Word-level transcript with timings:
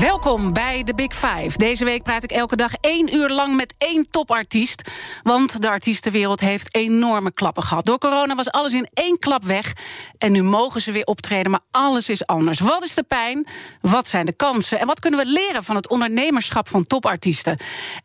Welkom 0.00 0.52
bij 0.52 0.84
de 0.84 0.94
Big 0.94 1.14
Five. 1.14 1.58
Deze 1.58 1.84
week 1.84 2.02
praat 2.02 2.22
ik 2.22 2.32
elke 2.32 2.56
dag 2.56 2.72
één 2.80 3.14
uur 3.14 3.28
lang 3.28 3.56
met 3.56 3.74
één 3.78 4.10
topartiest. 4.10 4.82
Want 5.22 5.62
de 5.62 5.68
artiestenwereld 5.68 6.40
heeft 6.40 6.74
enorme 6.74 7.32
klappen 7.32 7.62
gehad. 7.62 7.84
Door 7.84 7.98
corona 7.98 8.34
was 8.34 8.50
alles 8.50 8.72
in 8.72 8.88
één 8.94 9.18
klap 9.18 9.44
weg. 9.44 9.72
En 10.18 10.32
nu 10.32 10.42
mogen 10.42 10.80
ze 10.80 10.92
weer 10.92 11.04
optreden, 11.04 11.50
maar 11.50 11.60
alles 11.70 12.08
is 12.08 12.26
anders. 12.26 12.60
Wat 12.60 12.84
is 12.84 12.94
de 12.94 13.02
pijn? 13.02 13.46
Wat 13.80 14.08
zijn 14.08 14.26
de 14.26 14.32
kansen? 14.32 14.80
En 14.80 14.86
wat 14.86 15.00
kunnen 15.00 15.20
we 15.20 15.26
leren 15.26 15.64
van 15.64 15.76
het 15.76 15.88
ondernemerschap 15.88 16.68
van 16.68 16.86
topartiesten? 16.86 17.56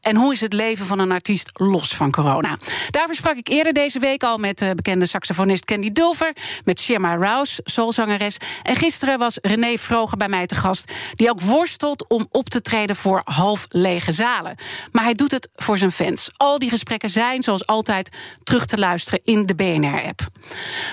En 0.01 0.15
hoe 0.15 0.33
is 0.33 0.41
het 0.41 0.53
leven 0.53 0.85
van 0.85 0.99
een 0.99 1.11
artiest 1.11 1.49
los 1.53 1.95
van 1.95 2.11
corona? 2.11 2.57
Daarvoor 2.89 3.15
sprak 3.15 3.37
ik 3.37 3.47
eerder 3.47 3.73
deze 3.73 3.99
week 3.99 4.23
al 4.23 4.37
met 4.37 4.61
eh, 4.61 4.71
bekende 4.71 5.05
saxofonist 5.05 5.65
Candy 5.65 5.91
Dulver... 5.91 6.35
met 6.65 6.79
Shema 6.79 7.15
Rouse, 7.15 7.61
soulzangeres. 7.63 8.37
En 8.63 8.75
gisteren 8.75 9.19
was 9.19 9.37
René 9.41 9.77
Vroger 9.77 10.17
bij 10.17 10.29
mij 10.29 10.45
te 10.45 10.55
gast... 10.55 10.91
die 11.15 11.29
ook 11.29 11.41
worst 11.41 11.81
om 11.91 12.27
op 12.31 12.49
te 12.49 12.61
treden 12.61 12.95
voor 12.95 13.21
half 13.23 13.65
lege 13.69 14.11
zalen. 14.11 14.55
Maar 14.91 15.03
hij 15.03 15.13
doet 15.13 15.31
het 15.31 15.49
voor 15.53 15.77
zijn 15.77 15.91
fans. 15.91 16.29
Al 16.37 16.59
die 16.59 16.69
gesprekken 16.69 17.09
zijn, 17.09 17.43
zoals 17.43 17.65
altijd, 17.65 18.09
terug 18.43 18.65
te 18.65 18.77
luisteren 18.77 19.19
in 19.23 19.45
de 19.45 19.55
BNR-app. 19.55 20.21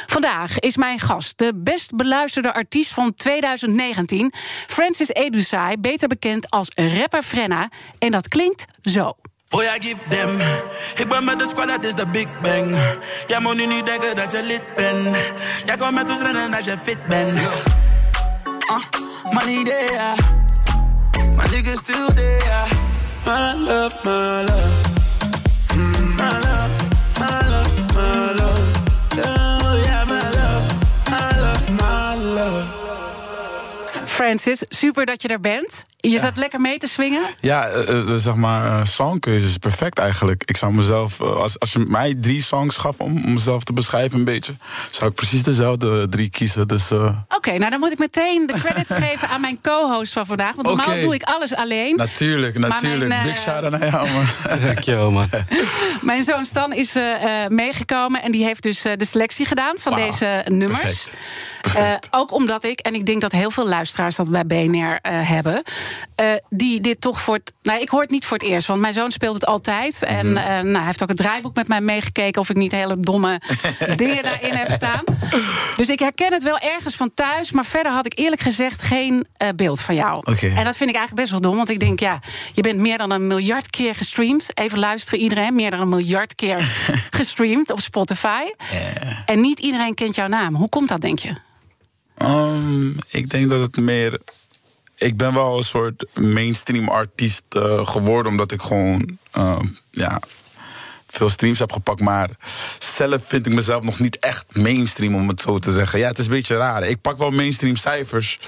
Vandaag 0.06 0.58
is 0.58 0.76
mijn 0.76 0.98
gast 0.98 1.38
de 1.38 1.52
best 1.54 1.96
beluisterde 1.96 2.54
artiest 2.54 2.92
van 2.92 3.14
2019, 3.14 4.32
Francis 4.66 5.08
Edusai, 5.08 5.76
beter 5.76 6.08
bekend 6.08 6.50
als 6.50 6.70
rapper 6.74 7.22
Frenna. 7.22 7.68
En 7.98 8.10
dat 8.10 8.28
klinkt 8.28 8.64
zo. 8.82 9.14
Oh 9.52 9.62
ja, 9.62 9.72
give 9.72 10.08
them. 10.08 10.38
Ik 10.96 11.08
ben 11.08 11.24
met 11.24 11.38
de 11.38 11.46
squad, 11.46 11.68
dat 11.68 11.84
is 11.84 11.94
de 11.94 12.06
Big 12.06 12.40
Bang. 12.40 12.76
Jij 13.26 13.40
moet 13.40 13.56
nu 13.56 13.66
niet 13.66 13.86
denken 13.86 14.14
dat 14.14 14.32
je 14.32 14.42
lid 14.42 14.62
bent. 14.76 15.16
Jij 15.64 15.76
komt 15.76 15.94
met 15.94 16.10
ons 16.10 16.20
rennen 16.20 16.54
als 16.54 16.64
je 16.64 16.78
fit 16.78 17.06
bent. 17.06 17.40
Uh, 18.70 18.78
money 19.32 19.64
there. 19.64 20.49
Niggas 21.70 21.78
still 21.78 22.10
there. 22.10 22.66
My 23.24 23.54
love, 23.54 24.04
my 24.04 24.42
love. 24.42 24.79
Francis, 34.30 34.64
super 34.68 35.06
dat 35.06 35.22
je 35.22 35.28
er 35.28 35.40
bent. 35.40 35.84
Je 35.96 36.18
zat 36.18 36.36
lekker 36.36 36.60
mee 36.60 36.78
te 36.78 36.86
swingen? 36.86 37.22
Ja, 37.40 37.70
uh, 37.70 38.14
zeg 38.16 38.34
maar, 38.34 38.80
uh, 38.80 38.86
songkeuze 38.86 39.46
is 39.46 39.56
perfect 39.56 39.98
eigenlijk. 39.98 40.42
Ik 40.46 40.56
zou 40.56 40.72
mezelf, 40.72 41.20
uh, 41.20 41.32
als, 41.32 41.58
als 41.58 41.72
je 41.72 41.78
mij 41.78 42.14
drie 42.20 42.42
songs 42.42 42.76
gaf 42.76 42.98
om, 42.98 43.24
om 43.24 43.32
mezelf 43.32 43.64
te 43.64 43.72
beschrijven 43.72 44.18
een 44.18 44.24
beetje... 44.24 44.52
zou 44.90 45.10
ik 45.10 45.16
precies 45.16 45.42
dezelfde 45.42 46.08
drie 46.08 46.30
kiezen. 46.30 46.68
Dus, 46.68 46.92
Oké, 46.92 47.24
okay, 47.28 47.56
nou 47.56 47.70
dan 47.70 47.80
moet 47.80 47.92
ik 47.92 47.98
meteen 47.98 48.46
de 48.46 48.52
credits 48.52 48.94
geven 49.06 49.28
aan 49.28 49.40
mijn 49.40 49.60
co-host 49.62 50.12
van 50.12 50.26
vandaag. 50.26 50.54
Want 50.54 50.66
normaal 50.66 50.86
okay. 50.86 51.00
doe 51.00 51.14
ik 51.14 51.22
alles 51.22 51.54
alleen. 51.54 51.96
Natuurlijk, 51.96 52.58
natuurlijk. 52.58 53.08
Mijn, 53.08 53.26
Big 53.26 53.38
shout 53.38 53.70
naar 53.70 53.90
jou, 53.90 54.08
man. 54.10 54.24
Dankjewel, 54.66 55.10
man. 55.10 55.28
mijn 56.00 56.22
zoon 56.22 56.44
Stan 56.44 56.72
is 56.72 56.94
meegekomen 57.48 58.22
en 58.22 58.32
die 58.32 58.44
heeft 58.44 58.62
dus 58.62 58.82
de 58.82 59.04
selectie 59.04 59.46
gedaan 59.46 59.74
van 59.78 59.94
wow. 59.94 60.04
deze 60.04 60.44
nummers. 60.48 60.80
Perfect. 60.80 61.14
Perfect. 61.60 62.08
ook 62.10 62.32
omdat 62.32 62.64
ik, 62.64 62.80
en 62.80 62.94
ik 62.94 63.06
denk 63.06 63.20
dat 63.20 63.32
heel 63.32 63.50
veel 63.50 63.68
luisteraars 63.68 64.16
dat 64.16 64.30
bij 64.30 64.46
BNR 64.46 64.98
hebben... 65.02 65.62
Uh, 66.20 66.26
die 66.50 66.80
dit 66.80 67.00
toch 67.00 67.20
voor 67.20 67.34
het. 67.34 67.52
Nou, 67.62 67.80
ik 67.80 67.88
hoor 67.88 68.00
het 68.00 68.10
niet 68.10 68.24
voor 68.24 68.36
het 68.36 68.46
eerst, 68.46 68.66
want 68.66 68.80
mijn 68.80 68.92
zoon 68.92 69.10
speelt 69.10 69.34
het 69.34 69.46
altijd. 69.46 70.02
En 70.02 70.26
uh, 70.26 70.44
nou, 70.44 70.76
hij 70.76 70.84
heeft 70.84 71.02
ook 71.02 71.08
het 71.08 71.16
draaiboek 71.16 71.54
met 71.54 71.68
mij 71.68 71.80
meegekeken 71.80 72.40
of 72.40 72.50
ik 72.50 72.56
niet 72.56 72.72
hele 72.72 73.00
domme 73.00 73.40
dingen 73.96 74.22
daarin 74.22 74.54
heb 74.54 74.70
staan. 74.70 75.04
Dus 75.76 75.88
ik 75.88 75.98
herken 75.98 76.32
het 76.32 76.42
wel 76.42 76.58
ergens 76.58 76.94
van 76.94 77.14
thuis, 77.14 77.50
maar 77.50 77.64
verder 77.64 77.92
had 77.92 78.06
ik 78.06 78.18
eerlijk 78.18 78.40
gezegd 78.40 78.82
geen 78.82 79.26
beeld 79.56 79.80
van 79.80 79.94
jou. 79.94 80.16
Okay. 80.16 80.50
En 80.56 80.64
dat 80.64 80.76
vind 80.76 80.90
ik 80.90 80.96
eigenlijk 80.96 81.14
best 81.14 81.30
wel 81.30 81.40
dom, 81.40 81.56
want 81.56 81.68
ik 81.68 81.80
denk, 81.80 82.00
ja, 82.00 82.20
je 82.54 82.62
bent 82.62 82.78
meer 82.78 82.98
dan 82.98 83.10
een 83.10 83.26
miljard 83.26 83.70
keer 83.70 83.94
gestreamd. 83.94 84.58
Even 84.58 84.78
luisteren, 84.78 85.20
iedereen, 85.20 85.54
meer 85.54 85.70
dan 85.70 85.80
een 85.80 85.88
miljard 85.88 86.34
keer 86.34 86.58
gestreamd 87.10 87.70
op 87.70 87.80
Spotify. 87.80 88.42
Yeah. 88.70 89.18
En 89.26 89.40
niet 89.40 89.58
iedereen 89.58 89.94
kent 89.94 90.14
jouw 90.14 90.28
naam. 90.28 90.54
Hoe 90.54 90.68
komt 90.68 90.88
dat, 90.88 91.00
denk 91.00 91.18
je? 91.18 91.32
Um, 92.22 92.96
ik 93.10 93.30
denk 93.30 93.50
dat 93.50 93.60
het 93.60 93.76
meer 93.76 94.20
ik 95.00 95.16
ben 95.16 95.34
wel 95.34 95.56
een 95.56 95.64
soort 95.64 96.06
mainstream 96.14 96.88
artiest 96.88 97.44
uh, 97.52 97.86
geworden, 97.86 98.32
omdat 98.32 98.52
ik 98.52 98.60
gewoon 98.60 99.18
uh, 99.36 99.60
ja, 99.90 100.20
veel 101.06 101.30
streams 101.30 101.58
heb 101.58 101.72
gepakt. 101.72 102.00
Maar 102.00 102.30
zelf 102.78 103.24
vind 103.26 103.46
ik 103.46 103.54
mezelf 103.54 103.82
nog 103.82 103.98
niet 103.98 104.18
echt 104.18 104.56
mainstream, 104.56 105.14
om 105.14 105.28
het 105.28 105.40
zo 105.40 105.58
te 105.58 105.72
zeggen. 105.72 105.98
Ja, 105.98 106.08
het 106.08 106.18
is 106.18 106.24
een 106.24 106.30
beetje 106.30 106.56
raar. 106.56 106.82
Ik 106.82 107.00
pak 107.00 107.18
wel 107.18 107.30
mainstream 107.30 107.76
cijfers. 107.76 108.38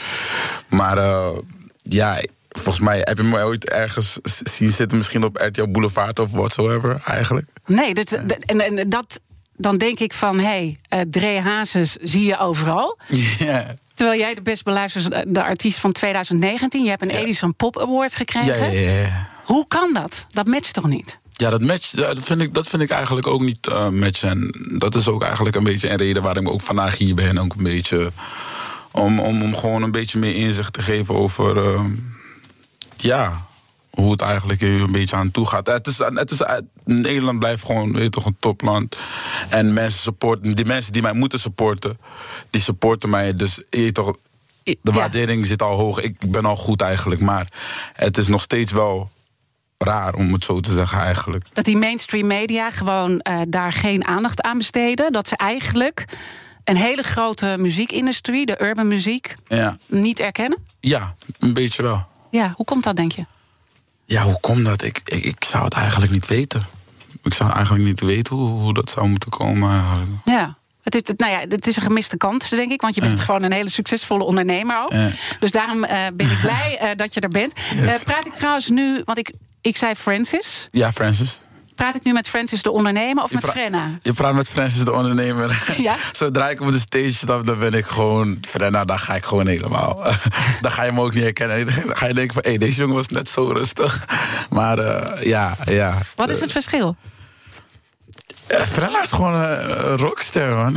Maar 0.68 0.98
uh, 0.98 1.38
ja, 1.82 2.20
volgens 2.48 2.84
mij 2.84 2.98
heb 2.98 3.16
je 3.16 3.22
me 3.22 3.42
ooit 3.42 3.68
ergens 3.70 4.18
zien 4.44 4.72
zitten, 4.72 4.98
misschien 4.98 5.24
op 5.24 5.36
RTL 5.36 5.68
Boulevard 5.68 6.18
of 6.18 6.32
whatsoever, 6.32 7.02
eigenlijk. 7.04 7.46
Nee, 7.66 7.94
dat, 7.94 8.12
en, 8.12 8.60
en 8.60 8.88
dat, 8.88 9.20
dan 9.56 9.76
denk 9.76 9.98
ik 9.98 10.12
van, 10.12 10.38
hé, 10.38 10.44
hey, 10.44 10.78
uh, 11.00 11.00
Dre 11.10 11.40
Hazes 11.40 11.92
zie 11.92 12.24
je 12.24 12.38
overal. 12.38 12.98
Yeah. 13.38 13.68
Terwijl 13.94 14.18
jij 14.18 14.34
de 14.34 14.42
best 14.42 14.64
beluisterde 14.64 15.42
artiest 15.42 15.78
van 15.78 15.92
2019... 15.92 16.82
je 16.82 16.88
hebt 16.88 17.02
een. 17.02 17.10
Edison 17.10 17.54
Pop 17.54 17.78
Award 17.78 18.14
gekregen. 18.14 19.26
Hoe 19.44 19.66
kan 19.68 19.92
dat? 19.92 20.26
Dat 20.28 20.46
matcht 20.46 20.74
toch 20.74 20.88
niet? 20.88 21.18
Ja, 21.30 21.50
dat 21.50 21.60
match, 21.60 21.90
dat 21.90 22.18
vind 22.20 22.40
ik, 22.40 22.54
dat 22.54 22.68
vind 22.68 22.82
ik 22.82 22.90
eigenlijk 22.90 23.26
ook 23.26 23.40
niet 23.40 23.66
uh, 23.66 23.88
matchen. 23.88 24.30
En 24.30 24.78
dat 24.78 24.94
is 24.94 25.08
ook 25.08 25.22
eigenlijk 25.22 25.56
een 25.56 25.64
beetje 25.64 25.90
een 25.90 25.96
reden 25.96 26.22
waarom 26.22 26.46
ik 26.46 26.52
ook 26.52 26.60
vandaag 26.60 26.98
hier 26.98 27.14
ben. 27.14 27.38
Ook 27.38 27.54
een 27.54 27.62
beetje 27.62 28.12
om, 28.90 29.20
om, 29.20 29.42
om 29.42 29.54
gewoon 29.54 29.82
een 29.82 29.90
beetje 29.90 30.18
meer 30.18 30.34
inzicht 30.34 30.72
te 30.72 30.82
geven 30.82 31.14
over... 31.14 31.56
Uh, 31.56 31.80
ja, 32.96 33.46
hoe 33.92 34.10
het 34.10 34.20
eigenlijk 34.20 34.60
een 34.60 34.92
beetje 34.92 35.16
aan 35.16 35.30
toe 35.30 35.46
gaat. 35.46 35.66
Het 35.66 35.86
is, 35.86 35.98
het 35.98 36.30
is, 36.30 36.42
Nederland 36.84 37.38
blijft 37.38 37.64
gewoon 37.64 37.92
weet 37.92 38.12
toch, 38.12 38.26
een 38.26 38.36
topland. 38.38 38.96
En 39.48 39.72
mensen 39.72 40.00
supporten, 40.00 40.54
die 40.54 40.64
mensen 40.64 40.92
die 40.92 41.02
mij 41.02 41.12
moeten 41.12 41.38
supporten, 41.38 41.98
die 42.50 42.60
supporten 42.60 43.10
mij. 43.10 43.36
Dus 43.36 43.60
je 43.70 43.92
toch, 43.92 44.16
de 44.62 44.78
ja. 44.82 44.92
waardering 44.92 45.46
zit 45.46 45.62
al 45.62 45.76
hoog. 45.76 46.00
Ik 46.00 46.30
ben 46.30 46.44
al 46.44 46.56
goed 46.56 46.80
eigenlijk. 46.80 47.20
Maar 47.20 47.52
het 47.92 48.18
is 48.18 48.26
nog 48.26 48.42
steeds 48.42 48.72
wel 48.72 49.10
raar, 49.78 50.14
om 50.14 50.32
het 50.32 50.44
zo 50.44 50.60
te 50.60 50.72
zeggen 50.72 50.98
eigenlijk. 50.98 51.46
Dat 51.52 51.64
die 51.64 51.76
mainstream 51.76 52.26
media 52.26 52.70
gewoon 52.70 53.10
uh, 53.10 53.40
daar 53.48 53.72
geen 53.72 54.04
aandacht 54.04 54.42
aan 54.42 54.58
besteden. 54.58 55.12
Dat 55.12 55.28
ze 55.28 55.36
eigenlijk 55.36 56.04
een 56.64 56.76
hele 56.76 57.02
grote 57.02 57.56
muziekindustrie, 57.58 58.46
de 58.46 58.62
urban 58.62 58.88
muziek, 58.88 59.34
ja. 59.48 59.76
niet 59.86 60.20
erkennen? 60.20 60.58
Ja, 60.80 61.14
een 61.38 61.52
beetje 61.52 61.82
wel. 61.82 62.06
Ja, 62.30 62.52
hoe 62.56 62.66
komt 62.66 62.84
dat, 62.84 62.96
denk 62.96 63.12
je? 63.12 63.24
Ja, 64.12 64.22
hoe 64.22 64.40
komt 64.40 64.64
dat? 64.64 64.82
Ik, 64.82 65.00
ik, 65.04 65.24
ik 65.24 65.44
zou 65.44 65.64
het 65.64 65.72
eigenlijk 65.74 66.12
niet 66.12 66.26
weten. 66.26 66.66
Ik 67.22 67.34
zou 67.34 67.52
eigenlijk 67.52 67.84
niet 67.84 68.00
weten 68.00 68.36
hoe, 68.36 68.48
hoe 68.48 68.74
dat 68.74 68.90
zou 68.90 69.08
moeten 69.08 69.30
komen. 69.30 69.70
Eigenlijk. 69.70 70.10
Ja. 70.24 70.56
Het 70.82 70.94
is, 70.94 71.02
nou 71.16 71.32
ja, 71.32 71.38
het 71.48 71.66
is 71.66 71.76
een 71.76 71.82
gemiste 71.82 72.16
kans, 72.16 72.48
denk 72.48 72.72
ik. 72.72 72.80
Want 72.80 72.94
je 72.94 73.00
bent 73.00 73.18
Ja. 73.18 73.24
gewoon 73.24 73.42
een 73.42 73.52
hele 73.52 73.70
succesvolle 73.70 74.24
ondernemer 74.24 74.82
ook. 74.82 74.92
Ja. 74.92 75.08
Dus 75.40 75.50
daarom 75.50 75.84
eh, 75.84 76.06
ben 76.14 76.30
ik 76.30 76.40
blij 76.48 76.78
eh, 76.80 76.96
dat 76.96 77.14
je 77.14 77.20
er 77.20 77.28
bent. 77.28 77.52
Yes. 77.74 77.94
Eh, 77.94 78.02
praat 78.04 78.26
ik 78.26 78.32
trouwens 78.32 78.68
nu, 78.68 79.02
want 79.04 79.18
ik, 79.18 79.32
ik 79.60 79.76
zei 79.76 79.94
Francis. 79.94 80.68
Ja, 80.70 80.92
Francis. 80.92 81.40
Praat 81.82 81.94
ik 81.94 82.04
nu 82.04 82.12
met 82.12 82.28
Francis 82.28 82.62
de 82.62 82.70
ondernemer 82.70 83.22
of 83.22 83.30
Je 83.30 83.38
met 83.40 83.50
Frenna? 83.50 83.90
Je 84.02 84.12
praat 84.12 84.34
met 84.34 84.48
Francis 84.48 84.84
de 84.84 84.92
ondernemer. 84.92 85.64
Ja? 85.76 85.96
Zodra 86.12 86.50
ik 86.50 86.60
op 86.60 86.72
de 86.72 86.78
stage 86.78 87.12
stap, 87.12 87.46
dan 87.46 87.58
ben 87.58 87.72
ik 87.72 87.84
gewoon... 87.84 88.38
Frenna, 88.48 88.84
dan 88.84 88.98
ga 88.98 89.14
ik 89.14 89.24
gewoon 89.24 89.46
helemaal... 89.46 90.02
dan 90.60 90.70
ga 90.70 90.82
je 90.82 90.92
me 90.92 91.00
ook 91.00 91.14
niet 91.14 91.22
herkennen. 91.22 91.66
Dan 91.86 91.96
ga 91.96 92.06
je 92.06 92.14
denken 92.14 92.34
van, 92.34 92.52
hé, 92.52 92.58
deze 92.58 92.80
jongen 92.80 92.94
was 92.94 93.08
net 93.08 93.28
zo 93.28 93.44
rustig. 93.46 94.06
Maar 94.50 94.78
eh, 94.78 95.26
ja, 95.26 95.56
ja. 95.64 95.98
Wat 96.16 96.30
is 96.30 96.40
het 96.40 96.52
verschil? 96.52 96.96
Eh, 98.52 98.60
Frenna 98.60 99.02
is 99.02 99.12
gewoon 99.12 99.34
een 99.34 99.90
een 99.90 99.96
rockster, 99.98 100.54
man. 100.54 100.76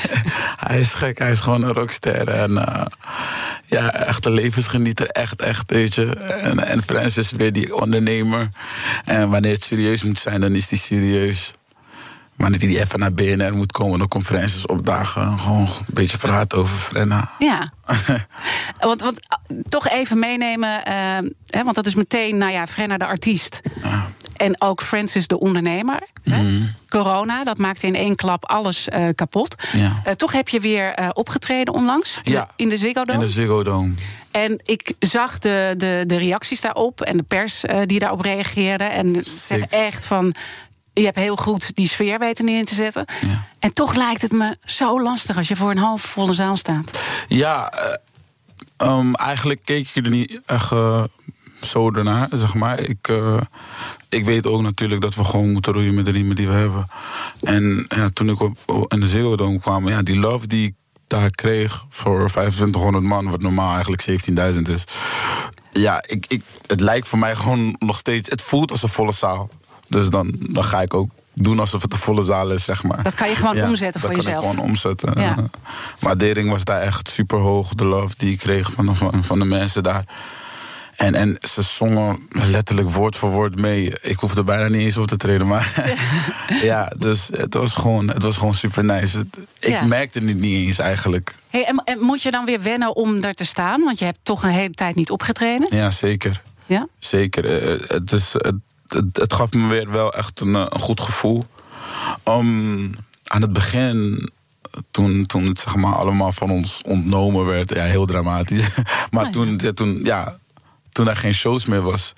Hij, 0.66 0.80
is 0.80 0.94
gek, 0.94 1.18
hij 1.18 1.30
is 1.30 1.40
gewoon 1.40 1.64
een 1.64 1.72
rockster. 1.72 2.28
En 2.28 2.58
eh, 2.66 2.86
ja, 3.64 3.92
echt 3.92 4.26
een 4.26 4.32
levensgenieter, 4.32 5.06
echt, 5.06 5.42
echt, 5.42 5.70
weet 5.70 5.94
je. 5.94 6.06
En, 6.16 6.66
en 6.66 6.82
Francis 6.82 7.16
is 7.16 7.30
weer 7.30 7.52
die 7.52 7.74
ondernemer. 7.74 8.48
En 9.04 9.30
wanneer 9.30 9.52
het 9.52 9.64
serieus 9.64 10.02
moet 10.02 10.18
zijn, 10.18 10.40
dan 10.40 10.54
is 10.54 10.70
hij 10.70 10.78
serieus. 10.78 11.52
wanneer 12.36 12.58
die 12.58 12.80
even 12.80 12.98
naar 12.98 13.12
BNR 13.12 13.54
moet 13.54 13.72
komen, 13.72 13.98
dan 13.98 14.08
conferenties 14.08 14.66
opdagen. 14.66 15.38
Gewoon 15.38 15.60
een 15.62 15.84
beetje 15.86 16.18
praten 16.18 16.58
over 16.58 16.76
Frenna. 16.76 17.30
Ja. 17.38 17.66
want, 18.78 19.00
want 19.00 19.18
toch 19.68 19.88
even 19.88 20.18
meenemen, 20.18 20.84
eh, 20.84 21.30
hè, 21.46 21.64
want 21.64 21.74
dat 21.74 21.86
is 21.86 21.94
meteen, 21.94 22.36
nou 22.36 22.52
ja, 22.52 22.66
Frenna 22.66 22.96
de 22.96 23.06
artiest. 23.06 23.60
Ja. 23.82 24.06
En 24.36 24.60
ook 24.62 24.82
Francis 24.82 25.26
de 25.26 25.38
ondernemer. 25.38 26.08
hè. 26.22 26.42
Mhm. 26.42 26.62
Corona, 26.88 27.44
dat 27.44 27.58
maakte 27.58 27.86
in 27.86 27.94
één 27.94 28.14
klap 28.16 28.44
alles 28.50 28.88
eh, 28.88 29.08
kapot. 29.14 29.54
Ja. 29.72 30.00
Eh, 30.04 30.12
toch 30.12 30.32
heb 30.32 30.48
je 30.48 30.60
weer 30.60 30.92
eh, 30.94 31.08
opgetreden 31.12 31.74
onlangs 31.74 32.20
Ja. 32.22 32.48
in 32.56 32.68
de 32.68 32.76
Ziggo 32.76 33.04
Dome. 33.04 33.12
In 33.20 33.26
de 33.26 33.32
Ziggo 33.32 33.62
Dome. 33.62 33.94
En 34.30 34.60
ik 34.64 34.92
zag 34.98 35.38
de, 35.38 35.74
de, 35.76 36.04
de 36.06 36.16
reacties 36.16 36.60
daarop 36.60 37.00
en 37.00 37.16
de 37.16 37.22
pers 37.22 37.62
die 37.86 37.98
daarop 37.98 38.20
reageerde. 38.20 38.84
En 38.84 39.24
zeggen 39.24 39.68
echt 39.70 40.06
van. 40.06 40.34
Je 40.92 41.04
hebt 41.04 41.16
heel 41.16 41.36
goed 41.36 41.74
die 41.74 41.88
sfeer 41.88 42.18
weten 42.18 42.44
neer 42.44 42.64
te 42.64 42.74
zetten. 42.74 43.04
Ja. 43.20 43.44
En 43.58 43.72
toch 43.72 43.94
lijkt 43.94 44.22
het 44.22 44.32
me 44.32 44.56
zo 44.64 45.02
lastig 45.02 45.36
als 45.36 45.48
je 45.48 45.56
voor 45.56 45.70
een 45.70 45.78
halfvolle 45.78 46.32
zaal 46.32 46.56
staat. 46.56 47.00
Ja, 47.28 47.70
eh, 47.70 47.94
ehm, 48.76 49.14
eigenlijk 49.14 49.60
keek 49.64 49.88
ik 49.94 50.04
er 50.04 50.10
niet 50.10 50.40
echt 50.46 50.70
zo 51.60 51.90
ernaar, 51.90 52.28
zeg 52.34 52.54
maar. 52.54 52.80
Ik, 52.80 53.08
eh, 53.08 53.40
ik 54.08 54.24
weet 54.24 54.46
ook 54.46 54.62
natuurlijk 54.62 55.00
dat 55.00 55.14
we 55.14 55.24
gewoon 55.24 55.52
moeten 55.52 55.72
roeien 55.72 55.94
met 55.94 56.04
de 56.04 56.10
riemen 56.10 56.36
die 56.36 56.46
we 56.46 56.52
hebben. 56.52 56.88
En 57.42 57.84
ja, 57.88 58.08
toen 58.08 58.28
ik 58.28 58.40
op, 58.40 58.58
in 58.88 59.00
de 59.00 59.34
Dome 59.36 59.60
kwam, 59.60 59.88
ja, 59.88 60.02
die 60.02 60.18
love 60.18 60.46
die 60.46 60.66
ik 60.66 60.74
daar 61.06 61.30
kreeg 61.30 61.84
voor 61.88 62.28
2500 62.28 63.04
man, 63.04 63.30
wat 63.30 63.40
normaal 63.40 63.72
eigenlijk 63.74 64.02
17.000 64.54 64.62
is. 64.62 64.84
Ja, 65.72 66.02
ik, 66.06 66.24
ik, 66.28 66.42
het 66.66 66.80
lijkt 66.80 67.08
voor 67.08 67.18
mij 67.18 67.36
gewoon 67.36 67.76
nog 67.78 67.96
steeds, 67.96 68.30
het 68.30 68.42
voelt 68.42 68.70
als 68.70 68.82
een 68.82 68.88
volle 68.88 69.12
zaal. 69.12 69.50
Dus 69.88 70.08
dan, 70.10 70.32
dan 70.50 70.64
ga 70.64 70.82
ik 70.82 70.94
ook 70.94 71.10
doen 71.34 71.60
alsof 71.60 71.82
het 71.82 71.92
een 71.92 71.98
volle 71.98 72.24
zaal 72.24 72.50
is, 72.50 72.64
zeg 72.64 72.82
maar. 72.82 73.02
Dat 73.02 73.14
kan 73.14 73.28
je 73.28 73.34
gewoon 73.34 73.56
Ja, 73.56 73.68
omzetten 73.68 74.00
voor 74.00 74.10
dat 74.14 74.24
jezelf. 74.24 74.40
kan 74.42 74.50
ik 74.50 74.56
gewoon 74.56 74.70
omzetten. 74.70 75.20
Ja. 75.20 75.36
Waardering 75.98 76.50
was 76.50 76.64
daar 76.64 76.80
echt 76.80 77.08
super 77.08 77.38
hoog. 77.38 77.74
De 77.74 77.84
love 77.84 78.14
die 78.16 78.32
ik 78.32 78.38
kreeg 78.38 78.70
van, 78.72 78.96
van, 78.96 79.24
van 79.24 79.38
de 79.38 79.44
mensen 79.44 79.82
daar. 79.82 80.04
En, 80.96 81.14
en 81.14 81.36
ze 81.48 81.62
zongen 81.62 82.26
letterlijk 82.30 82.90
woord 82.90 83.16
voor 83.16 83.30
woord 83.30 83.60
mee. 83.60 83.92
Ik 84.02 84.18
hoefde 84.18 84.44
bijna 84.44 84.68
niet 84.68 84.80
eens 84.80 84.96
op 84.96 85.06
te 85.06 85.16
treden. 85.16 85.46
Maar 85.46 85.96
ja, 86.62 86.92
dus 86.98 87.28
het 87.32 87.54
was 87.54 87.72
gewoon, 87.72 88.08
het 88.08 88.22
was 88.22 88.36
gewoon 88.36 88.54
super 88.54 88.84
nice. 88.84 89.18
Het- 89.18 89.36
ik 89.58 89.68
Ja. 89.68 89.84
merkte 89.84 90.18
het 90.18 90.36
niet 90.36 90.66
eens 90.66 90.78
eigenlijk. 90.78 91.34
Hey, 91.50 91.64
en, 91.66 91.82
en 91.84 91.98
moet 92.00 92.22
je 92.22 92.30
dan 92.30 92.44
weer 92.44 92.62
wennen 92.62 92.96
om 92.96 93.22
er 93.22 93.34
te 93.34 93.44
staan? 93.44 93.80
Want 93.84 93.98
je 93.98 94.04
hebt 94.04 94.18
toch 94.22 94.42
een 94.42 94.50
hele 94.50 94.74
tijd 94.74 94.94
niet 94.94 95.10
opgetreden. 95.10 95.66
Ja, 95.76 95.90
zeker. 95.90 96.42
Ja? 96.66 96.86
Zeker. 96.98 97.44
Eh, 97.44 97.88
Het, 97.88 98.12
is, 98.12 98.32
het, 98.32 98.54
het, 98.88 99.04
het 99.16 99.32
gaf 99.32 99.52
me 99.52 99.66
weer 99.66 99.90
wel 99.90 100.12
echt 100.12 100.40
een, 100.40 100.54
eh, 100.54 100.66
een 100.68 100.80
goed 100.80 101.00
gevoel. 101.00 101.44
Um, 102.28 102.94
aan 103.24 103.42
het 103.42 103.52
begin, 103.52 104.30
toen, 104.90 105.26
toen 105.26 105.44
het 105.44 105.60
zeg 105.60 105.76
maar 105.76 105.94
allemaal 105.94 106.32
van 106.32 106.50
ons 106.50 106.80
ontnomen 106.84 107.46
werd, 107.46 107.74
ja, 107.74 107.82
heel 107.82 108.06
dramatisch. 108.06 108.66
maar 109.10 109.24
ja. 109.24 109.30
toen, 109.30 109.58
ja, 109.62 109.72
toen, 109.72 110.00
ja, 110.02 110.36
toen 110.96 111.08
er 111.08 111.16
geen 111.16 111.34
shows 111.34 111.64
meer 111.66 111.82
was. 111.82 112.12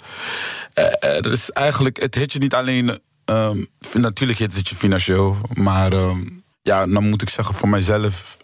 is 1.32 1.50
eigenlijk, 1.50 2.00
het 2.00 2.14
hit 2.14 2.32
je 2.32 2.38
niet 2.38 2.54
alleen. 2.54 2.98
ehm, 3.24 3.64
natuurlijk 3.92 4.38
hit 4.38 4.56
het 4.56 4.68
je 4.68 4.74
financieel, 4.76 5.36
maar 5.54 5.92
ehm, 5.92 6.26
ja, 6.62 6.86
dan 6.86 7.08
moet 7.08 7.22
ik 7.22 7.28
zeggen 7.28 7.54
voor 7.54 7.68
mijzelf. 7.68 8.36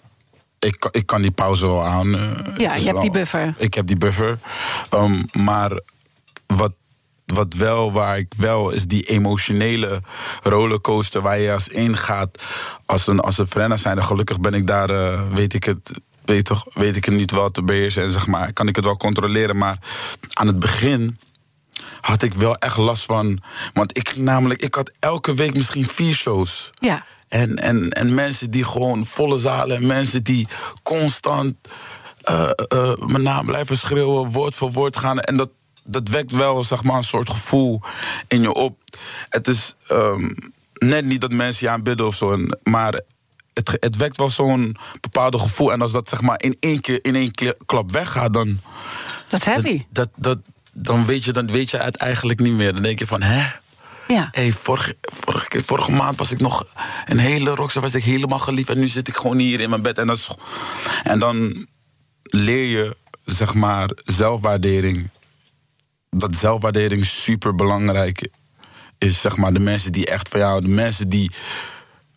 Ik, 0.58 0.76
kan- 0.80 0.92
ik 0.92 1.06
kan 1.06 1.22
die 1.22 1.30
pauze 1.30 1.66
wel 1.66 1.84
aan. 1.84 2.14
eh, 2.14 2.56
Ja, 2.56 2.74
je 2.74 2.84
hebt 2.86 3.00
die 3.00 3.10
buffer. 3.10 3.54
ik 3.58 3.74
heb 3.74 3.86
die 3.86 3.96
buffer. 3.96 4.38
Ehm, 4.90 5.22
maar 5.32 5.80
wat, 6.46 6.74
wat 7.26 7.54
wel, 7.54 7.92
waar 7.92 8.18
ik 8.18 8.32
wel, 8.36 8.70
is 8.70 8.86
die 8.86 9.02
emotionele 9.02 10.02
rollercoaster 10.42 11.20
waar 11.22 11.38
je 11.38 11.52
als 11.52 11.68
ingaat. 11.68 12.42
Als 12.86 13.06
een, 13.06 13.20
als 13.20 13.38
een 13.38 13.78
zijn. 13.78 14.04
Gelukkig 14.04 14.40
ben 14.40 14.54
ik 14.54 14.66
daar, 14.66 14.90
weet 15.34 15.54
ik 15.54 15.64
het. 15.64 15.90
Weet, 16.24 16.44
toch, 16.44 16.66
weet 16.74 16.96
ik 16.96 17.04
het 17.04 17.14
niet 17.14 17.30
wel 17.30 17.50
te 17.50 17.62
beheersen 17.62 18.02
en 18.02 18.12
zeg 18.12 18.26
maar, 18.26 18.52
kan 18.52 18.68
ik 18.68 18.76
het 18.76 18.84
wel 18.84 18.96
controleren. 18.96 19.56
Maar 19.56 19.78
aan 20.32 20.46
het 20.46 20.58
begin 20.58 21.18
had 22.00 22.22
ik 22.22 22.34
wel 22.34 22.56
echt 22.56 22.76
last 22.76 23.04
van. 23.04 23.42
Want 23.72 23.96
ik 23.98 24.16
namelijk, 24.16 24.62
ik 24.62 24.74
had 24.74 24.92
elke 24.98 25.34
week 25.34 25.54
misschien 25.54 25.86
vier 25.86 26.14
shows. 26.14 26.70
Ja. 26.78 27.04
En, 27.28 27.56
en, 27.56 27.90
en 27.90 28.14
mensen 28.14 28.50
die 28.50 28.64
gewoon 28.64 29.06
volle 29.06 29.38
zalen, 29.38 29.76
en 29.76 29.86
mensen 29.86 30.22
die 30.22 30.48
constant 30.82 31.54
eh, 32.20 32.50
eh, 32.68 32.96
mijn 32.96 33.22
naam 33.22 33.46
blijven 33.46 33.76
schreeuwen, 33.76 34.30
woord 34.30 34.54
voor 34.54 34.72
woord 34.72 34.96
gaan. 34.96 35.20
En 35.20 35.36
dat, 35.36 35.50
dat 35.84 36.08
wekt 36.08 36.32
wel 36.32 36.64
zeg 36.64 36.82
maar, 36.82 36.96
een 36.96 37.04
soort 37.04 37.30
gevoel 37.30 37.82
in 38.28 38.42
je 38.42 38.52
op. 38.52 38.78
Het 39.28 39.48
is 39.48 39.74
ehm, 39.86 40.30
net 40.72 41.04
niet 41.04 41.20
dat 41.20 41.32
mensen 41.32 41.66
je 41.66 41.72
aanbidden 41.72 42.06
of 42.06 42.14
zo, 42.14 42.38
maar 42.62 43.00
het, 43.54 43.76
het 43.80 43.96
wekt 43.96 44.16
wel 44.16 44.30
zo'n 44.30 44.76
bepaalde 45.00 45.38
gevoel. 45.38 45.72
En 45.72 45.82
als 45.82 45.92
dat 45.92 46.08
zeg 46.08 46.20
maar 46.20 46.40
in 46.42 46.56
één 46.60 46.80
keer 46.80 46.98
in 47.02 47.14
één 47.14 47.30
kla- 47.30 47.54
klap 47.66 47.90
weggaat, 47.92 48.32
dan. 48.32 48.60
Dat 49.28 49.40
is 49.40 49.46
heavy. 49.46 49.84
Dat, 49.90 50.08
dat, 50.16 50.38
dan, 50.72 51.06
weet 51.06 51.24
je, 51.24 51.32
dan 51.32 51.46
weet 51.46 51.70
je 51.70 51.76
het 51.76 51.96
eigenlijk 51.96 52.40
niet 52.40 52.52
meer. 52.52 52.72
Dan 52.72 52.82
denk 52.82 52.98
je 52.98 53.06
van, 53.06 53.22
hè? 53.22 53.46
Ja. 54.08 54.28
Hey, 54.32 54.52
vorige, 54.52 54.96
vorige, 55.00 55.48
keer- 55.48 55.64
vorige 55.64 55.92
maand 55.92 56.18
was 56.18 56.30
ik 56.30 56.40
nog 56.40 56.66
een 57.06 57.18
hele 57.18 57.50
rockstar, 57.54 57.82
was 57.82 57.94
ik 57.94 58.04
helemaal 58.04 58.38
geliefd. 58.38 58.68
En 58.68 58.78
nu 58.78 58.88
zit 58.88 59.08
ik 59.08 59.16
gewoon 59.16 59.38
hier 59.38 59.60
in 59.60 59.70
mijn 59.70 59.82
bed. 59.82 59.98
En, 59.98 60.06
dat 60.06 60.16
is, 60.16 60.30
en 61.04 61.18
dan 61.18 61.66
leer 62.22 62.64
je, 62.64 62.96
zeg 63.24 63.54
maar, 63.54 63.90
zelfwaardering. 64.04 65.08
Dat 66.10 66.36
zelfwaardering 66.36 67.06
super 67.06 67.54
belangrijk 67.54 68.28
is. 68.98 69.20
Zeg 69.20 69.36
maar, 69.36 69.52
de 69.52 69.60
mensen 69.60 69.92
die 69.92 70.06
echt 70.06 70.28
van 70.28 70.40
jou, 70.40 70.60
de 70.60 70.68
mensen 70.68 71.08
die 71.08 71.30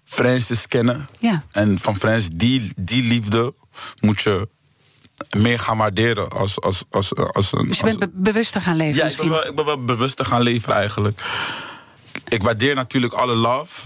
Francis 0.07 0.67
kennen. 0.67 1.07
Ja. 1.19 1.43
En 1.51 1.79
van 1.79 1.95
Francis, 1.95 2.29
die, 2.33 2.71
die 2.77 3.03
liefde 3.03 3.53
moet 3.99 4.21
je 4.21 4.47
meer 5.37 5.59
gaan 5.59 5.77
waarderen 5.77 6.29
als, 6.29 6.61
als, 6.61 6.83
als, 6.89 7.15
als 7.15 7.51
een. 7.53 7.67
Dus 7.67 7.77
je 7.77 7.83
als- 7.83 7.97
bent 7.97 8.13
be- 8.13 8.19
bewuster 8.21 8.61
gaan 8.61 8.75
leven 8.75 8.95
ja, 8.95 8.99
ik 8.99 9.05
misschien. 9.05 9.29
ben, 9.29 9.37
wel, 9.37 9.47
ik 9.49 9.55
ben 9.55 9.65
wel 9.65 9.83
bewuster 9.83 10.25
gaan 10.25 10.41
leven 10.41 10.73
eigenlijk. 10.73 11.21
Ik 12.27 12.43
waardeer 12.43 12.75
natuurlijk 12.75 13.13
alle 13.13 13.35
love 13.35 13.81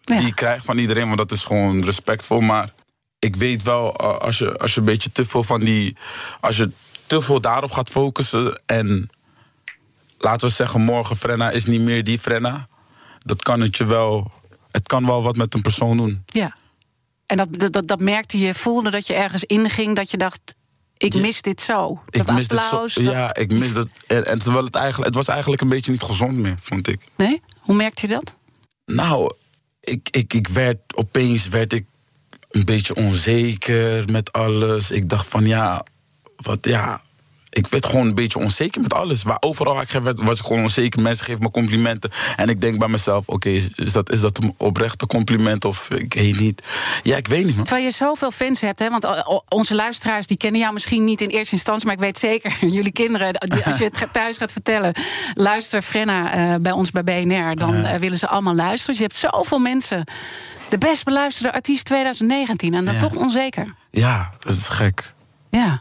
Ja. 0.00 0.16
die 0.18 0.26
ik 0.26 0.34
krijg 0.34 0.64
van 0.64 0.78
iedereen, 0.78 1.04
want 1.06 1.18
dat 1.18 1.32
is 1.32 1.44
gewoon 1.44 1.84
respectvol. 1.84 2.40
Maar 2.40 2.72
ik 3.18 3.36
weet 3.36 3.62
wel, 3.62 3.96
als 3.96 4.38
je, 4.38 4.58
als 4.58 4.74
je 4.74 4.80
een 4.80 4.86
beetje 4.86 5.12
te 5.12 5.24
veel 5.26 5.42
van 5.44 5.60
die. 5.60 5.96
Als 6.40 6.56
je 6.56 6.70
te 7.06 7.22
veel 7.22 7.40
daarop 7.40 7.70
gaat 7.70 7.90
focussen 7.90 8.62
en. 8.66 9.10
Laten 10.18 10.48
we 10.48 10.54
zeggen, 10.54 10.80
morgen 10.80 11.16
Frenna 11.16 11.50
is 11.50 11.64
niet 11.64 11.80
meer 11.80 12.04
die 12.04 12.18
Frenna. 12.18 12.66
Dat 13.24 13.42
kan 13.42 13.60
het 13.60 13.76
je 13.76 13.84
wel. 13.84 14.32
Het 14.72 14.86
kan 14.86 15.06
wel 15.06 15.22
wat 15.22 15.36
met 15.36 15.54
een 15.54 15.62
persoon 15.62 15.96
doen. 15.96 16.22
Ja. 16.26 16.56
En 17.26 17.36
dat, 17.36 17.72
dat, 17.72 17.88
dat, 17.88 18.00
merkte 18.00 18.38
je, 18.38 18.54
voelde 18.54 18.90
dat 18.90 19.06
je 19.06 19.14
ergens 19.14 19.44
inging, 19.44 19.96
dat 19.96 20.10
je 20.10 20.16
dacht: 20.16 20.54
ik 20.96 21.14
mis 21.14 21.42
dit 21.42 21.60
zo. 21.60 22.00
Dat 22.06 22.28
ik 22.28 22.34
mis 22.34 22.48
dit 22.48 22.62
zo. 22.62 22.80
dat- 22.80 22.92
Ja, 22.92 23.34
ik 23.34 23.52
mis 23.52 23.72
dat. 23.72 23.88
En, 24.06 24.26
en 24.26 24.38
terwijl 24.38 24.64
het 24.64 24.74
eigenlijk. 24.74 25.06
Het 25.06 25.14
was 25.16 25.28
eigenlijk 25.28 25.62
een 25.62 25.68
beetje 25.68 25.90
niet 25.92 26.02
gezond 26.02 26.36
meer, 26.36 26.56
vond 26.62 26.88
ik. 26.88 27.00
Nee? 27.16 27.42
Hoe 27.60 27.74
merkte 27.74 28.06
je 28.06 28.12
dat? 28.12 28.34
Nou, 28.86 29.34
ik, 29.80 30.08
ik, 30.10 30.34
ik 30.34 30.48
werd 30.48 30.78
opeens 30.94 31.48
werd 31.48 31.72
ik 31.72 31.86
een 32.50 32.64
beetje 32.64 32.94
onzeker 32.94 34.10
met 34.10 34.32
alles. 34.32 34.90
Ik 34.90 35.08
dacht 35.08 35.26
van 35.26 35.46
ja, 35.46 35.84
wat 36.36 36.58
ja. 36.66 37.00
Ik 37.50 37.66
werd 37.66 37.86
gewoon 37.86 38.06
een 38.06 38.14
beetje 38.14 38.38
onzeker 38.38 38.80
met 38.80 38.94
alles. 38.94 39.22
Waar 39.22 39.36
overal 39.40 39.74
waar 39.74 39.82
ik 39.82 39.90
ging, 39.90 40.04
werd, 40.04 40.20
was 40.22 40.38
ik 40.40 40.46
gewoon 40.46 40.62
onzeker. 40.62 41.02
Mensen 41.02 41.24
geven 41.24 41.42
me 41.42 41.50
complimenten. 41.50 42.10
En 42.36 42.48
ik 42.48 42.60
denk 42.60 42.78
bij 42.78 42.88
mezelf: 42.88 43.28
oké, 43.28 43.48
is, 43.48 43.68
is 43.74 43.92
dat, 43.92 44.10
is 44.12 44.20
dat 44.20 44.42
een 44.42 44.54
oprechte 44.56 45.06
compliment 45.06 45.64
of 45.64 45.90
ik 45.90 46.14
weet 46.14 46.40
niet? 46.40 46.62
Ja, 47.02 47.16
ik 47.16 47.28
weet 47.28 47.44
niet, 47.44 47.54
man. 47.56 47.64
Terwijl 47.64 47.86
je 47.86 47.92
zoveel 47.92 48.30
fans 48.30 48.60
hebt, 48.60 48.78
hè? 48.78 48.90
want 48.90 49.04
eh, 49.04 49.38
onze 49.48 49.74
luisteraars 49.74 50.26
die 50.26 50.36
kennen 50.36 50.60
jou 50.60 50.72
misschien 50.72 51.04
niet 51.04 51.20
in 51.20 51.28
eerste 51.28 51.54
instantie, 51.54 51.84
maar 51.86 51.94
ik 51.94 52.00
weet 52.00 52.18
zeker, 52.18 52.56
jullie 52.76 52.92
kinderen, 52.92 53.38
als 53.38 53.78
je 53.78 53.84
het 53.84 54.08
thuis 54.12 54.36
gaat 54.36 54.52
vertellen, 54.52 54.94
luister 55.34 55.82
Frenna 55.82 56.32
eh, 56.32 56.60
bij 56.60 56.72
ons 56.72 56.90
bij 56.90 57.04
BNR, 57.04 57.54
dan 57.54 57.74
eh, 57.74 57.98
willen 57.98 58.18
ze 58.18 58.28
allemaal 58.28 58.54
luisteren. 58.54 58.86
Dus 58.86 58.96
je 58.96 59.02
hebt 59.02 59.34
zoveel 59.34 59.58
mensen. 59.58 60.04
De 60.68 60.78
best 60.78 61.04
beluisterde 61.04 61.52
artiest 61.52 61.84
2019 61.84 62.74
en 62.74 62.84
dan 62.84 62.94
Ja. 62.94 63.00
toch 63.00 63.16
onzeker. 63.16 63.72
Ja, 63.90 64.30
dat 64.40 64.56
is 64.56 64.68
gek. 64.68 65.12
Ja. 65.50 65.80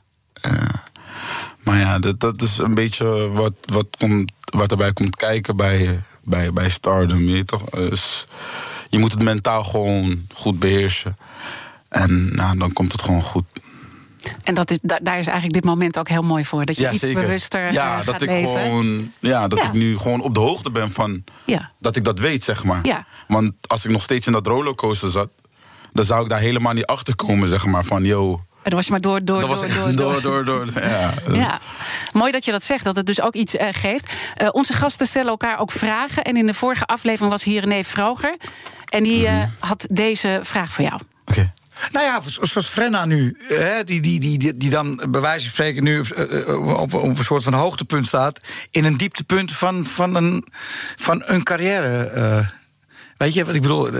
Maar 1.70 1.80
ja, 1.80 2.00
dat, 2.00 2.20
dat 2.20 2.42
is 2.42 2.58
een 2.58 2.74
beetje 2.74 3.30
wat, 3.32 3.54
wat, 3.66 3.88
komt, 3.98 4.32
wat 4.52 4.72
erbij 4.72 4.94
komt 4.94 5.16
kijken 5.16 5.56
bij, 5.56 6.02
bij, 6.24 6.54
bij 6.54 6.70
Stardom. 6.70 7.28
Je, 7.28 7.46
toch? 7.46 7.64
Dus 7.64 8.28
je 8.90 9.00
moet 9.00 9.12
het 9.12 9.24
mentaal 9.24 9.64
gewoon 9.64 10.26
goed 10.34 10.60
beheersen. 10.60 11.18
En 11.90 12.36
nou, 12.36 12.58
dan 12.58 12.74
komt 12.74 12.92
het 12.92 13.02
gewoon 13.02 13.22
goed. 13.22 13.44
En 14.44 14.54
dat 14.54 14.72
is, 14.72 14.80
da- 14.82 15.00
daar 15.02 15.18
is 15.20 15.26
eigenlijk 15.28 15.54
dit 15.54 15.64
moment 15.64 15.98
ook 16.00 16.10
heel 16.10 16.22
mooi 16.22 16.46
voor. 16.46 16.66
Dat 16.66 16.76
je 16.76 16.82
ja, 16.82 16.92
iets 16.92 17.00
zeker. 17.00 17.22
bewuster 17.22 17.72
ja, 17.72 17.92
eh, 17.92 18.06
dat 18.06 18.10
gaat 18.14 18.22
ik 18.22 18.30
leven. 18.30 18.50
gewoon. 18.62 19.12
Ja, 19.20 19.48
dat 19.48 19.60
Ja. 19.60 19.66
ik 19.66 19.74
nu 19.74 19.98
gewoon 19.98 20.22
op 20.22 20.34
de 20.34 20.40
hoogte 20.40 20.72
ben 20.72 20.92
van. 20.92 21.24
Ja. 21.46 21.72
Dat 21.80 21.96
ik 21.96 22.04
dat 22.04 22.20
weet, 22.20 22.44
zeg 22.44 22.64
maar. 22.64 22.86
Ja. 22.86 23.06
Want 23.28 23.52
als 23.68 23.86
ik 23.86 23.92
nog 23.92 24.02
steeds 24.02 24.28
in 24.28 24.34
dat 24.34 24.48
rollercoaster 24.48 25.10
zat, 25.10 25.30
dan 25.92 26.06
zou 26.06 26.24
ik 26.24 26.30
daar 26.30 26.40
helemaal 26.40 26.74
niet 26.74 26.86
achter 26.86 27.16
komen, 27.16 27.50
zeg 27.50 27.66
maar. 27.66 27.84
Van 27.84 28.04
yo. 28.04 28.44
En 28.62 28.70
dan 28.70 28.74
was 28.76 28.86
je 28.86 28.92
maar 28.92 29.02
door, 29.02 29.26
door, 29.26 29.40
Dat 29.40 29.50
was 29.50 29.60
door, 29.60 29.70
echt 29.70 29.98
door, 29.98 30.22
door, 30.22 30.22
door, 30.22 30.46
door. 30.46 30.68
Ja. 30.74 31.14
Ja, 31.34 31.60
mooi 32.14 32.32
dat 32.32 32.46
je 32.46 32.52
dat 32.52 32.64
zegt, 32.64 32.84
dat 32.84 32.96
het 32.96 33.06
dus 33.06 33.22
ook 33.22 33.34
iets 33.34 33.56
eh, 33.56 33.68
geeft. 33.72 34.14
Eh, 34.36 34.48
onze 34.52 34.74
gasten 34.74 35.08
stellen 35.08 35.30
elkaar 35.30 35.60
ook 35.60 35.72
vragen. 35.72 36.24
En 36.24 36.38
in 36.38 36.46
de 36.46 36.54
vorige 36.54 36.86
aflevering 36.86 37.32
was 37.32 37.44
hier 37.44 37.62
René 37.62 37.84
Vroger. 37.84 38.38
En 38.86 39.04
die 39.04 39.24
uh, 39.24 39.44
had 39.60 39.88
deze 39.90 40.40
vraag 40.44 40.74
voor 40.74 40.84
jou. 40.84 41.02
Oké. 41.26 41.54
Nou 41.92 42.06
ja, 42.06 42.22
zoals 42.22 42.68
Frenna 42.68 43.06
nu, 43.06 43.38
hè, 43.48 43.84
die, 43.84 44.02
die, 44.02 44.20
die, 44.20 44.58
die 44.58 44.70
dan 44.70 45.04
bij 45.10 45.22
wijze 45.22 45.44
van 45.44 45.54
spreken 45.54 45.84
nu 45.84 46.00
op, 46.00 46.94
op, 46.94 47.18
een 47.18 47.24
soort 47.24 47.44
van 47.44 47.54
hoogtepunt 47.54 48.08
staat. 48.08 48.40
in 48.72 48.86
een 48.86 48.98
dieptepunt 48.98 49.52
van, 49.52 49.86
van, 49.86 50.16
een, 50.16 50.46
van 50.96 51.22
een 51.26 51.44
carrière. 51.44 52.50
Weet 53.20 53.34
je 53.34 53.46
wat 53.46 53.56
ik 53.56 53.62
bedoel? 53.62 53.94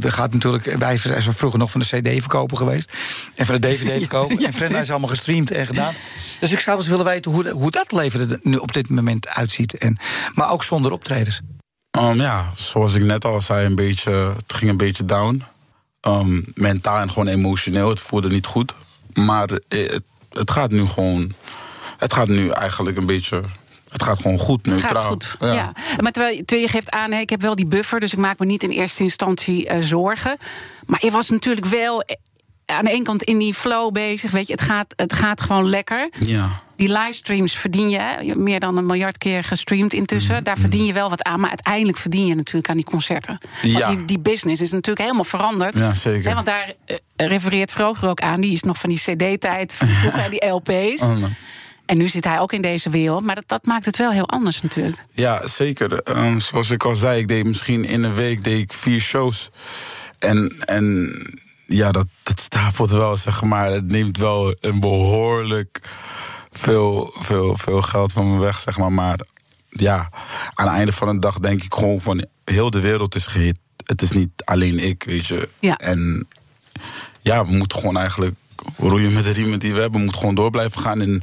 Er 0.00 0.12
gaat 0.12 0.32
natuurlijk. 0.32 0.64
Wij 0.78 0.96
zijn 0.98 1.22
vroeger 1.22 1.58
nog 1.58 1.70
van 1.70 1.80
de 1.80 1.86
CD-verkoper 1.86 2.56
geweest. 2.56 2.92
En 3.34 3.46
van 3.46 3.60
de 3.60 3.68
DVD-verkoper. 3.68 4.40
ja, 4.40 4.46
en 4.46 4.52
Frenna 4.52 4.78
is 4.78 4.90
allemaal 4.90 5.08
gestreamd 5.08 5.50
en 5.50 5.66
gedaan. 5.66 5.94
Dus 6.40 6.52
ik 6.52 6.60
zou 6.60 6.76
wel 6.76 6.76
eens 6.76 6.88
willen 6.88 7.12
weten 7.12 7.32
hoe, 7.32 7.50
hoe 7.50 7.70
dat 7.70 7.92
leven 7.92 8.30
er 8.30 8.38
nu 8.42 8.56
op 8.56 8.72
dit 8.72 8.88
moment 8.88 9.28
uitziet. 9.28 9.78
En, 9.78 9.98
maar 10.34 10.50
ook 10.50 10.64
zonder 10.64 10.92
optredens. 10.92 11.40
Um, 11.98 12.20
ja, 12.20 12.50
zoals 12.54 12.94
ik 12.94 13.02
net 13.02 13.24
al 13.24 13.40
zei, 13.40 13.66
een 13.66 13.74
beetje, 13.74 14.12
het 14.12 14.52
ging 14.52 14.70
een 14.70 14.76
beetje 14.76 15.04
down. 15.04 15.42
Um, 16.08 16.44
mentaal 16.54 17.00
en 17.00 17.10
gewoon 17.10 17.28
emotioneel. 17.28 17.88
Het 17.88 18.00
voelde 18.00 18.28
niet 18.28 18.46
goed. 18.46 18.74
Maar 19.12 19.48
het, 19.68 20.02
het 20.30 20.50
gaat 20.50 20.70
nu 20.70 20.86
gewoon. 20.86 21.32
Het 21.98 22.12
gaat 22.12 22.28
nu 22.28 22.48
eigenlijk 22.48 22.96
een 22.96 23.06
beetje 23.06 23.42
het 23.94 24.02
gaat 24.02 24.20
gewoon 24.20 24.38
goed, 24.38 24.66
neutraal. 24.66 25.10
Het 25.10 25.24
gaat 25.24 25.36
goed, 25.40 25.54
ja. 25.54 25.72
Maar 26.00 26.12
terwijl, 26.12 26.44
je 26.46 26.68
geeft 26.68 26.90
aan, 26.90 27.12
ik 27.12 27.30
heb 27.30 27.40
wel 27.40 27.54
die 27.54 27.66
buffer... 27.66 28.00
dus 28.00 28.12
ik 28.12 28.18
maak 28.18 28.38
me 28.38 28.46
niet 28.46 28.62
in 28.62 28.70
eerste 28.70 29.02
instantie 29.02 29.68
uh, 29.68 29.76
zorgen. 29.80 30.36
Maar 30.86 31.04
je 31.04 31.10
was 31.10 31.28
natuurlijk 31.28 31.66
wel 31.66 32.02
eh, 32.02 32.16
aan 32.66 32.84
de 32.84 32.90
ene 32.90 33.04
kant 33.04 33.22
in 33.22 33.38
die 33.38 33.54
flow 33.54 33.92
bezig. 33.92 34.30
Weet 34.30 34.46
je, 34.46 34.52
het 34.52 34.62
gaat, 34.62 34.92
het 34.96 35.12
gaat 35.12 35.40
gewoon 35.40 35.68
lekker. 35.68 36.08
Ja. 36.18 36.48
Die 36.76 36.92
livestreams 36.92 37.56
verdien 37.56 37.90
je, 37.90 38.34
meer 38.36 38.60
dan 38.60 38.76
een 38.76 38.86
miljard 38.86 39.18
keer 39.18 39.44
gestreamd 39.44 39.94
intussen. 39.94 40.34
Mhm. 40.34 40.44
Daar 40.44 40.58
verdien 40.58 40.84
je 40.84 40.92
wel 40.92 41.10
wat 41.10 41.22
aan, 41.22 41.40
maar 41.40 41.48
uiteindelijk 41.48 41.98
verdien 41.98 42.26
je 42.26 42.34
natuurlijk 42.34 42.68
aan 42.68 42.76
die 42.76 42.84
concerten. 42.84 43.38
Want 43.62 43.76
ja. 43.76 43.88
die, 43.88 44.04
die 44.04 44.18
business 44.18 44.60
is 44.60 44.70
natuurlijk 44.70 44.98
helemaal 44.98 45.24
veranderd. 45.24 45.74
Ja, 45.74 45.94
zeker. 45.94 46.34
want 46.34 46.46
daar 46.46 46.72
uh, 46.86 46.96
refereert 47.16 47.72
Vroger 47.72 48.08
ook 48.08 48.20
aan. 48.20 48.40
Die 48.40 48.52
is 48.52 48.62
nog 48.62 48.78
van 48.78 48.90
die 48.90 48.98
CD-tijd, 48.98 49.74
vroeger 49.74 50.30
die 50.30 50.46
LP's. 50.46 51.00
Oh, 51.00 51.24
en 51.86 51.96
nu 51.96 52.08
zit 52.08 52.24
hij 52.24 52.40
ook 52.40 52.52
in 52.52 52.62
deze 52.62 52.90
wereld, 52.90 53.24
maar 53.24 53.34
dat, 53.34 53.44
dat 53.46 53.64
maakt 53.64 53.84
het 53.84 53.96
wel 53.96 54.10
heel 54.10 54.28
anders 54.28 54.60
natuurlijk. 54.60 54.96
Ja, 55.10 55.46
zeker. 55.46 56.16
Um, 56.18 56.40
zoals 56.40 56.70
ik 56.70 56.84
al 56.84 56.96
zei, 56.96 57.20
ik 57.20 57.28
deed 57.28 57.44
misschien 57.44 57.84
in 57.84 58.02
een 58.02 58.14
week 58.14 58.44
deed 58.44 58.58
ik 58.58 58.72
vier 58.72 59.00
shows. 59.00 59.50
En, 60.18 60.54
en 60.64 61.12
ja, 61.66 61.90
dat, 61.90 62.06
dat 62.22 62.40
stapelt 62.40 62.90
wel, 62.90 63.16
zeg 63.16 63.42
maar. 63.42 63.70
Het 63.70 63.86
neemt 63.88 64.18
wel 64.18 64.54
een 64.60 64.80
behoorlijk 64.80 65.80
veel, 66.50 67.14
veel, 67.18 67.56
veel 67.56 67.82
geld 67.82 68.12
van 68.12 68.32
me 68.32 68.40
weg, 68.40 68.60
zeg 68.60 68.78
maar. 68.78 68.92
Maar 68.92 69.20
ja, 69.68 70.08
aan 70.54 70.66
het 70.66 70.76
einde 70.76 70.92
van 70.92 71.08
de 71.08 71.18
dag 71.18 71.38
denk 71.38 71.62
ik 71.62 71.74
gewoon 71.74 72.00
van... 72.00 72.24
heel 72.44 72.70
de 72.70 72.80
wereld 72.80 73.14
is 73.14 73.26
gehit. 73.26 73.56
Het 73.84 74.02
is 74.02 74.10
niet 74.10 74.30
alleen 74.44 74.78
ik, 74.78 75.02
weet 75.02 75.26
je. 75.26 75.48
Ja. 75.58 75.76
En 75.76 76.28
ja, 77.20 77.46
we 77.46 77.52
moeten 77.52 77.78
gewoon 77.78 77.96
eigenlijk 77.96 78.34
roeien 78.76 79.12
met 79.12 79.24
de 79.24 79.30
riemen 79.30 79.58
die 79.58 79.72
we 79.72 79.80
hebben. 79.80 79.98
We 79.98 80.04
moeten 80.04 80.18
gewoon 80.18 80.34
door 80.34 80.50
blijven 80.50 80.80
gaan 80.80 81.00
en 81.00 81.22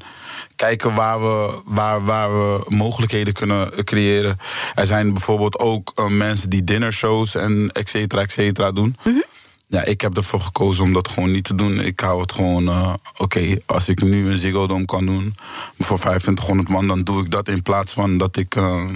kijken 0.62 0.94
waar 0.94 1.22
we, 1.22 1.62
waar, 1.65 2.06
waar 2.06 2.32
we 2.34 2.65
mogelijkheden 2.68 3.34
kunnen 3.34 3.84
creëren. 3.84 4.38
Er 4.75 4.86
zijn 4.86 5.13
bijvoorbeeld 5.13 5.60
ook 5.60 5.91
uh, 5.96 6.08
mensen 6.08 6.50
die 6.50 6.63
dinnershows 6.63 7.36
en 7.36 7.70
et 7.74 7.89
cetera, 7.89 8.22
et 8.22 8.32
cetera 8.32 8.72
doen. 8.72 8.96
Mhm. 9.03 9.22
Ja, 9.68 9.84
ik 9.84 10.01
heb 10.01 10.18
ervoor 10.18 10.41
gekozen 10.41 10.84
om 10.84 10.94
dat 10.94 11.08
gewoon 11.08 11.32
niet 11.32 11.44
te 11.44 11.56
doen. 11.56 11.80
Ik 11.80 12.00
hou 12.00 12.22
het 12.22 12.32
gewoon, 12.32 12.63
uh, 12.63 12.94
oké, 13.18 13.58
als 13.65 13.89
ik 13.89 14.01
nu 14.01 14.30
een 14.32 14.39
Ziggo 14.39 14.68
Dome 14.68 14.86
kan 14.86 15.06
doen 15.06 15.36
voor 15.80 15.98
2500 15.98 16.70
man, 16.70 16.88
dan 16.88 17.03
doe 17.03 17.22
ik 17.22 17.32
dat 17.32 17.48
in 17.48 17.62
plaats 17.62 17.94
van 17.94 18.18
dat 18.18 18.38
ik 18.38 18.56
uh, 18.56 18.89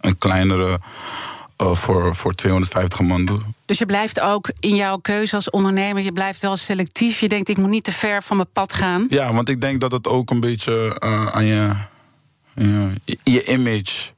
een 0.00 0.18
kleinere 0.18 0.80
uh, 1.62 1.74
voor, 1.74 2.14
voor 2.14 2.34
250 2.34 3.00
man 3.00 3.24
doe. 3.24 3.40
Dus 3.66 3.78
je 3.78 3.86
blijft 3.86 4.20
ook 4.20 4.50
in 4.60 4.76
jouw 4.76 4.96
keuze 4.96 5.34
als 5.36 5.50
ondernemer, 5.50 6.02
je 6.02 6.12
blijft 6.12 6.40
wel 6.40 6.56
selectief. 6.56 7.20
Je 7.20 7.28
denkt, 7.28 7.48
ik 7.48 7.56
moet 7.56 7.70
niet 7.70 7.84
te 7.84 7.92
ver 7.92 8.22
van 8.22 8.36
mijn 8.36 8.52
pad 8.52 8.72
gaan. 8.72 9.06
Ja, 9.08 9.32
want 9.32 9.48
ik 9.48 9.60
denk 9.60 9.80
dat 9.80 9.92
het 9.92 10.06
ook 10.06 10.30
een 10.30 10.40
beetje 10.40 11.00
uh, 11.04 11.26
aan 11.26 11.44
je, 11.44 11.72
je, 12.54 13.18
je 13.22 13.44
image. 13.44 14.10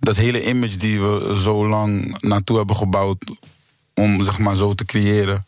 Dat 0.00 0.16
hele 0.16 0.44
image 0.44 0.76
die 0.76 1.00
we 1.00 1.34
zo 1.38 1.68
lang 1.68 2.20
naartoe 2.20 2.56
hebben 2.56 2.76
gebouwd 2.76 3.24
om 3.94 4.22
zeg 4.22 4.38
maar 4.38 4.56
zo 4.56 4.72
te 4.72 4.84
creëren. 4.84 5.44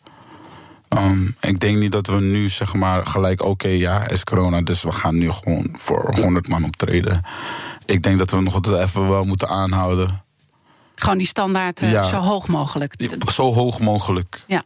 Um, 0.89 1.35
ik 1.41 1.59
denk 1.59 1.77
niet 1.77 1.91
dat 1.91 2.07
we 2.07 2.21
nu 2.21 2.49
zeg 2.49 2.73
maar 2.73 3.05
gelijk, 3.05 3.43
oké, 3.43 3.67
ja, 3.67 4.07
is 4.07 4.23
corona, 4.23 4.61
dus 4.61 4.83
we 4.83 4.91
gaan 4.91 5.17
nu 5.17 5.31
gewoon 5.31 5.69
voor 5.73 6.15
100 6.15 6.47
man 6.47 6.63
optreden. 6.63 7.21
Ik 7.85 8.03
denk 8.03 8.17
dat 8.17 8.31
we 8.31 8.41
nog 8.41 8.53
altijd 8.53 8.87
even 8.87 9.09
wel 9.09 9.25
moeten 9.25 9.49
aanhouden. 9.49 10.25
Gewoon 11.01 11.17
die 11.17 11.27
standaard 11.27 11.81
uh, 11.81 11.91
ja. 11.91 12.03
zo 12.03 12.17
hoog 12.17 12.47
mogelijk. 12.47 12.93
Zo 13.31 13.53
hoog 13.53 13.79
mogelijk. 13.79 14.41
Ja. 14.47 14.63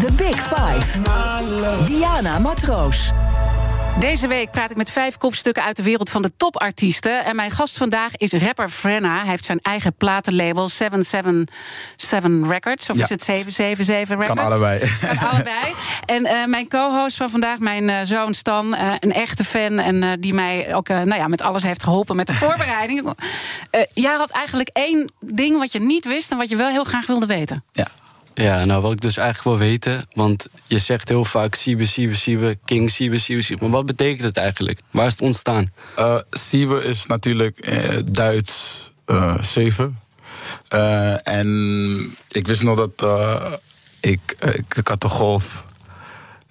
The 0.00 0.12
Big 0.16 0.36
Five. 0.36 1.00
Diana 1.86 2.38
Matroos. 2.38 3.12
Deze 3.98 4.26
week 4.26 4.50
praat 4.50 4.70
ik 4.70 4.76
met 4.76 4.90
vijf 4.90 5.16
kopstukken 5.16 5.62
uit 5.62 5.76
de 5.76 5.82
wereld 5.82 6.10
van 6.10 6.22
de 6.22 6.32
topartiesten. 6.36 7.24
En 7.24 7.36
mijn 7.36 7.50
gast 7.50 7.76
vandaag 7.76 8.16
is 8.16 8.32
rapper 8.32 8.68
Frenna. 8.68 9.18
Hij 9.20 9.28
heeft 9.28 9.44
zijn 9.44 9.58
eigen 9.62 9.94
platenlabel 9.94 10.68
777 10.68 12.50
Records. 12.50 12.90
Of 12.90 12.96
Ja. 12.96 13.02
is 13.02 13.08
het 13.08 13.22
777 13.22 14.08
Records? 14.18 14.34
Kan 14.40 14.44
allebei. 14.52 14.90
Kan 15.00 15.18
allebei. 15.30 15.74
En 16.04 16.24
eh, 16.24 16.46
mijn 16.46 16.68
co-host 16.68 17.16
van 17.16 17.30
vandaag, 17.30 17.58
mijn 17.58 17.88
eh, 17.88 17.96
zoon 18.02 18.34
Stan, 18.34 18.74
eh, 18.74 18.92
een 19.00 19.12
echte 19.12 19.44
fan. 19.44 19.78
En 19.78 20.20
die 20.20 20.34
mij 20.34 20.74
ook 20.74 20.88
nou 20.88 21.14
ja, 21.14 21.28
met 21.28 21.42
alles 21.42 21.62
heeft 21.62 21.82
geholpen 21.82 22.16
met 22.16 22.26
de 22.26 22.32
voorbereiding. 22.34 23.12
Jij 23.94 24.14
had 24.14 24.30
eigenlijk 24.30 24.68
één 24.72 25.12
ding 25.20 25.58
wat 25.58 25.72
je 25.72 25.80
niet 25.80 26.04
wist 26.04 26.30
en 26.30 26.36
wat 26.36 26.48
je 26.48 26.56
wel 26.56 26.68
heel 26.68 26.84
graag 26.84 27.06
wilde 27.06 27.26
weten. 27.26 27.64
Ja. 27.72 27.86
Ja, 28.34 28.64
nou 28.64 28.82
wat 28.82 28.92
ik 28.92 29.00
dus 29.00 29.16
eigenlijk 29.16 29.58
wil 29.58 29.68
weten, 29.68 30.06
want 30.12 30.46
je 30.66 30.78
zegt 30.78 31.08
heel 31.08 31.24
vaak 31.24 31.54
Siebe, 31.54 31.86
Siebe, 31.86 32.14
Siebe, 32.14 32.58
King 32.64 32.90
Siebe, 32.90 33.18
Siebe, 33.18 33.42
Siebe. 33.42 33.62
Maar 33.62 33.70
wat 33.70 33.86
betekent 33.86 34.22
het 34.22 34.36
eigenlijk? 34.36 34.80
Waar 34.90 35.06
is 35.06 35.12
het 35.12 35.20
ontstaan? 35.20 35.72
Uh, 35.98 36.82
is 36.82 37.06
natuurlijk 37.06 37.58
eh, 37.58 37.98
Duits 38.04 38.90
uh, 39.06 39.42
7. 39.42 39.98
Uh, 40.74 41.28
en 41.28 42.16
ik 42.28 42.46
wist 42.46 42.62
nog 42.62 42.76
dat 42.76 43.08
ik, 44.00 44.36
ik 44.76 44.88
had 44.88 45.00
de 45.00 45.08
Golf. 45.08 45.64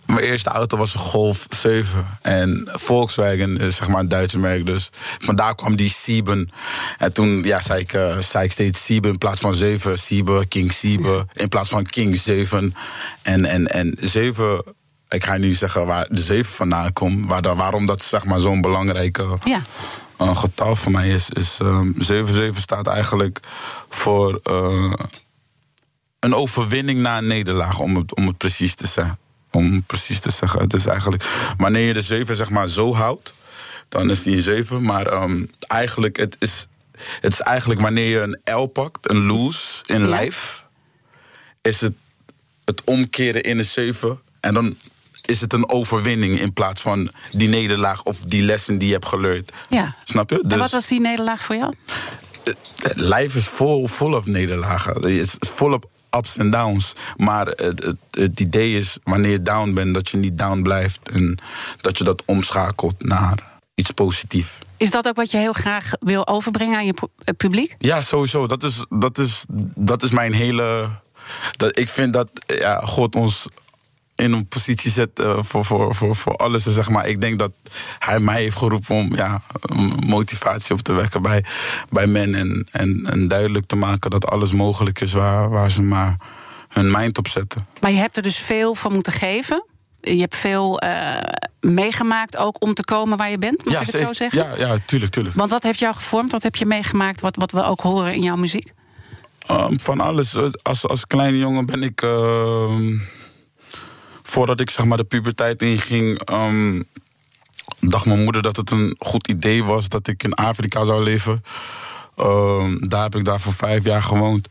Mijn 0.06 0.20
eerste 0.20 0.50
auto 0.50 0.78
was 0.78 0.94
een 0.94 1.00
Golf 1.00 1.46
7. 1.50 2.08
En 2.22 2.70
Volkswagen 2.72 3.58
is 3.58 3.76
zeg 3.76 3.88
maar 3.88 4.00
een 4.00 4.08
Duitse 4.08 4.40
merk. 4.40 4.66
Dus 4.66 4.90
vandaar 5.20 5.56
kwam 5.56 5.76
die 5.76 5.90
Sieben. 5.90 6.50
En 6.98 7.14
toen 7.14 7.44
ja, 7.44 7.62
zei, 7.62 7.82
ik, 7.82 7.94
uh, 7.94 8.18
zei 8.18 8.46
ik 8.46 8.52
steeds 8.52 8.86
Sieben 8.86 9.12
in 9.12 9.18
plaats 9.18 9.40
van 9.40 9.56
7. 9.56 10.00
Sieben, 10.00 10.48
King 10.48 10.72
Sieben. 10.72 11.28
In 11.34 11.50
plaats 11.50 11.70
van 11.70 11.84
King 11.84 12.18
7. 12.18 12.76
En, 13.22 13.46
en, 13.46 13.68
en 13.68 13.98
7 14.00 14.64
ik 15.14 15.26
ga 15.26 15.38
nu 15.38 15.52
zeggen 15.52 15.86
waar 15.86 16.08
de 16.10 16.22
7 16.22 16.54
vandaan 16.54 16.94
komt. 16.94 17.26
Waar, 17.26 17.56
waarom 17.56 17.86
dat 17.86 18.02
zeg 18.02 18.26
maar, 18.26 18.40
zo'n 18.40 18.62
belangrijke 18.62 19.38
ja. 19.44 19.62
uh, 20.22 20.38
getal 20.38 20.76
voor 20.76 20.92
mij 20.92 21.10
is. 21.10 21.30
is 21.30 21.60
um, 21.62 21.96
7-7 22.54 22.58
staat 22.58 22.88
eigenlijk 22.88 23.40
voor 23.90 24.40
uh, 24.44 24.94
een 26.20 26.36
overwinning 26.36 27.00
na 27.00 27.18
een 27.18 27.28
nederlaag, 27.28 27.80
om 27.80 27.96
het, 27.96 28.16
om 28.16 28.28
het 28.28 28.38
precies 28.38 28.76
te 28.76 28.88
zeggen. 28.88 29.18
Om 29.56 29.84
precies 29.84 30.20
te 30.20 30.32
zeggen. 30.32 30.60
Het 30.60 30.74
is 30.74 30.86
eigenlijk 30.86 31.24
wanneer 31.58 31.88
je 31.88 31.94
de 31.94 32.02
7 32.02 32.36
zeg 32.36 32.50
maar, 32.50 32.68
zo 32.68 32.94
houdt, 32.94 33.34
dan 33.90 34.10
is 34.10 34.24
die 34.24 34.36
een 34.36 34.44
7. 34.44 34.84
Maar 34.84 35.24
um, 35.24 35.50
eigenlijk, 35.68 36.18
het 36.18 36.36
is, 36.40 36.68
het 37.20 37.34
is 37.34 37.40
eigenlijk 37.40 37.82
wanneer 37.82 38.10
je 38.10 38.20
een 38.20 38.56
L 38.56 38.66
pakt, 38.66 39.10
een 39.10 39.26
lose 39.26 39.84
in 39.86 40.08
lijf, 40.08 40.66
is 41.62 41.82
het 41.82 41.94
het 42.66 42.82
omkeren 42.84 43.44
in 43.44 43.58
een 43.58 43.66
7. 43.66 44.20
En 44.40 44.54
dan 44.54 44.78
is 45.26 45.42
het 45.42 45.54
een 45.54 45.70
overwinning 45.70 46.40
in 46.40 46.54
plaats 46.54 46.82
van 46.82 47.12
die 47.32 47.48
nederlaag 47.48 48.04
of 48.04 48.20
die 48.20 48.44
lessen 48.44 48.78
die 48.78 48.88
je 48.88 48.94
hebt 48.94 49.06
geleerd. 49.06 49.52
Ja. 49.70 49.96
Snap 50.04 50.30
je? 50.30 50.40
Dus, 50.42 50.52
en 50.52 50.58
wat 50.58 50.72
was 50.72 50.88
die 50.88 51.00
nederlaag 51.00 51.44
voor 51.44 51.56
jou? 51.56 51.74
Het 52.44 52.96
lijf 52.96 53.36
is 53.36 53.48
vol, 53.48 53.88
vol 53.88 54.14
op 54.14 54.26
nederlagen. 54.26 54.94
Het 54.94 55.06
is 55.06 55.36
volop 55.40 55.92
ups 56.18 56.38
en 56.38 56.50
downs. 56.50 56.96
Maar 57.18 57.46
het, 57.48 57.84
het, 57.84 57.98
het, 58.12 58.40
idee 58.40 58.78
is, 58.78 58.98
wanneer 59.04 59.32
je 59.32 59.42
down 59.42 59.74
bent, 59.74 59.94
dat 59.94 60.10
je 60.10 60.18
niet 60.18 60.38
down 60.38 60.62
blijft. 60.62 61.00
En 61.12 61.38
dat 61.82 61.98
je 61.98 62.04
dat 62.04 62.24
omschakelt 62.26 63.04
naar 63.04 63.52
iets 63.76 63.92
positiefs. 63.92 64.58
Is 64.78 64.92
dat 64.92 65.08
ook 65.08 65.16
wat 65.16 65.32
je 65.32 65.38
heel 65.38 65.54
graag 65.54 65.92
wil 66.00 66.28
overbrengen 66.28 66.78
aan 66.78 66.86
je 66.86 66.94
publiek? 67.38 67.76
Ja, 67.78 68.02
sowieso. 68.02 68.48
Dat 68.48 68.64
is, 68.64 68.86
dat 68.90 69.18
is, 69.18 69.46
dat 69.76 70.04
is 70.04 70.12
mijn 70.12 70.34
hele. 70.34 70.90
Dat, 71.52 71.80
ik 71.80 71.90
vind 71.90 72.14
dat 72.14 72.30
ja, 72.46 72.80
God 72.80 73.16
ons 73.16 73.48
in 74.16 74.32
een 74.34 74.48
positie 74.48 74.92
zet 74.92 75.10
uh, 75.20 75.38
voor, 75.42 75.66
voor, 75.66 75.96
voor, 75.96 76.16
voor 76.16 76.36
alles. 76.36 76.64
Zeg 76.64 76.90
maar. 76.90 77.08
Ik 77.08 77.22
denk 77.22 77.40
dat 77.40 77.52
hij 78.00 78.20
mij 78.20 78.42
heeft 78.42 78.58
geroepen 78.58 78.96
om 78.96 79.16
ja, 79.16 79.42
motivatie 80.06 80.76
op 80.76 80.82
te 80.82 80.94
wekken 80.94 81.22
bij, 81.22 81.46
bij 81.90 82.08
men. 82.08 82.36
En, 82.36 82.68
en, 82.72 83.06
en 83.06 83.28
duidelijk 83.28 83.66
te 83.66 83.76
maken 83.76 84.10
dat 84.10 84.28
alles 84.28 84.54
mogelijk 84.54 85.02
is 85.02 85.14
waar, 85.14 85.50
waar 85.50 85.72
ze 85.72 85.82
maar 85.82 86.18
hun 86.70 86.92
mind 86.92 87.18
op 87.18 87.28
zetten. 87.28 87.66
Maar 87.82 87.92
je 87.92 87.98
hebt 87.98 88.18
er 88.18 88.24
dus 88.24 88.38
veel 88.38 88.76
van 88.76 88.94
moeten 88.94 89.14
geven. 89.14 89.66
Je 90.02 90.20
hebt 90.20 90.36
veel 90.36 90.84
uh, 90.84 91.18
meegemaakt 91.60 92.38
ook 92.38 92.56
om 92.60 92.74
te 92.74 92.84
komen 92.84 93.18
waar 93.18 93.30
je 93.30 93.38
bent, 93.38 93.66
mag 93.66 93.74
ja, 93.74 93.80
ik 93.80 93.86
het 93.86 93.96
zo 93.96 94.14
zeggen? 94.14 94.40
Ja, 94.40 94.56
ja, 94.58 94.78
tuurlijk, 94.86 95.12
tuurlijk. 95.12 95.36
Want 95.36 95.50
wat 95.50 95.64
heeft 95.64 95.80
jou 95.80 95.96
gevormd? 95.96 96.32
Wat 96.32 96.44
heb 96.44 96.56
je 96.56 96.66
meegemaakt 96.66 97.22
wat, 97.22 97.36
wat 97.36 97.52
we 97.52 97.64
ook 97.64 97.82
horen 97.82 98.14
in 98.14 98.22
jouw 98.22 98.36
muziek? 98.36 98.74
Ehm, 99.48 99.78
van 99.78 100.00
alles. 100.00 100.36
Als, 100.62 100.88
als 100.88 101.08
kleine 101.08 101.38
jongen 101.38 101.66
ben 101.66 101.84
ik. 101.84 102.02
ehm, 102.02 102.98
voordat 104.34 104.60
ik 104.60 104.70
zeg 104.70 104.86
maar 104.86 104.98
de 104.98 105.04
puberteit 105.04 105.62
inging. 105.62 106.20
ehm, 106.26 106.82
dacht 107.80 108.06
mijn 108.06 108.24
moeder 108.24 108.42
dat 108.42 108.56
het 108.56 108.72
een 108.72 108.96
goed 109.00 109.28
idee 109.28 109.64
was 109.64 109.90
dat 109.90 110.08
ik 110.08 110.24
in 110.24 110.34
Afrika 110.34 110.86
zou 110.86 111.04
leven. 111.04 111.44
Ehm, 112.16 112.88
daar 112.88 113.04
heb 113.04 113.16
ik 113.16 113.26
daar 113.26 113.40
voor 113.40 113.54
vijf 113.54 113.84
jaar 113.84 114.04
gewoond. 114.04 114.48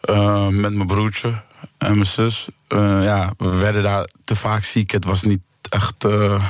Ehm, 0.00 0.60
met 0.60 0.74
mijn 0.74 0.86
broertje 0.86 1.42
en 1.78 1.92
mijn 1.94 2.06
zus. 2.06 2.46
Eh, 2.68 2.78
ja, 3.04 3.32
we 3.36 3.54
werden 3.56 3.82
daar 3.82 4.08
te 4.24 4.36
vaak 4.36 4.64
ziek. 4.64 4.90
Het 4.90 5.04
was 5.04 5.22
niet 5.22 5.42
echt. 5.68 6.04
eh, 6.04 6.44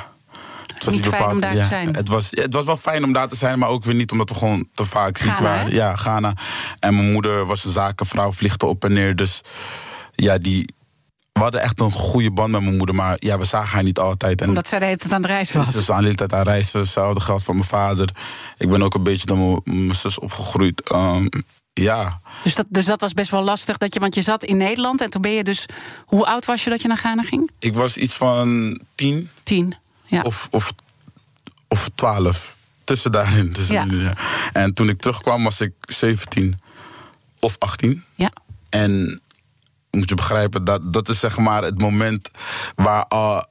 het 0.75 0.85
was 0.85 0.95
Niet 0.95 1.07
fijn 1.07 1.31
om 1.31 1.41
daar 1.41 1.55
te 1.55 1.65
zijn. 1.65 1.95
Het 1.97 2.09
was, 2.09 2.29
het 2.31 2.53
was 2.55 2.65
wel 2.65 2.77
fijn 2.77 3.05
om 3.05 3.13
daar 3.13 3.29
te 3.29 3.37
zijn, 3.37 3.59
maar 3.59 3.69
ook 3.69 3.85
weer 3.85 3.95
niet 3.95 4.13
omdat 4.13 4.29
we 4.29 4.35
gewoon 4.35 4.69
te 4.75 4.85
vaak 4.85 5.17
ziek 5.19 5.27
Ghana, 5.31 5.43
waren. 5.43 5.67
hè? 5.67 5.75
Ja, 5.75 5.97
Ghana. 5.97 6.35
En 6.79 6.95
mijn 6.95 7.13
moeder 7.13 7.47
was 7.47 7.65
een 7.65 7.73
zakenvrouw, 7.73 8.33
vliegde 8.33 8.67
op 8.67 8.85
en 8.85 8.93
neer. 8.93 9.17
Dus 9.17 9.41
ja, 10.15 10.39
die. 10.39 10.75
We 11.37 11.43
hadden 11.43 11.61
echt 11.63 11.81
een 11.81 11.91
goede 11.91 12.31
band 12.31 12.51
met 12.51 12.63
mijn 12.63 12.77
moeder, 12.77 12.95
maar 12.95 13.17
ja, 13.19 13.39
we 13.39 13.45
zagen 13.45 13.69
haar 13.75 13.83
niet 13.83 13.99
altijd. 13.99 14.41
En 14.41 14.49
Omdat 14.49 14.69
zij 14.69 14.79
de 14.79 14.85
hele 14.85 14.97
tijd 14.97 15.13
aan 15.13 15.21
het 15.23 15.31
reizen 15.31 15.57
was. 15.59 15.67
ze 15.71 15.77
was 15.77 15.91
aan 15.91 15.97
de 15.97 16.03
hele 16.05 16.15
tijd 16.15 16.33
aan 16.33 16.43
reizen. 16.43 16.81
Hetzelfde 16.81 17.21
geldt 17.21 17.43
voor 17.45 17.55
mijn 17.55 17.67
vader. 17.67 18.11
Ik 18.59 18.69
ben 18.69 18.83
ook 18.83 18.95
een 18.95 19.03
beetje 19.03 19.27
door 19.27 19.61
mijn- 19.65 19.95
zus 19.95 20.19
opgegroeid. 20.19 20.81
Ehm, 20.91 21.27
ja, 21.73 22.21
Dus 22.43 22.55
dat, 22.55 22.67
dus 22.69 22.85
dat 22.85 23.01
was 23.01 23.13
best 23.13 23.31
wel 23.31 23.43
lastig. 23.43 23.77
Dat 23.77 23.95
je, 23.95 24.01
want 24.01 24.15
je 24.15 24.23
zat 24.23 24.45
in 24.45 24.57
Nederland 24.57 25.01
en 25.01 25.11
toen 25.11 25.21
ben 25.23 25.31
je 25.31 25.45
dus... 25.45 25.67
Hoe 26.05 26.27
oud 26.27 26.45
was 26.45 26.65
je 26.65 26.71
dat 26.71 26.83
je 26.83 26.89
naar 26.89 26.97
Ghana 26.97 27.23
ging? 27.23 27.51
ik 27.59 27.75
was 27.75 27.97
iets 27.97 28.15
van 28.15 28.81
tien 28.95 29.29
Tien. 29.43 29.75
Ja. 30.07 30.23
of, 30.23 30.49
of, 30.51 30.73
of 31.69 31.89
twaalf. 31.95 32.57
Tussen 32.85 33.13
daarin. 33.13 33.53
Tussen 33.53 33.75
Ja. 33.75 34.03
ja. 34.05 34.13
En 34.53 34.75
toen 34.75 34.89
ik 34.89 35.01
terugkwam 35.01 35.45
was 35.45 35.61
ik 35.61 35.73
17 35.81 36.61
of 37.41 37.57
18. 37.59 38.05
ja. 38.15 38.31
En 38.69 39.21
moet 39.97 40.09
je 40.09 40.15
begrijpen, 40.15 40.65
dat, 40.65 40.93
dat 40.93 41.09
is 41.09 41.21
zeg 41.21 41.39
maar 41.39 41.63
het 41.63 41.81
moment 41.81 42.31
waar 42.75 43.05
al. 43.07 43.47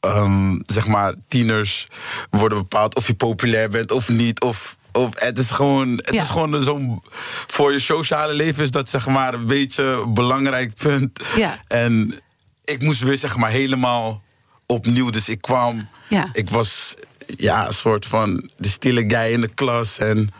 ehm, 0.00 0.58
zeg 0.66 0.86
maar, 0.86 1.14
tieners 1.28 1.86
worden 2.30 2.58
bepaald 2.58 2.94
of 2.94 3.06
je 3.06 3.14
populair 3.14 3.68
bent 3.68 3.90
of 3.90 4.08
niet. 4.08 4.40
Of, 4.40 4.76
of 4.92 5.10
het 5.14 5.38
is 5.38 5.50
gewoon, 5.50 5.88
het 5.96 6.10
Ja. 6.14 6.22
is 6.22 6.28
gewoon 6.28 6.62
zo'n. 6.62 7.02
Voor 7.46 7.72
je 7.72 7.78
sociale 7.78 8.32
leven 8.34 8.64
is 8.64 8.70
dat 8.70 8.90
zeg 8.90 9.06
maar 9.06 9.34
een 9.34 9.46
beetje 9.46 9.82
een 9.82 10.14
belangrijk 10.14 10.74
punt. 10.74 11.20
Ja. 11.36 11.58
En 11.66 12.20
ik 12.64 12.82
moest 12.82 13.00
weer 13.00 13.16
zeg 13.16 13.36
maar 13.36 13.50
helemaal 13.50 14.22
opnieuw. 14.66 15.10
Dus 15.10 15.28
ik 15.28 15.40
kwam. 15.40 15.88
Ja. 16.08 16.28
Ik 16.32 16.50
was 16.50 16.94
ja, 17.36 17.66
een 17.66 17.72
soort 17.72 18.06
van 18.06 18.50
de 18.56 18.68
stille 18.68 19.04
guy 19.08 19.32
in 19.32 19.40
de 19.40 19.54
klas. 19.54 19.98
En 19.98 20.30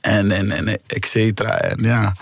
en, 0.00 0.30
en, 0.30 0.50
en 0.50 0.68
et 0.86 1.06
cetera. 1.06 1.58
En 1.58 1.78
ja, 1.82 2.14